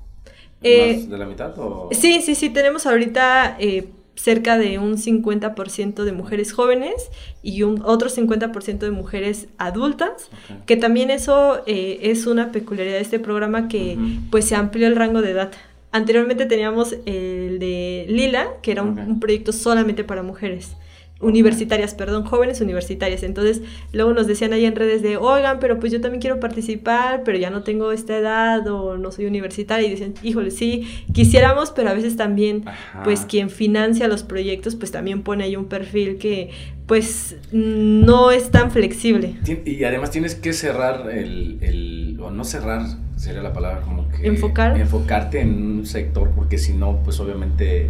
eh, 0.63 0.95
más 0.95 1.11
de 1.11 1.19
la 1.19 1.27
mitad? 1.27 1.59
O? 1.59 1.91
Sí, 1.93 2.23
sí, 2.23 2.35
sí, 2.35 2.49
tenemos 2.49 2.87
ahorita... 2.87 3.59
Eh, 3.61 3.91
cerca 4.17 4.59
de 4.59 4.79
un 4.79 4.97
50% 4.97 6.05
de 6.05 6.13
mujeres 6.13 6.53
jóvenes 6.53 7.11
y 7.43 7.63
un 7.63 7.83
otro 7.85 8.09
50% 8.09 8.79
de 8.79 8.91
mujeres 8.91 9.49
adultas, 9.59 10.31
que 10.67 10.77
también 10.77 11.11
eso 11.11 11.63
eh, 11.67 12.01
es 12.03 12.27
una 12.27 12.51
peculiaridad 12.51 12.97
de 12.97 13.03
este 13.03 13.19
programa 13.19 13.69
que 13.69 13.97
pues 14.31 14.47
se 14.47 14.57
amplió 14.57 14.87
el 14.87 14.97
rango 14.97 15.23
de 15.23 15.31
edad. 15.31 15.53
Anteriormente 15.93 16.47
teníamos 16.47 16.95
el 17.07 17.59
de 17.59 18.07
Lila, 18.09 18.49
que 18.63 18.73
era 18.73 18.83
un 18.83 19.21
proyecto 19.21 19.53
solamente 19.53 20.03
para 20.03 20.23
mujeres 20.23 20.77
universitarias, 21.21 21.95
perdón, 21.95 22.25
jóvenes 22.25 22.61
universitarias. 22.61 23.23
Entonces, 23.23 23.63
luego 23.93 24.13
nos 24.13 24.27
decían 24.27 24.53
ahí 24.53 24.67
en 24.67 24.77
redes 24.77 25.03
de, 25.03 25.17
oigan, 25.17 25.59
pero 25.61 25.81
pues 25.81 25.93
yo 25.93 26.01
también 26.01 26.21
quiero 26.21 26.41
participar, 26.41 27.23
pero 27.25 27.39
ya 27.39 27.49
no 27.51 27.63
tengo 27.63 27.93
esta 27.93 28.17
edad 28.17 28.67
o 28.69 28.99
no 28.99 29.11
soy 29.11 29.27
universitaria. 29.27 29.89
Y 29.89 29.91
dicen, 29.93 30.15
híjole, 30.23 30.51
sí, 30.51 30.87
quisiéramos, 31.13 31.71
pero 31.71 31.89
a 31.89 31.95
veces 31.95 32.17
también, 32.17 32.65
pues 33.05 33.21
quien 33.21 33.49
financia 33.49 34.09
los 34.09 34.23
proyectos, 34.25 34.77
pues 34.77 34.91
también 34.91 35.23
pone 35.23 35.45
ahí 35.45 35.57
un 35.57 35.67
perfil 35.67 36.19
que, 36.19 36.51
pues, 36.87 37.37
no 37.51 38.31
es 38.31 38.51
tan 38.51 38.71
flexible. 38.71 39.37
Y 39.65 39.85
además 39.85 40.11
tienes 40.11 40.35
que 40.35 40.53
cerrar 40.53 41.11
el, 41.11 41.59
el 41.63 42.19
o 42.21 42.31
no 42.31 42.45
cerrar, 42.45 42.83
sería 43.17 43.43
la 43.43 43.53
palabra 43.53 43.81
como 43.81 44.09
que... 44.09 44.27
Enfocar. 44.27 44.79
Enfocarte 44.79 45.41
en 45.41 45.79
un 45.79 45.87
sector, 45.87 46.31
porque 46.37 46.59
si 46.59 46.75
no, 46.75 47.01
pues 47.03 47.21
obviamente 47.21 47.89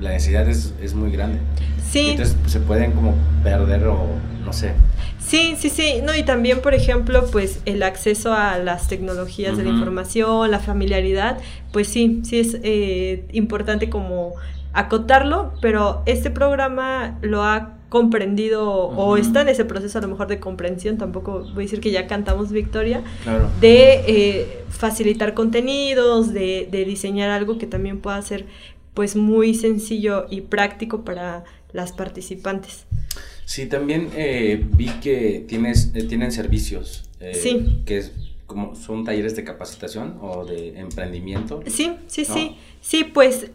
la 0.00 0.10
necesidad 0.10 0.48
es, 0.48 0.74
es 0.82 0.94
muy 0.94 1.10
grande. 1.10 1.38
Sí. 1.90 2.10
entonces 2.10 2.36
pues, 2.40 2.52
se 2.52 2.60
pueden 2.60 2.92
como 2.92 3.14
perder 3.42 3.86
o 3.86 4.06
no 4.44 4.52
sé. 4.52 4.72
Sí, 5.18 5.54
sí, 5.56 5.70
sí. 5.70 6.00
No, 6.02 6.14
y 6.14 6.24
también, 6.24 6.60
por 6.60 6.74
ejemplo, 6.74 7.26
pues 7.30 7.60
el 7.64 7.82
acceso 7.82 8.32
a 8.32 8.58
las 8.58 8.88
tecnologías 8.88 9.56
de 9.56 9.64
la 9.64 9.70
información, 9.70 10.50
la 10.50 10.58
familiaridad, 10.58 11.38
pues 11.72 11.88
sí, 11.88 12.20
sí 12.24 12.40
es 12.40 12.58
eh, 12.62 13.24
importante 13.32 13.88
como 13.88 14.34
acotarlo, 14.72 15.52
pero 15.60 16.02
este 16.06 16.30
programa 16.30 17.18
lo 17.22 17.44
ha 17.44 17.74
comprendido 17.88 18.70
o 18.70 19.18
está 19.18 19.42
en 19.42 19.50
ese 19.50 19.66
proceso 19.66 19.98
a 19.98 20.00
lo 20.00 20.08
mejor 20.08 20.26
de 20.26 20.40
comprensión, 20.40 20.96
tampoco 20.96 21.40
voy 21.52 21.64
a 21.64 21.66
decir 21.66 21.80
que 21.80 21.90
ya 21.90 22.06
cantamos 22.06 22.50
victoria, 22.50 23.02
de 23.60 24.02
eh, 24.06 24.64
facilitar 24.70 25.34
contenidos, 25.34 26.32
de, 26.32 26.68
de, 26.70 26.86
diseñar 26.86 27.28
algo 27.28 27.58
que 27.58 27.66
también 27.66 28.00
pueda 28.00 28.22
ser 28.22 28.46
pues 28.94 29.16
muy 29.16 29.54
sencillo 29.54 30.26
y 30.30 30.42
práctico 30.42 31.04
para 31.04 31.44
las 31.72 31.92
participantes. 31.92 32.86
Sí, 33.44 33.66
también 33.66 34.10
eh, 34.16 34.64
vi 34.76 34.88
que 35.00 35.44
tienes, 35.46 35.92
eh, 35.94 36.04
tienen 36.04 36.32
servicios. 36.32 37.08
sí. 37.32 37.82
Que 37.86 37.98
es, 37.98 38.12
como 38.46 38.74
son 38.74 39.04
talleres 39.04 39.34
de 39.34 39.44
capacitación 39.44 40.18
o 40.20 40.44
de 40.44 40.78
emprendimiento. 40.78 41.62
Sí, 41.66 41.94
sí, 42.06 42.26
sí. 42.26 42.56
Sí, 42.82 43.04
pues 43.04 43.50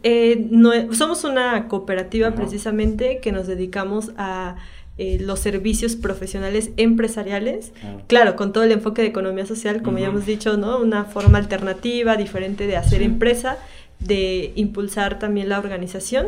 no, 0.50 0.94
somos 0.94 1.24
una 1.24 1.68
cooperativa 1.68 2.34
precisamente 2.34 3.20
que 3.20 3.32
nos 3.32 3.46
dedicamos 3.46 4.12
a 4.18 4.56
los 4.98 5.40
servicios 5.40 5.96
profesionales 5.96 6.72
empresariales, 6.78 7.74
claro, 8.08 8.36
con 8.36 8.52
todo 8.54 8.64
el 8.64 8.72
enfoque 8.72 9.04
de 9.04 9.10
economía 9.10 9.46
social, 9.46 9.84
como 9.84 10.00
ya 10.00 10.08
hemos 10.08 10.26
dicho, 10.26 10.58
¿no? 10.58 10.80
Una 10.80 11.06
forma 11.06 11.38
alternativa, 11.38 12.16
diferente 12.16 12.66
de 12.66 12.78
hacer 12.78 13.04
empresa, 13.04 13.60
de 14.00 14.52
impulsar 14.56 15.20
también 15.20 15.50
la 15.50 15.60
organización. 15.60 16.28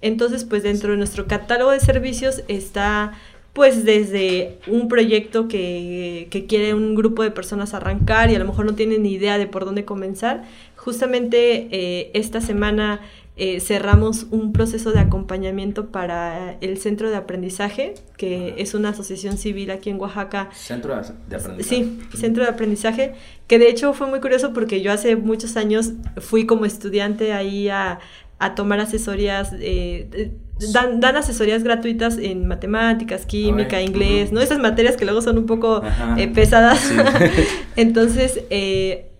Entonces, 0.00 0.44
pues 0.44 0.62
dentro 0.62 0.92
de 0.92 0.98
nuestro 0.98 1.26
catálogo 1.26 1.70
de 1.70 1.80
servicios 1.80 2.42
está 2.48 3.12
pues 3.54 3.84
desde 3.84 4.58
un 4.66 4.88
proyecto 4.88 5.46
que, 5.46 6.28
quiere 6.48 6.74
un 6.74 6.96
grupo 6.96 7.22
de 7.22 7.30
personas 7.30 7.72
arrancar 7.72 8.30
y 8.30 8.34
a 8.34 8.38
lo 8.40 8.44
mejor 8.44 8.66
no 8.66 8.74
tienen 8.74 9.04
ni 9.04 9.12
idea 9.12 9.38
de 9.38 9.46
por 9.46 9.64
dónde 9.64 9.84
comenzar. 9.84 10.42
Justamente 10.76 11.68
eh, 11.70 12.10
esta 12.14 12.40
semana 12.40 13.00
eh, 13.36 13.60
cerramos 13.60 14.26
un 14.30 14.52
proceso 14.52 14.92
de 14.92 15.00
acompañamiento 15.00 15.90
para 15.90 16.56
el 16.60 16.78
Centro 16.78 17.10
de 17.10 17.16
Aprendizaje, 17.16 17.94
que 18.16 18.54
es 18.58 18.74
una 18.74 18.90
asociación 18.90 19.38
civil 19.38 19.70
aquí 19.70 19.90
en 19.90 20.00
Oaxaca. 20.00 20.50
Centro 20.52 20.94
de 21.28 21.36
Aprendizaje. 21.36 21.62
Sí, 21.62 22.00
Centro 22.16 22.44
de 22.44 22.50
Aprendizaje, 22.50 23.14
que 23.46 23.58
de 23.58 23.68
hecho 23.68 23.92
fue 23.92 24.06
muy 24.06 24.20
curioso 24.20 24.52
porque 24.52 24.82
yo 24.82 24.92
hace 24.92 25.16
muchos 25.16 25.56
años 25.56 25.92
fui 26.18 26.46
como 26.46 26.64
estudiante 26.64 27.32
ahí 27.32 27.68
a, 27.68 27.98
a 28.38 28.54
tomar 28.54 28.80
asesorías, 28.80 29.52
eh, 29.58 30.32
dan, 30.72 31.00
dan, 31.00 31.16
asesorías 31.16 31.62
gratuitas 31.62 32.18
en 32.18 32.46
matemáticas, 32.46 33.26
química, 33.26 33.80
inglés, 33.80 34.32
¿no? 34.32 34.40
Esas 34.40 34.58
materias 34.58 34.96
que 34.96 35.04
luego 35.04 35.22
son 35.22 35.38
un 35.38 35.46
poco 35.46 35.82
eh, 36.16 36.28
pesadas. 36.28 36.92
Entonces, 37.76 38.40
eh, 38.50 39.10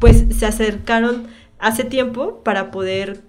pues 0.00 0.24
se 0.36 0.46
acercaron 0.46 1.26
hace 1.58 1.84
tiempo 1.84 2.42
para 2.42 2.70
poder, 2.70 3.20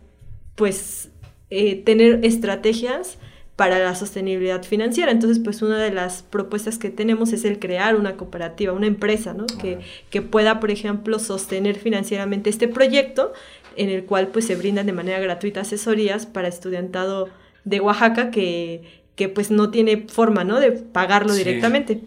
pues, 0.55 1.09
tener 1.49 2.23
estrategias 2.23 3.17
para 3.55 3.79
la 3.79 3.95
sostenibilidad 3.95 4.63
financiera. 4.63 5.11
Entonces, 5.11 5.39
pues 5.39 5.61
una 5.61 5.77
de 5.77 5.91
las 5.91 6.23
propuestas 6.23 6.77
que 6.77 6.89
tenemos 6.89 7.31
es 7.31 7.45
el 7.45 7.59
crear 7.59 7.95
una 7.95 8.17
cooperativa, 8.17 8.73
una 8.73 8.87
empresa, 8.87 9.33
¿no? 9.33 9.45
Que, 9.45 9.79
que, 10.09 10.21
pueda, 10.21 10.59
por 10.59 10.71
ejemplo, 10.71 11.19
sostener 11.19 11.77
financieramente 11.77 12.49
este 12.49 12.67
proyecto 12.67 13.31
en 13.77 13.89
el 13.89 14.05
cual 14.05 14.27
pues 14.29 14.45
se 14.45 14.55
brindan 14.55 14.85
de 14.85 14.93
manera 14.93 15.19
gratuita 15.19 15.61
asesorías 15.61 16.25
para 16.25 16.47
estudiantado 16.47 17.29
de 17.65 17.79
Oaxaca 17.79 18.31
que, 18.31 18.83
que 19.15 19.29
pues 19.29 19.51
no 19.51 19.69
tiene 19.69 20.05
forma, 20.07 20.43
¿no? 20.43 20.59
De 20.59 20.71
pagarlo 20.71 21.33
directamente. 21.33 22.01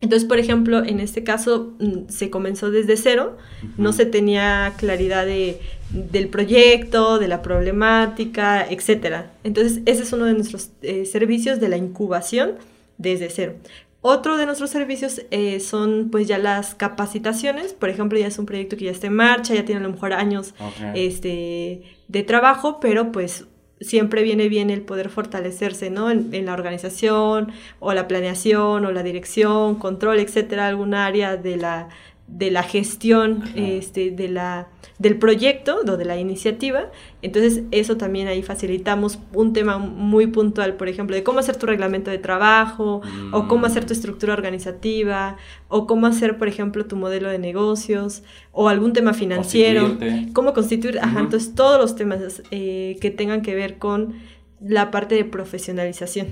Entonces, 0.00 0.26
por 0.26 0.38
ejemplo, 0.38 0.82
en 0.82 0.98
este 0.98 1.24
caso 1.24 1.74
mm, 1.78 2.08
se 2.08 2.30
comenzó 2.30 2.70
desde 2.70 2.96
cero, 2.96 3.36
no 3.76 3.92
se 3.92 4.06
tenía 4.06 4.72
claridad 4.78 5.26
de, 5.26 5.60
del 5.90 6.28
proyecto, 6.28 7.18
de 7.18 7.28
la 7.28 7.42
problemática, 7.42 8.66
etc. 8.68 9.26
Entonces, 9.44 9.80
ese 9.86 10.02
es 10.02 10.12
uno 10.12 10.26
de 10.26 10.34
nuestros 10.34 10.70
eh, 10.82 11.04
servicios 11.04 11.60
de 11.60 11.68
la 11.68 11.76
incubación 11.76 12.52
desde 12.98 13.30
cero. 13.30 13.54
Otro 14.02 14.38
de 14.38 14.46
nuestros 14.46 14.70
servicios 14.70 15.22
eh, 15.30 15.60
son 15.60 16.08
pues 16.10 16.26
ya 16.26 16.38
las 16.38 16.74
capacitaciones, 16.74 17.74
por 17.74 17.90
ejemplo 17.90 18.18
ya 18.18 18.28
es 18.28 18.38
un 18.38 18.46
proyecto 18.46 18.78
que 18.78 18.86
ya 18.86 18.92
está 18.92 19.08
en 19.08 19.14
marcha, 19.14 19.54
ya 19.54 19.66
tiene 19.66 19.82
a 19.82 19.84
lo 19.84 19.92
mejor 19.92 20.14
años 20.14 20.54
este, 20.94 21.82
de 22.08 22.22
trabajo, 22.22 22.80
pero 22.80 23.12
pues 23.12 23.44
siempre 23.82 24.22
viene 24.22 24.48
bien 24.48 24.70
el 24.70 24.80
poder 24.80 25.10
fortalecerse, 25.10 25.90
¿no? 25.90 26.10
En, 26.10 26.32
en, 26.32 26.46
la 26.46 26.54
organización 26.54 27.52
o 27.78 27.92
la 27.92 28.08
planeación 28.08 28.86
o 28.86 28.90
la 28.90 29.02
dirección, 29.02 29.74
control, 29.74 30.18
etcétera, 30.20 30.68
algún 30.68 30.94
área 30.94 31.36
de 31.36 31.58
la, 31.58 31.88
de 32.32 32.50
la 32.50 32.62
gestión 32.62 33.44
este, 33.54 34.10
de 34.10 34.28
la, 34.28 34.68
del 34.98 35.18
proyecto 35.18 35.80
o 35.86 35.96
de 35.96 36.04
la 36.04 36.18
iniciativa. 36.18 36.90
Entonces, 37.22 37.64
eso 37.70 37.96
también 37.96 38.28
ahí 38.28 38.42
facilitamos 38.42 39.18
un 39.34 39.52
tema 39.52 39.78
muy 39.78 40.26
puntual, 40.26 40.74
por 40.74 40.88
ejemplo, 40.88 41.16
de 41.16 41.22
cómo 41.22 41.40
hacer 41.40 41.56
tu 41.56 41.66
reglamento 41.66 42.10
de 42.10 42.18
trabajo, 42.18 43.02
o 43.32 43.48
cómo 43.48 43.66
hacer 43.66 43.84
tu 43.84 43.92
estructura 43.92 44.32
organizativa, 44.32 45.36
o 45.68 45.86
cómo 45.86 46.06
hacer, 46.06 46.38
por 46.38 46.48
ejemplo, 46.48 46.86
tu 46.86 46.96
modelo 46.96 47.28
de 47.28 47.38
negocios, 47.38 48.22
o 48.52 48.68
algún 48.68 48.92
tema 48.92 49.12
financiero, 49.12 49.98
cómo 50.32 50.54
constituir, 50.54 50.98
ajá, 51.00 51.20
entonces 51.20 51.54
todos 51.54 51.80
los 51.80 51.96
temas 51.96 52.42
eh, 52.50 52.96
que 53.00 53.10
tengan 53.10 53.42
que 53.42 53.54
ver 53.54 53.78
con 53.78 54.14
la 54.60 54.90
parte 54.90 55.14
de 55.14 55.24
profesionalización. 55.24 56.28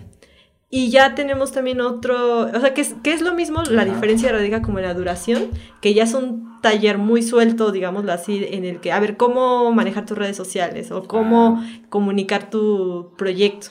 Y 0.71 0.91
ya 0.91 1.14
tenemos 1.14 1.53
también 1.53 1.81
otro, 1.81 2.41
o 2.41 2.61
sea, 2.61 2.75
que 2.75 2.83
es, 2.83 2.95
que 3.03 3.12
es 3.12 3.23
lo 3.23 3.35
mismo, 3.35 3.62
la 3.62 3.87
diferencia 3.87 4.31
radica 4.31 4.61
como 4.61 4.79
en 4.79 4.85
la 4.85 4.93
duración, 4.93 5.49
que 5.81 5.95
ya 5.95 6.03
es 6.03 6.12
un 6.12 6.61
taller 6.61 6.99
muy 6.99 7.23
suelto, 7.23 7.73
digámoslo 7.73 8.12
así, 8.12 8.47
en 8.51 8.66
el 8.66 8.81
que, 8.81 8.93
a 8.93 9.01
ver, 9.01 9.16
cómo 9.16 9.73
manejar 9.73 10.05
tus 10.05 10.19
redes 10.19 10.37
sociales 10.37 10.91
o 10.91 11.05
cómo 11.05 11.64
comunicar 11.89 12.51
tu 12.51 13.14
proyecto. 13.16 13.69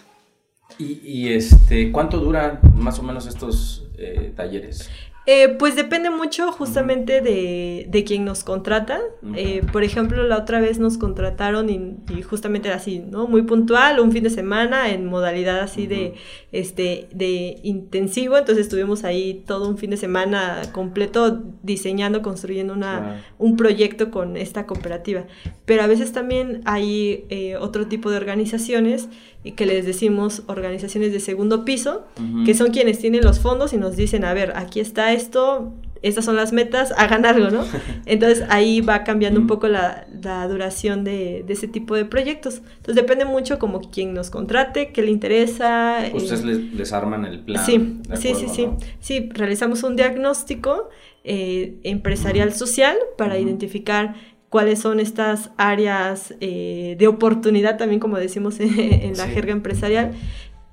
¿Y, 0.79 0.99
y 1.03 1.33
este, 1.33 1.91
cuánto 1.91 2.17
duran 2.19 2.59
más 2.75 2.97
o 2.97 3.03
menos 3.03 3.27
estos 3.27 3.87
eh, 3.97 4.33
talleres? 4.35 4.89
Eh, 5.29 5.49
pues 5.59 5.75
depende 5.75 6.09
mucho 6.09 6.53
justamente 6.53 7.19
de, 7.19 7.85
de 7.89 8.03
quien 8.05 8.23
nos 8.23 8.45
contrata. 8.45 9.01
Eh, 9.35 9.61
por 9.73 9.83
ejemplo, 9.83 10.23
la 10.23 10.37
otra 10.37 10.61
vez 10.61 10.79
nos 10.79 10.97
contrataron 10.97 11.69
y, 11.69 12.21
justamente 12.21 12.71
así, 12.71 12.99
¿no? 12.99 13.27
Muy 13.27 13.41
puntual, 13.41 13.99
un 13.99 14.13
fin 14.13 14.23
de 14.23 14.29
semana 14.29 14.89
en 14.89 15.05
modalidad 15.05 15.59
así 15.59 15.85
de, 15.85 16.13
este, 16.53 17.09
de 17.13 17.59
intensivo. 17.63 18.37
Entonces 18.37 18.63
estuvimos 18.67 19.03
ahí 19.03 19.43
todo 19.45 19.67
un 19.67 19.77
fin 19.77 19.89
de 19.89 19.97
semana 19.97 20.61
completo 20.71 21.43
diseñando, 21.61 22.21
construyendo 22.21 22.73
una, 22.73 23.25
un 23.37 23.57
proyecto 23.57 24.11
con 24.11 24.37
esta 24.37 24.65
cooperativa. 24.65 25.25
Pero 25.65 25.83
a 25.83 25.87
veces 25.87 26.13
también 26.13 26.61
hay 26.63 27.25
eh, 27.27 27.57
otro 27.57 27.87
tipo 27.87 28.09
de 28.11 28.15
organizaciones 28.15 29.09
que 29.55 29.65
les 29.65 29.85
decimos 29.85 30.43
organizaciones 30.47 31.11
de 31.11 31.19
segundo 31.19 31.65
piso, 31.65 32.05
que 32.45 32.53
son 32.53 32.71
quienes 32.71 32.99
tienen 32.99 33.23
los 33.23 33.39
fondos 33.39 33.73
y 33.73 33.77
nos 33.77 33.95
dicen, 33.95 34.25
a 34.25 34.33
ver, 34.33 34.53
aquí 34.55 34.79
está 34.79 35.13
esto, 35.13 35.73
estas 36.01 36.25
son 36.25 36.35
las 36.35 36.53
metas, 36.53 36.93
hagan 36.97 37.25
algo, 37.25 37.49
¿no? 37.49 37.63
Entonces 38.05 38.45
ahí 38.49 38.81
va 38.81 39.03
cambiando 39.03 39.39
un 39.39 39.47
poco 39.47 39.67
la, 39.67 40.05
duración 40.49 41.03
de, 41.03 41.45
ese 41.47 41.67
tipo 41.67 41.95
de 41.95 42.05
proyectos. 42.05 42.61
Entonces 42.77 42.95
depende 42.95 43.25
mucho 43.25 43.59
como 43.59 43.81
quién 43.81 44.13
nos 44.13 44.29
contrate, 44.29 44.91
qué 44.91 45.01
le 45.01 45.11
interesa. 45.11 45.99
Ustedes 46.13 46.43
les, 46.43 46.93
arman 46.93 47.25
el 47.25 47.39
plan. 47.39 47.65
Sí, 47.65 48.01
sí, 48.15 48.35
sí, 48.35 48.47
sí. 48.49 48.67
Sí, 48.99 49.29
realizamos 49.33 49.83
un 49.83 49.95
diagnóstico 49.95 50.89
eh, 51.23 51.79
empresarial 51.83 52.53
social 52.53 52.95
para 53.17 53.37
identificar 53.37 54.15
cuáles 54.49 54.79
son 54.79 54.99
estas 54.99 55.51
áreas 55.57 56.33
eh, 56.39 56.95
de 56.97 57.07
oportunidad 57.07 57.77
también, 57.77 57.99
como 57.99 58.17
decimos 58.17 58.59
en, 58.59 59.17
la 59.17 59.27
jerga 59.27 59.51
empresarial. 59.51 60.13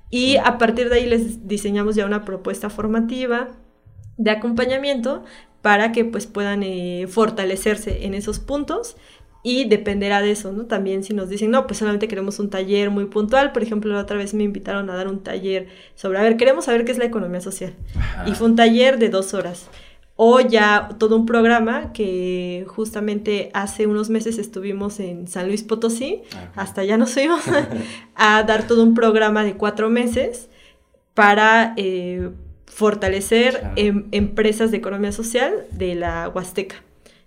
Y 0.09 0.37
a 0.37 0.57
partir 0.57 0.89
de 0.89 0.95
ahí 0.95 1.05
les 1.05 1.47
diseñamos 1.47 1.95
ya 1.95 2.05
una 2.05 2.25
propuesta 2.25 2.69
formativa 2.69 3.49
de 4.17 4.31
acompañamiento 4.31 5.23
para 5.61 5.91
que 5.91 6.05
pues 6.05 6.27
puedan 6.27 6.63
eh, 6.63 7.07
fortalecerse 7.09 8.05
en 8.05 8.13
esos 8.13 8.39
puntos 8.39 8.95
y 9.45 9.65
dependerá 9.65 10.21
de 10.21 10.31
eso, 10.31 10.51
¿no? 10.51 10.65
También 10.65 11.03
si 11.03 11.13
nos 11.13 11.29
dicen, 11.29 11.51
no, 11.51 11.67
pues 11.67 11.77
solamente 11.77 12.07
queremos 12.07 12.39
un 12.39 12.49
taller 12.49 12.89
muy 12.89 13.05
puntual, 13.05 13.51
por 13.51 13.61
ejemplo, 13.61 13.93
la 13.93 14.01
otra 14.01 14.17
vez 14.17 14.33
me 14.33 14.43
invitaron 14.43 14.89
a 14.89 14.95
dar 14.95 15.07
un 15.07 15.21
taller 15.21 15.67
sobre, 15.93 16.17
a 16.17 16.23
ver, 16.23 16.35
queremos 16.37 16.65
saber 16.65 16.83
qué 16.83 16.91
es 16.91 16.97
la 16.97 17.05
economía 17.05 17.41
social. 17.41 17.75
Y 18.25 18.31
fue 18.31 18.47
un 18.47 18.55
taller 18.55 18.97
de 18.97 19.09
dos 19.09 19.35
horas. 19.35 19.69
O 20.17 20.39
ya 20.39 20.89
todo 20.97 21.17
un 21.17 21.25
programa 21.25 21.91
que 21.91 22.65
justamente 22.67 23.49
hace 23.53 23.85
unos 23.85 24.09
meses 24.09 24.37
estuvimos 24.37 24.99
en 25.01 25.27
San 25.27 25.47
Luis 25.47 25.63
Potosí, 25.63 26.21
hasta 26.55 26.85
ya 26.85 26.97
nos 26.97 27.13
fuimos, 27.13 27.41
a 28.15 28.43
dar 28.43 28.65
todo 28.65 28.81
un 28.83 28.93
programa 28.93 29.43
de 29.43 29.55
cuatro 29.55 29.89
meses 29.89 30.49
para 31.13 31.73
eh, 31.75 32.29
fortalecer 32.65 33.71
em, 33.75 34.05
empresas 34.11 34.71
de 34.71 34.77
economía 34.77 35.11
social 35.11 35.65
de 35.71 35.95
la 35.95 36.29
Huasteca. 36.29 36.77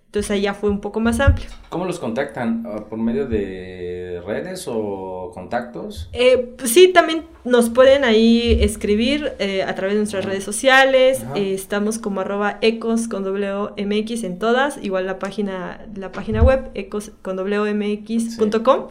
Entonces 0.09 0.31
ahí 0.31 0.41
ya 0.41 0.55
fue 0.55 0.71
un 0.71 0.81
poco 0.81 1.01
más 1.01 1.21
amplio. 1.21 1.51
¿Cómo 1.69 1.85
los 1.85 1.99
contactan? 1.99 2.63
¿Por 2.89 2.99
medio 2.99 3.27
de 3.27 4.23
redes 4.27 4.65
o 4.67 5.31
contactos? 5.35 6.09
Eh, 6.15 6.55
pues 6.57 6.71
sí, 6.71 6.89
también 6.95 7.25
nos 7.45 7.69
pueden 7.69 8.05
ahí 8.05 8.59
escribir 8.63 9.35
eh, 9.39 9.65
a 9.65 9.75
través 9.75 9.97
de 9.97 9.99
nuestras 9.99 10.25
redes 10.25 10.45
sociales. 10.45 11.27
Eh, 11.35 11.53
estamos 11.53 11.99
como 11.99 12.23
arroba 12.23 12.57
ecos 12.63 13.07
con 13.07 13.23
WMX 13.23 14.25
en 14.25 14.39
todas. 14.39 14.83
Igual 14.83 15.05
la 15.05 15.19
página, 15.19 15.87
la 15.95 16.11
página 16.11 16.43
web 16.43 16.71
ecos 16.73 17.13
con 17.21 17.37
WMX.com. 17.37 18.89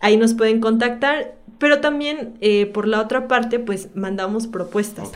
Ahí 0.00 0.18
nos 0.18 0.34
pueden 0.34 0.60
contactar 0.60 1.38
pero 1.58 1.80
también 1.80 2.38
por 2.72 2.86
la 2.86 3.00
otra 3.00 3.26
parte 3.26 3.58
pues 3.58 3.88
mandamos 3.96 4.46
propuestas 4.46 5.10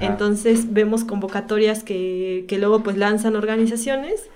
entonces 0.00 0.72
vemos 0.72 1.04
convocatorias 1.04 1.84
que, 1.84 2.46
que, 2.48 2.58
luego 2.58 2.82
pues 2.82 2.96
lanzan 2.96 3.36
organizaciones 3.36 4.28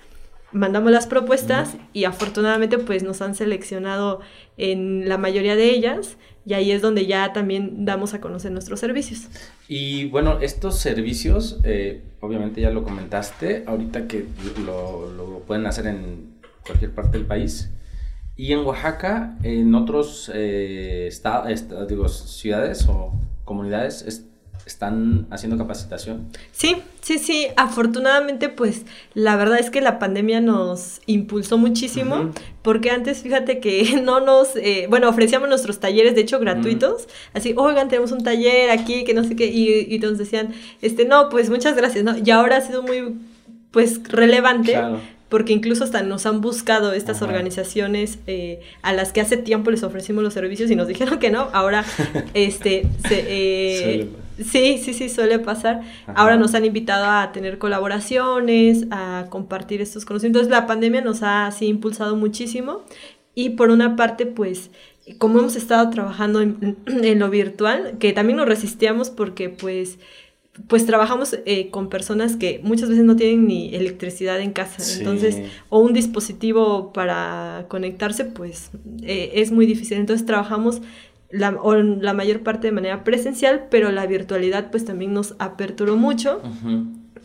mandamos 0.51 0.91
las 0.91 1.07
propuestas 1.07 1.77
y 1.93 2.05
afortunadamente 2.05 2.77
pues 2.77 3.03
nos 3.03 3.21
han 3.21 3.35
seleccionado 3.35 4.21
en 4.57 5.07
la 5.07 5.17
mayoría 5.17 5.55
de 5.55 5.69
ellas 5.69 6.17
y 6.45 6.53
ahí 6.53 6.71
es 6.71 6.81
donde 6.81 7.05
ya 7.05 7.31
también 7.33 7.85
damos 7.85 8.13
a 8.13 8.21
conocer 8.21 8.51
nuestros 8.51 8.79
servicios. 8.79 9.27
Y 9.67 10.07
bueno, 10.07 10.39
estos 10.39 10.79
servicios, 10.79 11.59
eh, 11.63 12.01
obviamente 12.21 12.61
ya 12.61 12.71
lo 12.71 12.83
comentaste, 12.83 13.63
ahorita 13.67 14.07
que 14.07 14.25
lo, 14.65 15.11
lo, 15.11 15.39
pueden 15.39 15.65
hacer 15.67 15.87
en 15.87 16.39
cualquier 16.65 16.91
parte 16.91 17.17
del 17.17 17.27
país. 17.27 17.69
Y 18.35 18.53
en 18.53 18.59
Oaxaca, 18.59 19.37
en 19.43 19.75
otros 19.75 20.31
eh, 20.33 21.09
digo, 21.87 22.07
ciudades 22.07 22.87
o 22.87 23.13
comunidades, 23.43 24.28
están 24.69 25.27
haciendo 25.31 25.57
capacitación. 25.57 26.27
Sí, 26.51 26.77
sí, 27.01 27.17
sí. 27.19 27.47
Afortunadamente, 27.57 28.49
pues 28.49 28.85
la 29.13 29.35
verdad 29.35 29.59
es 29.59 29.69
que 29.69 29.81
la 29.81 29.99
pandemia 29.99 30.41
nos 30.41 31.01
impulsó 31.05 31.57
muchísimo, 31.57 32.31
porque 32.61 32.91
antes, 32.91 33.21
fíjate 33.21 33.59
que 33.59 34.01
no 34.03 34.19
nos, 34.19 34.55
eh, 34.55 34.87
bueno, 34.89 35.09
ofrecíamos 35.09 35.49
nuestros 35.49 35.79
talleres, 35.79 36.15
de 36.15 36.21
hecho, 36.21 36.39
gratuitos. 36.39 37.07
Así, 37.33 37.53
oigan, 37.57 37.89
tenemos 37.89 38.11
un 38.11 38.23
taller 38.23 38.69
aquí, 38.69 39.03
que 39.03 39.13
no 39.13 39.23
sé 39.23 39.35
qué, 39.35 39.47
y, 39.47 39.93
y 39.93 39.99
nos 39.99 40.17
decían, 40.17 40.53
este, 40.81 41.05
no, 41.05 41.29
pues 41.29 41.49
muchas 41.49 41.75
gracias, 41.75 42.03
¿no? 42.03 42.15
Y 42.17 42.29
ahora 42.31 42.57
ha 42.57 42.61
sido 42.61 42.81
muy, 42.83 43.15
pues, 43.71 44.01
relevante. 44.03 44.77
porque 45.29 45.53
incluso 45.53 45.83
hasta 45.83 46.01
nos 46.01 46.25
han 46.25 46.41
buscado 46.41 46.91
estas 46.91 47.21
organizaciones 47.21 48.17
eh, 48.25 48.61
a 48.81 48.93
las 48.93 49.13
que 49.13 49.21
hace 49.21 49.37
tiempo 49.37 49.69
les 49.69 49.83
ofrecimos 49.83 50.23
los 50.23 50.33
servicios 50.33 50.71
y 50.71 50.75
nos 50.75 50.87
dijeron 50.87 51.19
que 51.19 51.29
no, 51.29 51.49
ahora 51.53 51.85
este 52.33 52.87
se, 53.07 53.25
eh, 53.27 54.09
Sí, 54.43 54.77
sí, 54.77 54.93
sí, 54.93 55.09
suele 55.09 55.39
pasar. 55.39 55.81
Ahora 56.07 56.37
nos 56.37 56.53
han 56.55 56.65
invitado 56.65 57.05
a 57.05 57.31
tener 57.31 57.57
colaboraciones, 57.57 58.85
a 58.91 59.25
compartir 59.29 59.81
estos 59.81 60.05
conocimientos. 60.05 60.47
La 60.49 60.67
pandemia 60.67 61.01
nos 61.01 61.23
ha 61.23 61.47
así 61.47 61.67
impulsado 61.67 62.15
muchísimo 62.15 62.83
y 63.35 63.51
por 63.51 63.69
una 63.69 63.95
parte, 63.95 64.25
pues, 64.25 64.71
como 65.17 65.39
hemos 65.39 65.55
estado 65.55 65.89
trabajando 65.89 66.41
en, 66.41 67.19
lo 67.19 67.29
virtual, 67.29 67.97
que 67.99 68.13
también 68.13 68.37
nos 68.37 68.47
resistíamos 68.47 69.09
porque, 69.09 69.49
pues, 69.49 69.99
pues 70.67 70.85
trabajamos 70.85 71.37
eh, 71.45 71.69
con 71.69 71.87
personas 71.87 72.35
que 72.35 72.59
muchas 72.63 72.89
veces 72.89 73.05
no 73.05 73.15
tienen 73.15 73.47
ni 73.47 73.73
electricidad 73.73 74.41
en 74.41 74.51
casa, 74.51 74.83
entonces, 74.97 75.37
o 75.69 75.79
un 75.79 75.93
dispositivo 75.93 76.91
para 76.91 77.65
conectarse, 77.69 78.25
pues 78.25 78.71
eh, 79.01 79.31
es 79.35 79.51
muy 79.51 79.65
difícil. 79.65 79.99
Entonces 79.99 80.25
trabajamos 80.25 80.81
la, 81.31 81.51
o 81.61 81.75
la 81.75 82.13
mayor 82.13 82.41
parte 82.41 82.67
de 82.67 82.71
manera 82.71 83.03
presencial, 83.03 83.67
pero 83.69 83.91
la 83.91 84.05
virtualidad 84.07 84.71
pues 84.71 84.85
también 84.85 85.13
nos 85.13 85.35
aperturó 85.39 85.95
mucho 85.95 86.41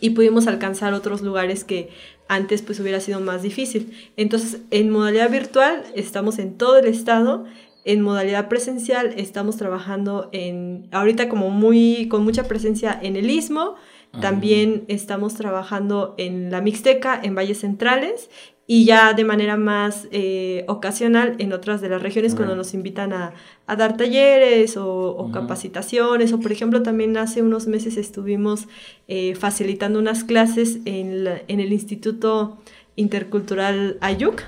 y 0.01 0.11
pudimos 0.11 0.47
alcanzar 0.47 0.93
otros 0.93 1.23
lugares 1.23 1.65
que 1.65 1.91
antes 2.29 2.63
pues 2.63 2.81
hubiera 2.81 3.01
sido 3.01 3.21
más 3.21 3.43
difícil. 3.43 3.93
Entonces, 4.17 4.61
en 4.71 4.91
modalidad 4.91 5.31
virtual 5.31 5.85
estamos 5.95 6.39
en 6.39 6.57
todo 6.57 6.79
el 6.79 6.87
estado, 6.87 7.45
en 7.85 8.03
modalidad 8.03 8.49
presencial 8.49 9.15
estamos 9.17 9.57
trabajando 9.57 10.29
en, 10.33 10.89
ahorita 10.91 11.29
como 11.29 11.51
muy, 11.51 12.09
con 12.09 12.25
mucha 12.25 12.45
presencia 12.45 12.99
en 13.01 13.17
el 13.17 13.31
Istmo, 13.31 13.77
también 14.21 14.85
estamos 14.87 15.35
trabajando 15.35 16.15
en 16.19 16.53
la 16.53 16.61
Mixteca, 16.61 17.19
en 17.21 17.35
Valles 17.35 17.59
Centrales 17.59 18.31
y 18.67 18.85
ya 18.87 19.13
de 19.13 19.25
manera 19.25 19.57
más 19.57 20.09
eh, 20.11 20.65
ocasional 20.69 21.35
en 21.39 21.53
otras 21.53 21.81
de 21.81 21.89
las 21.91 22.03
regiones 22.03 22.35
cuando 22.35 22.57
nos 22.57 22.73
invitan 22.73 23.13
a, 23.13 23.35
dar 23.67 23.97
talleres 23.97 24.77
o, 24.77 25.31
capacitaciones 25.33 26.33
o 26.33 26.41
por 26.41 26.53
ejemplo 26.53 26.83
también 26.83 27.17
hace 27.17 27.43
unos 27.43 27.67
meses 27.67 27.97
estuvimos 27.97 28.67
eh, 29.09 29.35
facilitando 29.35 29.99
unas 29.99 30.25
clases 30.25 30.79
en, 30.85 31.27
en 31.49 31.61
el 31.61 31.73
Instituto 31.73 32.59
Intercultural 32.97 33.99
Ayuc. 34.01 34.43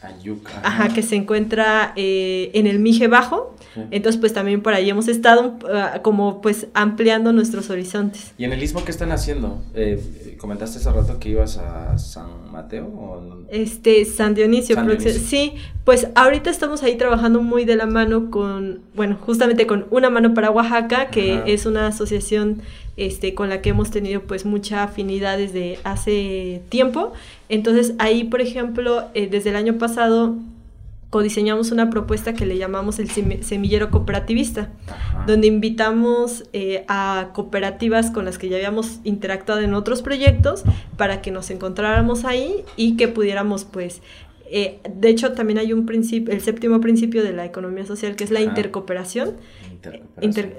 Ayuc. 0.00 0.48
Ajá. 0.62 0.88
que 0.94 1.02
se 1.02 1.16
encuentra 1.16 1.92
eh, 1.96 2.50
en 2.54 2.66
el 2.66 2.78
Mije 2.78 3.08
Bajo 3.08 3.54
entonces, 3.90 4.18
pues 4.18 4.32
también 4.32 4.62
por 4.62 4.74
ahí 4.74 4.90
hemos 4.90 5.08
estado 5.08 5.58
ah, 5.72 6.00
como 6.02 6.40
pues 6.40 6.66
ampliando 6.74 7.32
nuestros 7.32 7.70
horizontes. 7.70 8.32
¿Y 8.38 8.44
en 8.44 8.52
el 8.52 8.62
Istmo 8.62 8.84
qué 8.84 8.90
están 8.90 9.12
haciendo? 9.12 9.62
Comentaste 10.38 10.78
hace 10.78 10.90
rato 10.92 11.18
que 11.18 11.30
ibas 11.30 11.58
a 11.58 11.98
San 11.98 12.50
Mateo 12.52 12.86
o 12.86 13.44
Este, 13.50 14.04
San 14.04 14.34
Dionisio. 14.34 14.76
Sí, 14.98 15.54
pues 15.84 16.08
ahorita 16.14 16.50
estamos 16.50 16.82
ahí 16.82 16.96
trabajando 16.96 17.42
muy 17.42 17.64
de 17.64 17.76
la 17.76 17.86
mano 17.86 18.30
con, 18.30 18.80
bueno, 18.94 19.16
justamente 19.20 19.66
con 19.66 19.86
Una 19.90 20.10
Mano 20.10 20.34
para 20.34 20.50
Oaxaca, 20.50 21.08
que 21.08 21.42
es 21.46 21.66
una 21.66 21.88
asociación 21.88 22.62
este, 22.96 23.34
con 23.34 23.48
la 23.48 23.62
que 23.62 23.70
hemos 23.70 23.90
tenido 23.90 24.22
pues 24.22 24.44
mucha 24.44 24.82
afinidad 24.82 25.38
desde 25.38 25.78
hace 25.84 26.62
tiempo. 26.68 27.12
Entonces 27.48 27.94
ahí, 27.98 28.24
por 28.24 28.40
ejemplo, 28.40 29.04
eh, 29.14 29.28
desde 29.30 29.50
el 29.50 29.56
año 29.56 29.78
pasado 29.78 30.36
codiseñamos 31.10 31.70
una 31.70 31.88
propuesta 31.88 32.34
que 32.34 32.44
le 32.44 32.58
llamamos 32.58 32.98
el 32.98 33.08
semillero 33.08 33.90
cooperativista, 33.90 34.70
donde 35.26 35.46
invitamos 35.46 36.44
eh, 36.52 36.84
a 36.88 37.30
cooperativas 37.32 38.10
con 38.10 38.26
las 38.26 38.36
que 38.36 38.48
ya 38.48 38.56
habíamos 38.56 39.00
interactuado 39.04 39.62
en 39.62 39.74
otros 39.74 40.02
proyectos 40.02 40.64
para 40.96 41.22
que 41.22 41.30
nos 41.30 41.50
encontráramos 41.50 42.24
ahí 42.24 42.64
y 42.76 42.96
que 42.96 43.08
pudiéramos 43.08 43.64
pues 43.64 44.02
eh, 44.50 44.80
de 44.88 45.10
hecho, 45.10 45.32
también 45.32 45.58
hay 45.58 45.72
un 45.72 45.84
principio, 45.84 46.32
el 46.32 46.40
séptimo 46.40 46.80
principio 46.80 47.22
de 47.22 47.32
la 47.32 47.44
economía 47.44 47.84
social, 47.84 48.16
que 48.16 48.24
es 48.24 48.30
la 48.30 48.40
intercooperación, 48.40 49.36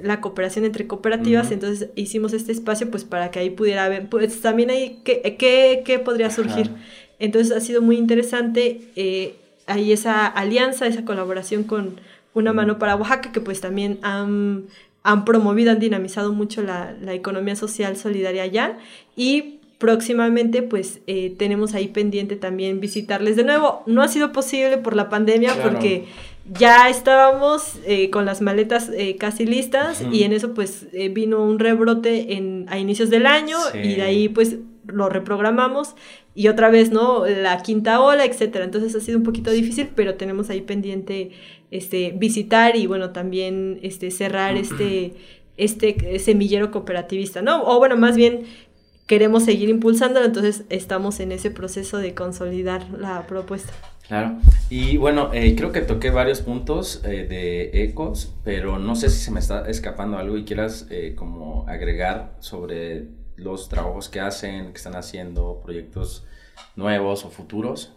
la 0.03 0.21
cooperación 0.21 0.65
entre 0.65 0.85
cooperativas. 0.85 1.51
Entonces 1.51 1.89
hicimos 1.95 2.33
este 2.33 2.51
espacio 2.51 2.91
pues 2.91 3.03
para 3.03 3.31
que 3.31 3.39
ahí 3.39 3.49
pudiera 3.49 3.85
haber, 3.85 4.07
pues 4.07 4.41
también 4.41 4.69
hay, 4.69 5.01
¿qué, 5.03 5.35
qué, 5.83 5.99
podría 5.99 6.29
surgir? 6.29 6.69
Entonces 7.17 7.55
ha 7.55 7.61
sido 7.61 7.81
muy 7.81 7.97
interesante. 7.97 8.81
Eh, 8.95 9.35
hay 9.69 9.91
esa 9.91 10.27
alianza, 10.27 10.87
esa 10.87 11.05
colaboración 11.05 11.63
con 11.63 12.01
Una 12.33 12.53
Mano 12.53 12.79
para 12.79 12.95
Oaxaca, 12.95 13.31
que 13.31 13.41
pues 13.41 13.61
también 13.61 13.99
han, 14.01 14.65
han 15.03 15.25
promovido, 15.25 15.71
han 15.71 15.79
dinamizado 15.79 16.33
mucho 16.33 16.61
la, 16.61 16.93
la, 17.01 17.13
economía 17.13 17.55
social 17.55 17.95
solidaria 17.95 18.43
allá. 18.43 18.77
Y 19.15 19.59
próximamente 19.79 20.61
pues 20.61 20.99
eh, 21.07 21.33
tenemos 21.37 21.73
ahí 21.73 21.87
pendiente 21.87 22.35
también 22.35 22.79
visitarles 22.79 23.35
de 23.35 23.45
nuevo. 23.45 23.81
No 23.87 24.03
ha 24.03 24.07
sido 24.07 24.31
posible 24.31 24.77
por 24.77 24.95
la 24.95 25.09
pandemia 25.09 25.55
porque 25.63 26.05
ya 26.51 26.89
estábamos 26.89 27.75
eh, 27.85 28.09
con 28.09 28.25
las 28.25 28.41
maletas 28.41 28.89
eh, 28.93 29.15
casi 29.17 29.45
listas 29.45 30.03
y 30.11 30.23
en 30.23 30.33
eso 30.33 30.53
pues 30.53 30.87
vino 31.11 31.43
un 31.43 31.59
rebrote 31.59 32.33
en, 32.33 32.65
a 32.69 32.77
inicios 32.77 33.09
del 33.09 33.25
año 33.25 33.57
y 33.73 33.95
de 33.95 34.01
ahí 34.01 34.29
pues 34.29 34.57
lo 34.91 35.09
reprogramamos 35.09 35.95
y 36.35 36.47
otra 36.47 36.69
vez, 36.69 36.91
¿no? 36.91 37.25
La 37.25 37.61
quinta 37.61 37.99
ola, 38.01 38.25
etcétera. 38.25 38.65
Entonces 38.65 38.95
ha 38.95 38.99
sido 38.99 39.17
un 39.17 39.23
poquito 39.23 39.51
difícil, 39.51 39.89
pero 39.95 40.15
tenemos 40.15 40.49
ahí 40.49 40.61
pendiente 40.61 41.31
este, 41.71 42.13
visitar 42.15 42.75
y 42.75 42.87
bueno, 42.87 43.11
también 43.11 43.79
este, 43.83 44.11
cerrar 44.11 44.55
este, 44.55 45.13
este 45.57 46.19
semillero 46.19 46.71
cooperativista, 46.71 47.41
¿no? 47.41 47.63
O 47.63 47.77
bueno, 47.77 47.97
más 47.97 48.15
bien 48.15 48.43
queremos 49.09 49.43
seguir 49.43 49.69
impulsándolo, 49.69 50.25
entonces 50.25 50.65
estamos 50.69 51.19
en 51.19 51.31
ese 51.31 51.49
proceso 51.49 51.97
de 51.97 52.13
consolidar 52.13 52.87
la 52.91 53.25
propuesta. 53.25 53.73
Claro, 54.07 54.37
y 54.71 54.97
bueno, 54.97 55.31
eh, 55.33 55.55
creo 55.55 55.71
que 55.71 55.81
toqué 55.81 56.09
varios 56.09 56.41
puntos 56.41 57.01
eh, 57.03 57.27
de 57.29 57.83
ecos, 57.83 58.33
pero 58.43 58.79
no 58.79 58.95
sé 58.95 59.09
si 59.09 59.19
se 59.19 59.31
me 59.31 59.39
está 59.39 59.69
escapando 59.69 60.17
algo 60.17 60.37
y 60.37 60.45
quieras 60.45 60.87
eh, 60.89 61.13
como 61.15 61.67
agregar 61.67 62.35
sobre 62.39 63.07
los 63.39 63.69
trabajos 63.69 64.09
que 64.09 64.19
hacen, 64.19 64.71
que 64.71 64.77
están 64.77 64.95
haciendo, 64.95 65.61
proyectos 65.63 66.25
nuevos 66.75 67.25
o 67.25 67.29
futuros? 67.29 67.93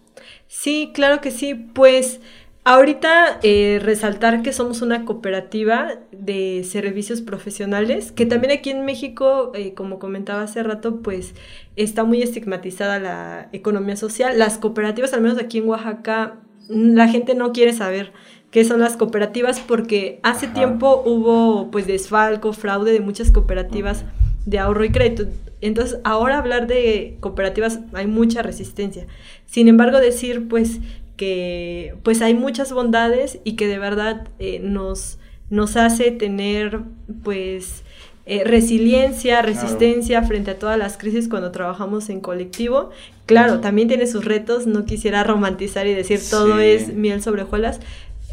Sí, 0.47 0.90
claro 0.95 1.20
que 1.20 1.30
sí. 1.30 1.55
Pues 1.55 2.20
ahorita 2.64 3.40
eh, 3.43 3.80
resaltar 3.82 4.43
que 4.43 4.53
somos 4.53 4.82
una 4.82 5.05
cooperativa 5.05 5.95
de 6.12 6.64
servicios 6.64 7.20
profesionales, 7.20 8.12
que 8.12 8.26
también 8.26 8.53
aquí 8.53 8.70
en 8.70 8.84
México, 8.84 9.53
eh, 9.55 9.74
como 9.74 9.99
comentaba 9.99 10.43
hace 10.43 10.62
rato, 10.62 11.01
pues 11.03 11.34
está 11.76 12.05
muy 12.05 12.22
estigmatizada 12.22 12.99
la 12.99 13.49
economía 13.53 13.97
social. 13.97 14.38
Las 14.38 14.59
cooperativas, 14.59 15.12
al 15.12 15.22
menos 15.22 15.38
aquí 15.38 15.59
en 15.59 15.68
Oaxaca, 15.68 16.38
la 16.68 17.09
gente 17.09 17.34
no 17.34 17.53
quiere 17.53 17.72
saber 17.72 18.12
qué 18.51 18.64
son 18.64 18.80
las 18.80 18.97
cooperativas 18.97 19.61
porque 19.61 20.20
hace 20.22 20.47
tiempo 20.47 21.03
hubo 21.05 21.70
pues 21.70 21.86
desfalco, 21.86 22.53
fraude 22.53 22.93
de 22.93 23.01
muchas 23.01 23.30
cooperativas 23.30 24.05
de 24.47 24.59
ahorro 24.59 24.84
y 24.84 24.90
crédito. 24.90 25.26
Entonces, 25.61 25.99
ahora 26.05 26.38
hablar 26.38 26.66
de 26.66 27.16
cooperativas 27.20 27.80
hay 27.93 28.07
mucha 28.07 28.43
resistencia. 28.43 29.07
Sin 29.47 29.68
embargo, 29.68 29.99
decir 29.99 30.49
pues 30.49 30.80
que 31.16 31.95
pues 32.03 32.22
hay 32.22 32.34
muchas 32.34 32.72
bondades 32.72 33.38
y 33.45 33.53
que 33.55 33.68
de 33.68 33.78
verdad 33.78 34.28
eh, 34.38 34.61
nos, 34.61 35.18
nos 35.51 35.76
hace 35.76 36.11
tener 36.11 36.80
pues 37.22 37.84
eh, 38.24 38.45
resiliencia, 38.45 39.43
resistencia 39.43 40.22
frente 40.22 40.53
a 40.53 40.59
todas 40.59 40.78
las 40.78 40.97
crisis 40.97 41.28
cuando 41.28 41.51
trabajamos 41.51 42.09
en 42.09 42.20
colectivo. 42.20 42.90
Claro, 43.26 43.61
también 43.61 43.88
tiene 43.88 44.07
sus 44.07 44.24
retos, 44.24 44.66
no 44.66 44.84
quisiera 44.84 45.24
romantizar 45.24 45.86
y 45.86 45.95
decir 45.95 46.20
todo 46.30 46.61
es 46.61 46.95
miel 46.95 47.20
sobre 47.20 47.43
hojuelas, 47.43 47.80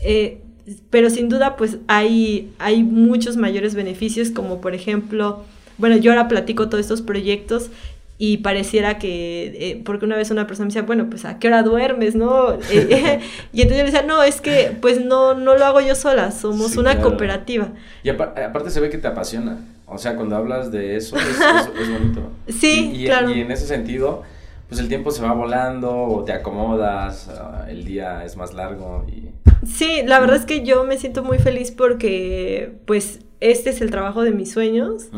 eh, 0.04 0.42
pero 0.92 1.10
sin 1.10 1.28
duda 1.28 1.56
pues 1.56 1.78
hay, 1.88 2.52
hay 2.60 2.84
muchos 2.84 3.36
mayores 3.36 3.74
beneficios 3.74 4.30
como 4.30 4.62
por 4.62 4.76
ejemplo, 4.76 5.44
bueno, 5.80 5.98
yo 5.98 6.12
ahora 6.12 6.28
platico 6.28 6.70
todos 6.70 6.82
estos 6.82 7.02
proyectos 7.02 7.72
y 8.22 8.38
pareciera 8.38 9.00
que, 9.00 9.46
eh, 9.56 9.82
porque 9.86 10.04
una 10.06 10.18
vez 10.18 10.30
una 10.30 10.46
persona 10.46 10.66
me 10.66 10.70
decía, 10.70 10.82
bueno, 10.82 11.10
pues 11.10 11.24
a 11.24 11.40
qué 11.40 11.48
hora 11.48 11.64
duermes, 11.64 12.16
¿no? 12.16 12.54
y 12.74 12.82
entonces 12.82 13.24
yo 13.54 13.64
le 13.64 13.84
decía, 13.84 14.04
no, 14.04 14.22
es 14.22 14.42
que 14.42 14.78
pues 14.82 15.04
no, 15.04 15.34
no 15.36 15.56
lo 15.56 15.66
hago 15.66 15.80
yo 15.80 15.96
sola, 15.96 16.32
somos 16.32 16.76
una 16.76 17.00
cooperativa. 17.00 17.70
Y 18.04 18.10
aparte 18.10 18.70
se 18.70 18.82
ve 18.82 18.90
que 18.90 18.98
te 18.98 19.08
apasiona. 19.08 19.58
O 19.86 19.98
sea, 19.98 20.16
cuando 20.16 20.36
hablas 20.36 20.70
de 20.70 20.98
eso, 20.98 21.16
es, 21.18 21.40
bonito. 21.92 22.30
Sí, 22.48 22.92
y, 22.94 23.06
claro. 23.06 23.32
Y 23.32 23.40
en 23.40 23.52
ese 23.52 23.66
sentido, 23.66 24.24
pues 24.68 24.82
el 24.82 24.90
tiempo 24.90 25.12
se 25.12 25.24
va 25.24 25.34
volando, 25.34 25.90
o 25.92 26.24
te 26.26 26.34
acomodas, 26.34 27.30
el 27.70 27.86
día 27.86 28.26
es 28.26 28.36
más 28.36 28.54
largo. 28.54 29.06
Y... 29.08 29.30
Sí, 29.66 30.02
la 30.06 30.20
verdad 30.20 30.36
es 30.36 30.46
que 30.46 30.64
yo 30.64 30.84
me 30.84 30.98
siento 30.98 31.24
muy 31.24 31.40
feliz 31.40 31.72
porque, 31.72 32.74
pues, 32.86 33.22
este 33.40 33.70
es 33.70 33.82
el 33.82 33.92
trabajo 33.92 34.24
de 34.24 34.32
mis 34.32 34.52
sueños. 34.52 35.10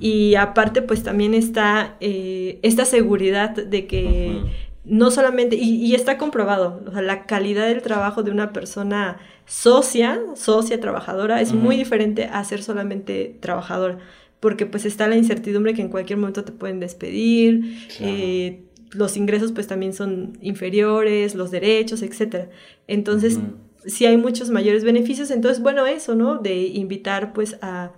Y 0.00 0.34
aparte, 0.34 0.82
pues 0.82 1.02
también 1.02 1.34
está 1.34 1.96
eh, 2.00 2.58
esta 2.62 2.84
seguridad 2.84 3.50
de 3.50 3.86
que 3.86 4.42
no 4.84 5.10
solamente, 5.10 5.56
y, 5.56 5.94
está 5.94 6.18
comprobado, 6.18 6.82
o 6.86 6.90
sea, 6.90 7.02
la 7.02 7.24
calidad 7.26 7.66
del 7.68 7.82
trabajo 7.82 8.22
de 8.22 8.30
una 8.30 8.52
persona 8.52 9.18
socia, 9.46 10.20
socia, 10.34 10.80
trabajadora, 10.80 11.40
es 11.40 11.52
muy 11.52 11.76
diferente 11.76 12.24
a 12.24 12.42
ser 12.44 12.62
solamente 12.62 13.36
trabajadora, 13.40 13.98
porque 14.40 14.66
pues 14.66 14.84
está 14.84 15.06
la 15.06 15.16
incertidumbre 15.16 15.74
que 15.74 15.82
en 15.82 15.88
cualquier 15.88 16.18
momento 16.18 16.44
te 16.44 16.52
pueden 16.52 16.80
despedir, 16.80 17.76
eh, 18.00 18.64
los 18.90 19.16
ingresos 19.16 19.52
pues 19.52 19.68
también 19.68 19.94
son 19.94 20.36
inferiores, 20.40 21.34
los 21.34 21.50
derechos, 21.50 22.02
etc. 22.02 22.48
Entonces, 22.88 23.38
si 23.86 24.06
hay 24.06 24.16
muchos 24.16 24.50
mayores 24.50 24.84
beneficios, 24.84 25.30
entonces, 25.30 25.62
bueno, 25.62 25.86
eso, 25.86 26.14
¿no? 26.14 26.38
De 26.38 26.66
invitar 26.66 27.32
pues 27.32 27.56
a 27.62 27.92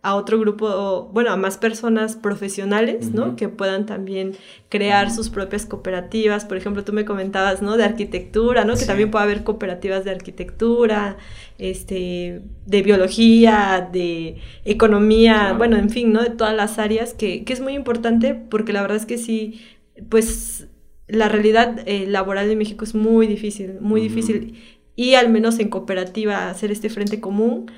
a 0.00 0.14
otro 0.14 0.38
grupo, 0.38 1.10
bueno, 1.12 1.32
a 1.32 1.36
más 1.36 1.58
personas 1.58 2.14
profesionales, 2.14 3.12
¿no? 3.12 3.34
Que 3.34 3.48
puedan 3.48 3.84
también 3.84 4.36
crear 4.68 5.10
sus 5.10 5.28
propias 5.28 5.66
cooperativas. 5.66 6.44
Por 6.44 6.56
ejemplo, 6.56 6.84
tú 6.84 6.92
me 6.92 7.04
comentabas, 7.04 7.62
¿no? 7.62 7.76
De 7.76 7.82
arquitectura, 7.82 8.64
¿no? 8.64 8.76
Que 8.76 8.86
también 8.86 9.10
puede 9.10 9.24
haber 9.24 9.42
cooperativas 9.42 10.04
de 10.04 10.12
arquitectura, 10.12 11.16
este, 11.58 12.42
de 12.64 12.82
biología, 12.82 13.88
de 13.92 14.36
economía, 14.64 15.54
bueno, 15.58 15.76
en 15.76 15.90
fin, 15.90 16.12
¿no? 16.12 16.22
De 16.22 16.30
todas 16.30 16.54
las 16.54 16.78
áreas, 16.78 17.12
que, 17.12 17.44
que, 17.44 17.52
es 17.52 17.60
muy 17.60 17.74
importante 17.74 18.34
porque 18.34 18.72
la 18.72 18.82
verdad 18.82 18.98
es 18.98 19.06
que 19.06 19.18
sí, 19.18 19.60
pues 20.08 20.68
la 21.08 21.28
realidad 21.28 21.80
eh, 21.86 22.06
laboral 22.06 22.48
de 22.48 22.54
México 22.54 22.84
es 22.84 22.94
muy 22.94 23.26
difícil, 23.26 23.80
muy 23.80 24.00
difícil. 24.00 24.54
Y 24.98 25.14
al 25.14 25.28
menos 25.28 25.60
en 25.60 25.68
cooperativa 25.68 26.50
hacer 26.50 26.72
este 26.72 26.90
frente 26.90 27.20
común 27.20 27.70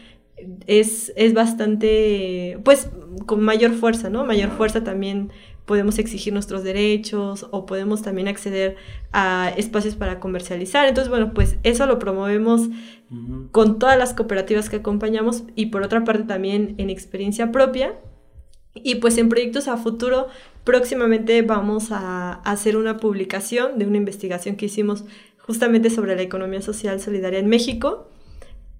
es, 0.67 1.13
es 1.17 1.35
bastante, 1.35 2.59
pues, 2.65 2.89
con 3.27 3.43
mayor 3.43 3.73
fuerza, 3.73 4.09
¿no? 4.09 4.25
Mayor 4.25 4.49
fuerza 4.53 4.83
también 4.85 5.31
podemos 5.67 5.99
exigir 5.99 6.33
nuestros 6.33 6.65
derechos 6.65 7.47
o 7.51 7.67
podemos 7.67 8.01
también 8.01 8.27
acceder 8.27 8.77
a 9.13 9.53
espacios 9.55 9.97
para 9.97 10.19
comercializar. 10.19 10.89
Entonces, 10.89 11.11
bueno, 11.11 11.35
pues 11.35 11.59
eso 11.63 11.85
lo 11.85 11.99
promovemos 11.99 12.71
con 13.53 13.79
todas 13.79 13.99
las 13.99 14.15
cooperativas 14.15 14.71
que 14.71 14.77
acompañamos 14.77 15.43
y 15.55 15.67
por 15.67 15.83
otra 15.83 16.05
parte 16.05 16.23
también 16.23 16.75
en 16.79 16.89
experiencia 16.89 17.53
propia. 17.53 17.97
Y 18.73 18.95
pues 18.95 19.19
en 19.19 19.29
proyectos 19.29 19.69
a 19.69 19.77
futuro, 19.77 20.29
próximamente 20.65 21.43
vamos 21.43 21.89
a 21.91 22.33
hacer 22.45 22.79
una 22.79 22.97
publicación 22.97 23.79
de 23.79 23.87
una 23.87 23.99
investigación 23.99 24.57
que 24.57 24.67
hicimos 24.67 25.05
justamente 25.47 25.91
sobre 25.91 26.17
la 26.17 26.23
economía 26.23 26.63
social 26.63 27.01
solidaria 27.01 27.39
en 27.39 27.49
México 27.49 28.09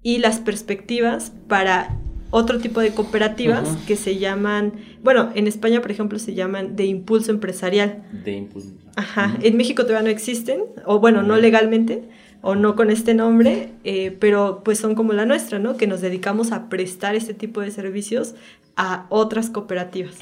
y 0.03 0.19
las 0.19 0.39
perspectivas 0.39 1.31
para 1.47 1.97
otro 2.31 2.59
tipo 2.59 2.79
de 2.79 2.93
cooperativas 2.93 3.77
que 3.85 3.97
se 3.97 4.17
llaman, 4.17 4.73
bueno, 5.03 5.31
en 5.35 5.47
España, 5.47 5.81
por 5.81 5.91
ejemplo, 5.91 6.17
se 6.17 6.33
llaman 6.33 6.75
de 6.77 6.85
impulso 6.85 7.31
empresarial. 7.31 8.03
De 8.23 8.31
impulso. 8.31 8.69
Ajá, 8.95 9.37
en 9.41 9.57
México 9.57 9.83
todavía 9.83 10.03
no 10.03 10.09
existen, 10.09 10.63
o 10.85 10.99
bueno, 10.99 11.23
no 11.23 11.35
legalmente, 11.35 12.03
o 12.41 12.55
no 12.55 12.75
con 12.75 12.89
este 12.89 13.13
nombre, 13.13 13.69
eh, 13.83 14.15
pero 14.19 14.61
pues 14.63 14.79
son 14.79 14.95
como 14.95 15.13
la 15.13 15.25
nuestra, 15.25 15.59
¿no? 15.59 15.77
Que 15.77 15.87
nos 15.87 16.01
dedicamos 16.01 16.51
a 16.51 16.69
prestar 16.69 17.15
este 17.15 17.33
tipo 17.33 17.61
de 17.61 17.69
servicios 17.69 18.33
a 18.75 19.05
otras 19.09 19.49
cooperativas. 19.49 20.15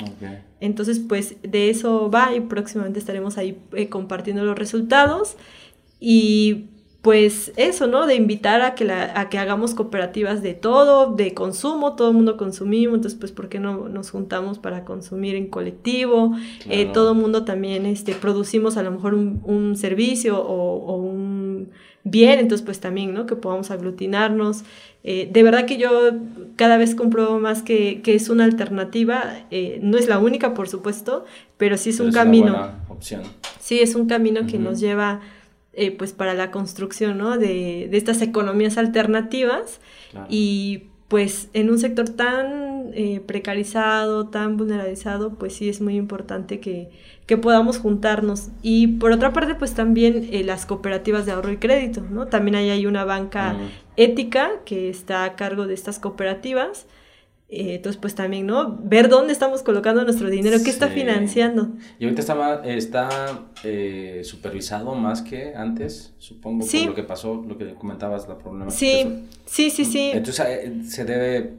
Entonces, 0.60 1.00
pues 1.00 1.36
de 1.44 1.70
eso 1.70 2.10
va 2.10 2.36
y 2.36 2.42
próximamente 2.42 3.00
estaremos 3.00 3.38
ahí 3.38 3.58
eh, 3.74 3.88
compartiendo 3.88 4.44
los 4.44 4.58
resultados 4.58 5.38
y 6.00 6.70
pues 7.02 7.54
eso, 7.56 7.88
¿no? 7.88 8.06
De 8.08 8.16
invitar 8.16 8.62
a 8.62 8.76
que, 8.76 8.84
la, 8.84 9.18
a 9.20 9.30
que 9.30 9.38
hagamos 9.38 9.74
cooperativas 9.74 10.44
de 10.44 10.54
todo, 10.54 11.16
de 11.16 11.34
consumo, 11.34 11.96
todo 11.96 12.10
el 12.10 12.16
mundo 12.16 12.36
consumimos, 12.36 12.96
entonces 12.96 13.18
pues 13.18 13.32
¿por 13.32 13.48
qué 13.48 13.60
no 13.60 13.88
nos 13.88 14.12
juntamos 14.12 14.60
para 14.60 14.84
consumir 14.84 15.36
en 15.36 15.48
colectivo? 15.48 16.36
Eh, 16.70 16.90
todo 16.94 17.14
el 17.14 17.18
mundo 17.18 17.46
también 17.46 17.86
este, 17.86 18.14
producimos 18.16 18.76
a 18.76 18.84
lo 18.84 18.92
mejor 18.92 19.14
un, 19.14 19.78
servicio 19.78 20.42
o, 20.42 20.98
un 20.98 21.70
bien, 22.04 22.40
entonces 22.40 22.66
pues 22.66 22.82
también, 22.82 23.14
¿no? 23.14 23.26
Que 23.26 23.38
podamos 23.38 23.72
aglutinarnos. 23.72 24.64
Eh, 25.06 25.30
de 25.32 25.44
verdad 25.44 25.66
que 25.66 25.78
yo 25.78 26.12
cada 26.58 26.78
vez 26.78 26.96
compruebo 26.96 27.40
más 27.40 27.64
que, 27.64 28.02
es 28.06 28.28
una 28.28 28.44
alternativa, 28.44 29.46
eh, 29.52 29.80
no 29.82 29.98
es 29.98 30.10
la 30.10 30.20
única 30.20 30.54
por 30.54 30.68
supuesto, 30.68 31.24
pero 31.56 31.78
sí 31.78 31.92
es 31.92 32.02
un 32.02 32.12
camino. 32.12 32.74
opción. 32.90 33.22
Sí, 33.62 33.80
es 33.80 33.96
un 33.96 34.08
camino 34.08 34.46
que 34.48 34.60
nos 34.60 34.82
lleva 34.82 35.22
eh, 35.74 35.92
pues 35.92 36.14
para 36.14 36.34
la 36.34 36.52
construcción 36.52 37.18
¿no? 37.18 37.38
de, 37.38 37.88
de, 37.90 37.98
estas 37.98 38.22
economías 38.22 38.78
alternativas 38.78 39.80
y 40.30 40.86
pues 41.10 41.50
en 41.54 41.70
un 41.70 41.80
sector 41.80 42.10
tan 42.10 42.92
eh, 42.94 43.22
precarizado, 43.26 44.28
tan 44.28 44.58
vulnerabilizado, 44.58 45.34
pues 45.34 45.56
sí 45.56 45.68
es 45.68 45.82
muy 45.82 45.96
importante 45.96 46.60
que, 46.60 46.90
que 47.26 47.36
podamos 47.36 47.80
juntarnos. 47.80 48.50
Y 48.62 48.88
por 48.88 49.12
otra 49.12 49.34
parte, 49.34 49.56
pues 49.56 49.74
también 49.74 50.30
eh, 50.32 50.44
las 50.44 50.66
cooperativas 50.66 51.26
de 51.26 51.32
ahorro 51.32 51.52
y 51.52 51.58
crédito, 51.58 52.02
¿no? 52.10 52.28
También 52.28 52.56
ahí 52.56 52.70
hay 52.70 52.86
una 52.86 53.06
banca 53.06 53.58
ética 53.98 54.52
que 54.66 54.90
está 54.90 55.24
a 55.24 55.36
cargo 55.36 55.66
de 55.66 55.74
estas 55.74 56.00
cooperativas 56.00 56.86
eh, 57.52 57.76
entonces, 57.76 58.00
pues 58.00 58.14
también, 58.14 58.46
¿no? 58.46 58.78
Ver 58.84 59.10
dónde 59.10 59.34
estamos 59.34 59.64
colocando 59.64 60.04
nuestro 60.04 60.30
dinero, 60.30 60.58
qué 60.64 60.70
está 60.70 60.88
financiando. 60.88 61.70
Y 61.98 62.04
ahorita 62.04 62.22
está, 62.22 62.62
está 62.64 63.10
eh, 63.64 64.22
supervisado 64.24 64.94
más 64.94 65.24
que 65.24 65.56
antes, 65.56 66.14
supongo, 66.20 66.64
por 66.66 66.86
lo 66.86 66.94
que 66.94 67.04
pasó, 67.04 67.44
lo 67.48 67.58
que 67.58 67.74
comentabas, 67.74 68.28
la 68.28 68.38
problemática. 68.38 68.78
Sí, 68.78 69.24
sí, 69.48 69.72
sí, 69.72 69.84
sí. 69.86 70.12
Entonces, 70.14 70.46
eh, 70.48 70.74
se 70.86 71.06
debe 71.06 71.54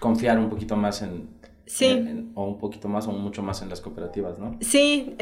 confiar 0.00 0.36
un 0.40 0.50
poquito 0.50 0.74
más 0.76 1.02
en, 1.02 1.28
Sí. 1.64 2.30
o 2.34 2.44
un 2.44 2.58
poquito 2.58 2.88
más 2.88 3.06
o 3.06 3.12
mucho 3.12 3.42
más 3.42 3.62
en 3.62 3.68
las 3.68 3.80
cooperativas, 3.80 4.38
¿no? 4.38 4.56
Sí, 4.60 5.16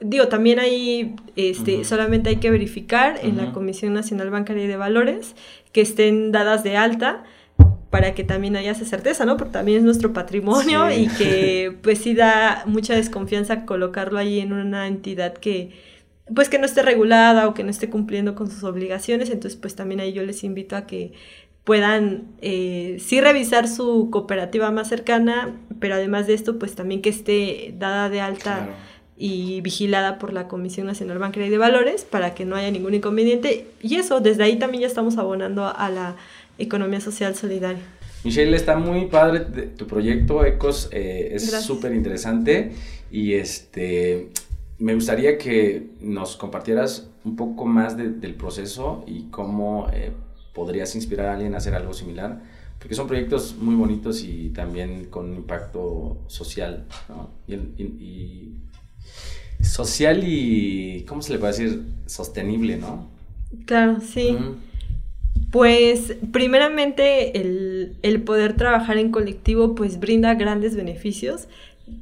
digo, 0.00 0.28
también 0.28 0.58
ahí 0.58 1.14
este, 1.36 1.84
solamente 1.84 2.30
hay 2.30 2.36
que 2.36 2.50
verificar 2.50 3.18
en 3.22 3.36
la 3.36 3.52
Comisión 3.52 3.92
Nacional 3.92 4.30
Bancaria 4.30 4.64
y 4.64 4.66
de 4.66 4.76
Valores 4.78 5.36
que 5.72 5.82
estén 5.82 6.32
dadas 6.32 6.64
de 6.64 6.78
alta 6.78 7.24
para 7.90 8.14
que 8.14 8.22
también 8.22 8.56
haya 8.56 8.70
esa 8.70 8.84
certeza, 8.84 9.24
¿no? 9.24 9.36
Porque 9.36 9.52
también 9.52 9.78
es 9.78 9.84
nuestro 9.84 10.12
patrimonio 10.12 10.90
y 10.90 11.08
que 11.08 11.76
pues 11.82 11.98
sí 11.98 12.14
da 12.14 12.62
mucha 12.66 12.94
desconfianza 12.94 13.66
colocarlo 13.66 14.18
ahí 14.18 14.40
en 14.40 14.52
una 14.52 14.86
entidad 14.86 15.34
que 15.34 15.72
pues 16.32 16.48
que 16.48 16.60
no 16.60 16.66
esté 16.66 16.82
regulada 16.82 17.48
o 17.48 17.54
que 17.54 17.64
no 17.64 17.70
esté 17.70 17.90
cumpliendo 17.90 18.36
con 18.36 18.48
sus 18.48 18.62
obligaciones, 18.62 19.30
entonces 19.30 19.58
pues 19.60 19.74
también 19.74 19.98
ahí 19.98 20.12
yo 20.12 20.22
les 20.22 20.44
invito 20.44 20.76
a 20.76 20.86
que 20.86 21.12
puedan 21.64 22.28
eh, 22.40 22.98
sí 23.00 23.20
revisar 23.20 23.66
su 23.66 24.08
cooperativa 24.10 24.70
más 24.70 24.88
cercana, 24.88 25.56
pero 25.80 25.96
además 25.96 26.28
de 26.28 26.34
esto 26.34 26.58
pues 26.60 26.76
también 26.76 27.02
que 27.02 27.10
esté 27.10 27.74
dada 27.76 28.08
de 28.08 28.20
alta 28.20 28.68
y 29.16 29.60
vigilada 29.60 30.18
por 30.18 30.32
la 30.32 30.48
Comisión 30.48 30.86
Nacional 30.86 31.18
Bancaria 31.18 31.48
y 31.48 31.50
de 31.50 31.58
Valores 31.58 32.04
para 32.04 32.32
que 32.32 32.46
no 32.46 32.56
haya 32.56 32.70
ningún 32.70 32.94
inconveniente. 32.94 33.66
Y 33.82 33.96
eso, 33.96 34.20
desde 34.20 34.44
ahí 34.44 34.58
también 34.58 34.80
ya 34.80 34.86
estamos 34.86 35.18
abonando 35.18 35.66
a 35.66 35.90
la 35.90 36.16
economía 36.60 37.00
social 37.00 37.34
solidaria. 37.34 37.82
Michelle, 38.24 38.54
está 38.54 38.76
muy 38.76 39.06
padre 39.06 39.40
tu 39.40 39.86
proyecto, 39.86 40.44
Ecos, 40.44 40.88
eh, 40.92 41.30
es 41.32 41.50
súper 41.62 41.94
interesante 41.94 42.72
y 43.10 43.34
este, 43.34 44.30
me 44.78 44.94
gustaría 44.94 45.38
que 45.38 45.90
nos 46.00 46.36
compartieras 46.36 47.08
un 47.24 47.36
poco 47.36 47.64
más 47.64 47.96
del 47.96 48.34
proceso 48.34 49.04
y 49.06 49.24
cómo 49.30 49.88
eh, 49.92 50.12
podrías 50.54 50.94
inspirar 50.94 51.26
a 51.26 51.34
alguien 51.34 51.54
a 51.54 51.58
hacer 51.58 51.74
algo 51.74 51.92
similar, 51.94 52.42
porque 52.78 52.94
son 52.94 53.06
proyectos 53.06 53.56
muy 53.58 53.74
bonitos 53.74 54.22
y 54.22 54.50
también 54.50 55.06
con 55.06 55.30
un 55.30 55.36
impacto 55.36 56.18
social, 56.26 56.86
¿no? 57.08 57.30
Y, 57.46 58.54
social 59.62 60.24
y, 60.24 61.04
¿cómo 61.06 61.20
se 61.20 61.34
le 61.34 61.38
puede 61.38 61.52
decir? 61.52 61.84
Sostenible, 62.06 62.78
¿no? 62.78 63.10
Claro, 63.66 64.00
sí. 64.00 64.36
Pues 65.50 66.16
primeramente 66.32 67.40
el, 67.40 67.96
el, 68.02 68.22
poder 68.22 68.56
trabajar 68.56 68.98
en 68.98 69.10
colectivo 69.10 69.74
pues 69.74 69.98
brinda 69.98 70.34
grandes 70.34 70.76
beneficios 70.76 71.48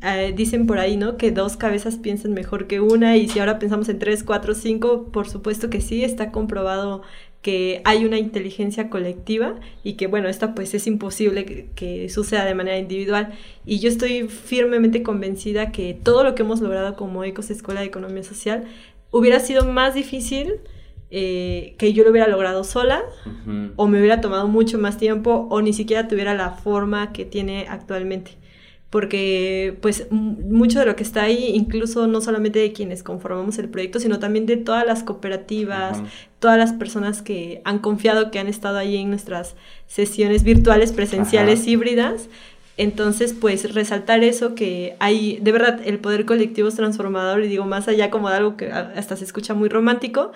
eh, 0.02 0.32
dicen 0.36 0.66
por 0.66 0.78
ahí, 0.78 0.96
¿no? 0.96 1.16
Que 1.16 1.32
dos 1.32 1.56
cabezas 1.56 1.96
piensan 1.96 2.32
mejor 2.32 2.66
que 2.66 2.80
una 2.80 3.16
y 3.16 3.28
si 3.28 3.40
ahora 3.40 3.58
pensamos 3.58 3.88
en 3.88 3.98
tres, 3.98 4.22
cuatro, 4.22 4.54
cinco, 4.54 5.08
por 5.12 5.28
supuesto 5.28 5.70
que 5.70 5.80
sí, 5.80 6.04
está 6.04 6.30
comprobado 6.30 7.02
que 7.42 7.82
hay 7.84 8.04
una 8.04 8.18
inteligencia 8.18 8.90
colectiva 8.90 9.54
y 9.84 9.94
que 9.94 10.06
bueno, 10.06 10.28
esta 10.28 10.54
pues 10.54 10.74
es 10.74 10.86
imposible 10.86 11.44
que, 11.74 12.08
suceda 12.08 12.44
de 12.44 12.54
manera 12.54 12.78
individual 12.78 13.32
y 13.64 13.78
yo 13.80 13.88
estoy 13.88 14.28
firmemente 14.28 15.02
convencida 15.02 15.72
que 15.72 15.94
todo 15.94 16.24
lo 16.24 16.34
que 16.34 16.42
hemos 16.42 16.60
logrado 16.60 16.96
como 16.96 17.24
Ecos 17.24 17.50
Escuela 17.50 17.80
de 17.80 17.86
Economía 17.86 18.22
Social 18.24 18.64
hubiera 19.10 19.40
sido 19.40 19.64
más 19.64 19.94
difícil 19.94 20.54
eh, 21.10 21.74
que 21.78 21.94
yo 21.94 22.04
lo 22.04 22.10
hubiera 22.10 22.28
logrado 22.28 22.64
sola 22.64 23.02
o 23.76 23.86
me 23.86 23.98
hubiera 23.98 24.20
tomado 24.20 24.46
mucho 24.46 24.78
más 24.78 24.98
tiempo 24.98 25.46
o 25.50 25.62
ni 25.62 25.72
siquiera 25.72 26.06
tuviera 26.06 26.34
la 26.34 26.50
forma 26.50 27.12
que 27.12 27.24
tiene 27.24 27.66
actualmente. 27.68 28.32
Porque 28.90 29.76
pues 29.82 30.06
mucho 30.10 30.80
de 30.80 30.86
lo 30.86 30.96
que 30.96 31.02
está 31.02 31.22
ahí, 31.22 31.50
incluso 31.54 32.06
no 32.06 32.22
solamente 32.22 32.58
de 32.58 32.72
quienes 32.72 33.02
conformamos 33.02 33.58
el 33.58 33.68
proyecto, 33.68 34.00
sino 34.00 34.18
también 34.18 34.46
de 34.46 34.56
todas 34.56 34.86
las 34.86 35.02
cooperativas, 35.02 36.00
todas 36.38 36.56
las 36.56 36.72
personas 36.72 37.20
que 37.20 37.60
han 37.64 37.80
confiado, 37.80 38.30
que 38.30 38.38
han 38.38 38.46
estado 38.46 38.78
ahí 38.78 38.96
en 38.96 39.10
nuestras 39.10 39.56
sesiones 39.86 40.42
virtuales, 40.42 40.92
presenciales, 40.92 41.66
híbridas. 41.66 42.28
Entonces, 42.78 43.34
pues 43.38 43.74
resaltar 43.74 44.22
eso 44.24 44.54
que 44.54 44.94
hay, 45.00 45.38
de 45.42 45.52
verdad, 45.52 45.80
el 45.84 45.98
poder 45.98 46.24
colectivo 46.24 46.68
es 46.68 46.76
transformador 46.76 47.42
y 47.42 47.48
digo, 47.48 47.64
más 47.64 47.88
allá 47.88 48.08
como 48.08 48.30
de 48.30 48.36
algo 48.36 48.56
que 48.56 48.70
hasta 48.70 49.16
se 49.16 49.24
escucha 49.24 49.52
muy 49.52 49.68
romántico, 49.68 50.32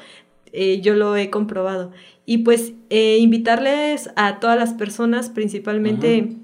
eh, 0.52 0.80
yo 0.80 0.94
lo 0.94 1.16
he 1.16 1.30
comprobado. 1.30 1.92
Y 2.24 2.38
pues 2.38 2.72
eh, 2.90 3.18
invitarles 3.18 4.10
a 4.16 4.38
todas 4.38 4.58
las 4.58 4.74
personas, 4.74 5.30
principalmente 5.30 6.36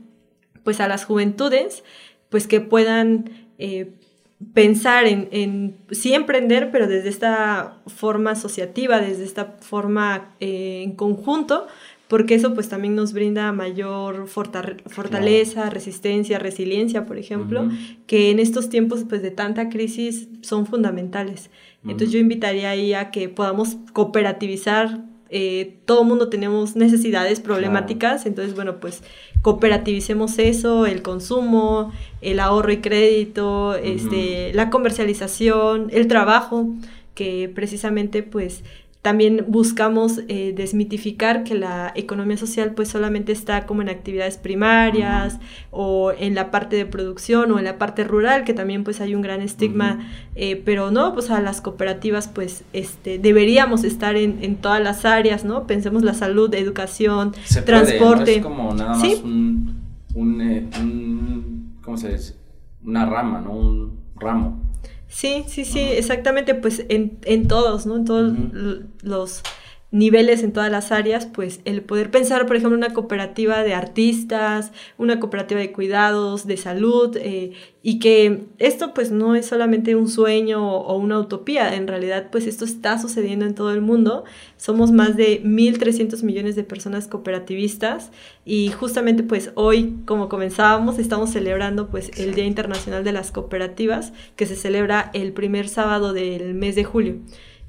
pues 0.65 0.81
a 0.81 0.89
las 0.89 1.05
juventudes, 1.05 1.85
pues 2.29 2.47
que 2.47 2.61
puedan 2.61 3.31
eh, 3.59 3.93
pensar 4.55 5.07
en, 5.07 5.29
en, 5.33 5.77
sí 5.91 6.15
emprender, 6.15 6.71
pero 6.71 6.87
desde 6.87 7.09
esta 7.09 7.79
forma 7.87 8.33
asociativa, 8.33 9.01
desde 9.01 9.25
esta 9.25 9.57
forma 9.61 10.35
en 10.41 10.93
conjunto, 10.93 11.67
porque 12.09 12.35
eso 12.35 12.55
pues 12.55 12.69
también 12.69 12.97
nos 12.97 13.13
brinda 13.13 13.53
mayor 13.53 14.29
fortaleza, 14.29 15.69
resistencia, 15.69 16.39
resiliencia, 16.39 17.05
por 17.05 17.19
ejemplo, 17.19 17.69
que 18.07 18.31
en 18.31 18.39
estos 18.39 18.71
tiempos 18.71 19.05
pues 19.07 19.23
de 19.23 19.31
tanta 19.31 19.69
crisis 19.69 20.29
son 20.41 20.67
fundamentales. 20.67 21.51
Entonces 21.89 22.13
yo 22.13 22.19
invitaría 22.19 22.71
ahí 22.71 22.95
a 22.95 23.11
que 23.11 23.29
podamos 23.29 23.77
cooperativizar 23.93 25.01
eh, 25.31 25.77
todo 25.85 26.05
mundo 26.05 26.31
tenemos 26.31 26.75
necesidades 26.75 27.41
problemáticas, 27.41 28.25
entonces, 28.25 28.55
bueno, 28.55 28.81
pues 28.81 29.03
cooperativicemos 29.43 30.39
eso, 30.39 30.87
el 30.87 31.03
consumo, 31.03 31.93
el 32.23 32.41
ahorro 32.41 32.73
y 32.73 32.79
crédito, 32.79 33.75
este, 33.75 34.55
la 34.55 34.71
comercialización, 34.71 35.89
el 35.93 36.09
trabajo, 36.09 36.69
que 37.15 37.51
precisamente 37.55 38.23
pues 38.23 38.63
también 39.03 39.45
buscamos 39.47 40.21
eh, 40.27 40.53
desmitificar 40.57 41.45
que 41.45 41.55
la 41.55 41.93
economía 41.95 42.37
social 42.37 42.73
pues 42.75 42.89
solamente 42.89 43.31
está 43.31 43.65
como 43.65 43.81
en 43.81 43.89
actividades 43.89 44.39
primarias 44.39 45.39
o 45.71 46.13
en 46.19 46.35
la 46.35 46.51
parte 46.51 46.77
de 46.77 46.85
producción 46.85 47.53
o 47.53 47.59
en 47.59 47.65
la 47.65 47.79
parte 47.79 48.03
rural, 48.03 48.45
que 48.45 48.55
también 48.55 48.83
pues 48.83 49.01
hay 49.01 49.15
un 49.15 49.23
gran 49.23 49.41
estigma, 49.41 50.01
eh, 50.35 50.61
pero 50.65 50.91
no, 50.91 51.15
pues 51.15 51.31
a 51.31 51.41
las 51.41 51.61
cooperativas 51.61 52.27
pues 52.27 52.65
este, 52.73 53.19
deberíamos 53.19 53.85
estar 53.85 54.17
en, 54.17 54.43
en 54.43 54.57
todas 54.57 54.83
las 54.83 55.05
áreas, 55.05 55.45
¿no? 55.45 55.67
Pensemos 55.67 56.03
la 56.03 56.15
salud, 56.15 56.53
educación, 56.55 57.33
transporte. 57.65 58.37
Es 58.37 58.43
como 58.43 58.75
nada 58.75 58.97
más 58.97 59.05
un, 59.23 59.81
un, 60.15 60.41
eh, 60.41 60.67
un, 60.81 61.77
¿cómo 61.83 61.97
se 61.97 62.13
dice? 62.13 62.35
Una 62.85 63.07
rama, 63.07 63.41
¿no? 63.41 63.53
Un 63.53 63.99
ramo. 64.17 64.68
Sí, 65.09 65.45
sí, 65.49 65.65
sí, 65.65 65.81
exactamente, 65.81 66.55
pues 66.55 66.85
en, 66.89 67.19
en 67.25 67.49
todos, 67.49 67.87
¿no? 67.87 67.97
En 67.97 68.05
todos 68.05 68.33
los 69.03 69.43
niveles 69.91 70.43
en 70.43 70.53
todas 70.53 70.71
las 70.71 70.93
áreas, 70.93 71.25
pues 71.25 71.61
el 71.65 71.81
poder 71.81 72.11
pensar, 72.11 72.47
por 72.47 72.57
ejemplo, 72.57 72.77
una 72.77 72.93
cooperativa 72.93 73.63
de 73.63 73.73
artistas, 73.73 74.71
una 74.99 75.19
cooperativa 75.19 75.61
de 75.61 75.73
cuidados, 75.73 76.47
de 76.47 76.59
salud, 76.59 77.17
eh, 77.17 77.53
y 77.83 77.99
que 77.99 78.45
esto 78.59 78.93
pues 78.93 79.11
no 79.11 79.35
es 79.35 79.47
solamente 79.47 79.97
un 79.97 80.11
sueño 80.11 80.77
o 80.77 80.99
una 80.99 81.19
utopía, 81.19 81.75
en 81.75 81.87
realidad 81.87 82.29
pues 82.31 82.47
esto 82.47 82.67
está 82.67 82.99
sucediendo 82.99 83.47
en 83.47 83.55
todo 83.55 83.73
el 83.73 83.81
mundo. 83.81 84.25
Somos 84.59 84.93
más 84.93 85.17
de 85.17 85.43
1.300 85.43 86.23
millones 86.23 86.55
de 86.55 86.65
personas 86.65 87.09
cooperativistas 87.09 88.11
y 88.45 88.69
justamente 88.69 89.23
pues 89.23 89.53
hoy, 89.55 89.97
como 90.05 90.29
comenzábamos, 90.29 90.99
estamos 90.99 91.31
celebrando 91.31 91.89
pues 91.89 92.11
el 92.19 92.35
Día 92.35 92.45
Internacional 92.45 93.05
de 93.05 93.13
las 93.13 93.31
Cooperativas, 93.31 94.13
que 94.37 94.45
se 94.45 94.57
celebra 94.57 95.11
el 95.15 95.33
primer 95.33 95.67
sábado 95.69 96.13
del 96.13 96.53
mes 96.53 96.77
de 96.77 96.85
julio. 96.85 97.17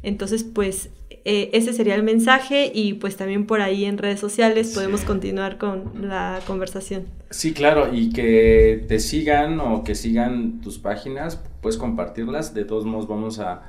Entonces, 0.04 0.44
pues 0.44 0.90
eh, 1.26 1.50
ese 1.54 1.74
sería 1.74 1.96
el 1.96 2.04
mensaje 2.04 2.72
y 2.74 2.94
pues 2.94 3.18
también 3.18 3.46
por 3.46 3.62
ahí 3.62 3.86
en 3.86 3.98
redes 3.98 4.20
sociales 4.20 4.72
podemos 4.74 5.02
continuar 5.02 5.58
con 5.58 6.08
la 6.08 6.40
conversación. 6.48 7.06
Sí, 7.30 7.54
claro, 7.54 7.94
y 7.94 8.10
que 8.12 8.86
te 8.88 9.00
sigan 9.00 9.60
o 9.60 9.84
que 9.84 9.96
sigan 9.96 10.62
tus 10.62 10.80
páginas, 10.80 11.42
puedes 11.62 11.78
compartirlas, 11.78 12.54
de 12.54 12.66
todos 12.66 12.86
modos 12.86 13.08
vamos 13.08 13.40
a 13.40 13.62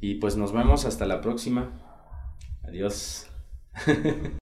Y 0.00 0.16
pues 0.16 0.36
nos 0.36 0.52
vemos 0.52 0.84
hasta 0.84 1.06
la 1.06 1.20
próxima. 1.20 1.70
Adiós. 2.64 3.28